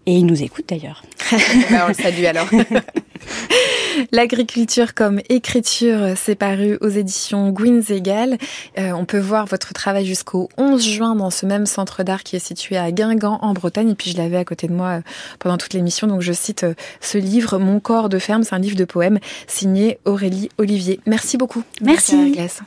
et 0.06 0.12
il 0.12 0.26
nous 0.26 0.42
écoute 0.42 0.64
d'ailleurs. 0.68 1.02
ben, 1.70 1.84
on 1.84 1.88
le 1.88 1.94
salue 1.94 2.24
alors. 2.24 2.48
L'agriculture 4.12 4.94
comme 4.94 5.20
écriture, 5.28 6.14
c'est 6.16 6.34
paru 6.34 6.78
aux 6.80 6.88
éditions 6.88 7.50
Gwyn's 7.50 7.90
Egal. 7.90 8.38
Euh, 8.78 8.92
on 8.92 9.04
peut 9.04 9.18
voir 9.18 9.46
votre 9.46 9.72
travail 9.72 10.04
jusqu'au 10.04 10.48
11 10.58 10.84
juin 10.84 11.14
dans 11.14 11.30
ce 11.30 11.46
même 11.46 11.66
centre 11.66 12.02
d'art 12.02 12.22
qui 12.22 12.36
est 12.36 12.44
situé 12.44 12.76
à 12.76 12.90
Guingamp 12.92 13.38
en 13.42 13.52
Bretagne. 13.52 13.90
Et 13.90 13.94
puis 13.94 14.10
je 14.10 14.16
l'avais 14.16 14.36
à 14.36 14.44
côté 14.44 14.66
de 14.66 14.72
moi 14.72 14.88
euh, 14.88 15.00
pendant 15.38 15.56
toute 15.56 15.74
l'émission. 15.74 16.06
Donc 16.06 16.22
je 16.22 16.32
cite 16.32 16.64
euh, 16.64 16.74
ce 17.00 17.18
livre, 17.18 17.58
Mon 17.58 17.80
corps 17.80 18.08
de 18.08 18.18
ferme. 18.18 18.42
C'est 18.42 18.54
un 18.54 18.58
livre 18.58 18.76
de 18.76 18.84
poèmes 18.84 19.20
signé 19.46 19.98
Aurélie 20.04 20.48
Olivier. 20.58 21.00
Merci 21.06 21.36
beaucoup. 21.36 21.62
Merci. 21.80 22.32
Merci 22.36 22.62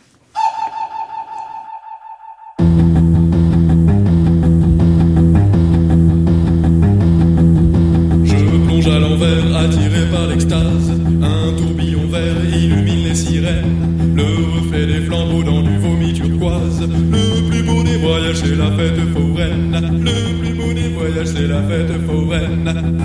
Le 14.15 14.57
reflet 14.57 14.85
des 14.87 15.01
flambeaux 15.01 15.43
dans 15.43 15.61
du 15.61 15.77
vomi 15.77 16.13
turquoise. 16.13 16.81
Le 16.81 17.49
plus 17.49 17.63
beau 17.63 17.83
des 17.83 17.97
voyages, 17.97 18.37
c'est 18.37 18.55
la 18.55 18.71
fête 18.71 18.99
foraine. 19.13 20.03
Le 20.03 20.39
plus 20.39 20.53
beau 20.53 20.73
des 20.73 20.89
voyages, 20.89 21.27
c'est 21.27 21.47
la 21.47 21.61
fête 21.63 22.01
foraine. 22.05 23.01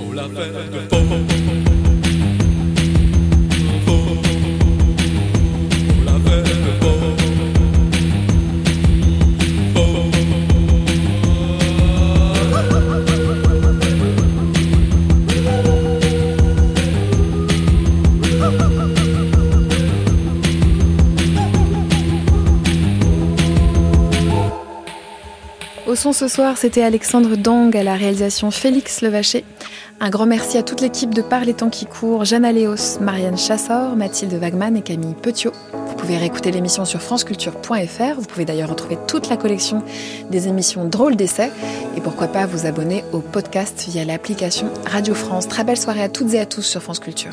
Oh, 0.00 0.12
la 0.12 0.24
fête 0.24 0.90
foraine. 0.90 1.51
Au 25.92 25.94
son 25.94 26.14
ce 26.14 26.26
soir, 26.26 26.56
c'était 26.56 26.80
Alexandre 26.80 27.36
Dong 27.36 27.76
à 27.76 27.82
la 27.82 27.96
réalisation 27.96 28.50
Félix 28.50 29.02
Levaché. 29.02 29.44
Un 30.00 30.08
grand 30.08 30.24
merci 30.24 30.56
à 30.56 30.62
toute 30.62 30.80
l'équipe 30.80 31.12
de 31.12 31.20
Par 31.20 31.44
les 31.44 31.52
temps 31.52 31.68
qui 31.68 31.84
courent, 31.84 32.24
Jeanne 32.24 32.46
Aléos, 32.46 32.98
Marianne 33.02 33.36
Chassor, 33.36 33.94
Mathilde 33.94 34.32
Wagman 34.32 34.74
et 34.74 34.80
Camille 34.80 35.14
Petiot. 35.14 35.52
Vous 35.74 35.94
pouvez 35.94 36.16
réécouter 36.16 36.50
l'émission 36.50 36.86
sur 36.86 37.02
franceculture.fr. 37.02 38.14
Vous 38.16 38.26
pouvez 38.26 38.46
d'ailleurs 38.46 38.70
retrouver 38.70 38.96
toute 39.06 39.28
la 39.28 39.36
collection 39.36 39.82
des 40.30 40.48
émissions 40.48 40.86
Drôles 40.86 41.16
d'essai. 41.16 41.50
Et 41.94 42.00
pourquoi 42.00 42.28
pas 42.28 42.46
vous 42.46 42.64
abonner 42.64 43.04
au 43.12 43.18
podcast 43.18 43.84
via 43.90 44.06
l'application 44.06 44.70
Radio 44.86 45.14
France. 45.14 45.46
Très 45.46 45.62
belle 45.62 45.76
soirée 45.76 46.02
à 46.02 46.08
toutes 46.08 46.32
et 46.32 46.40
à 46.40 46.46
tous 46.46 46.62
sur 46.62 46.82
France 46.82 47.00
Culture. 47.00 47.32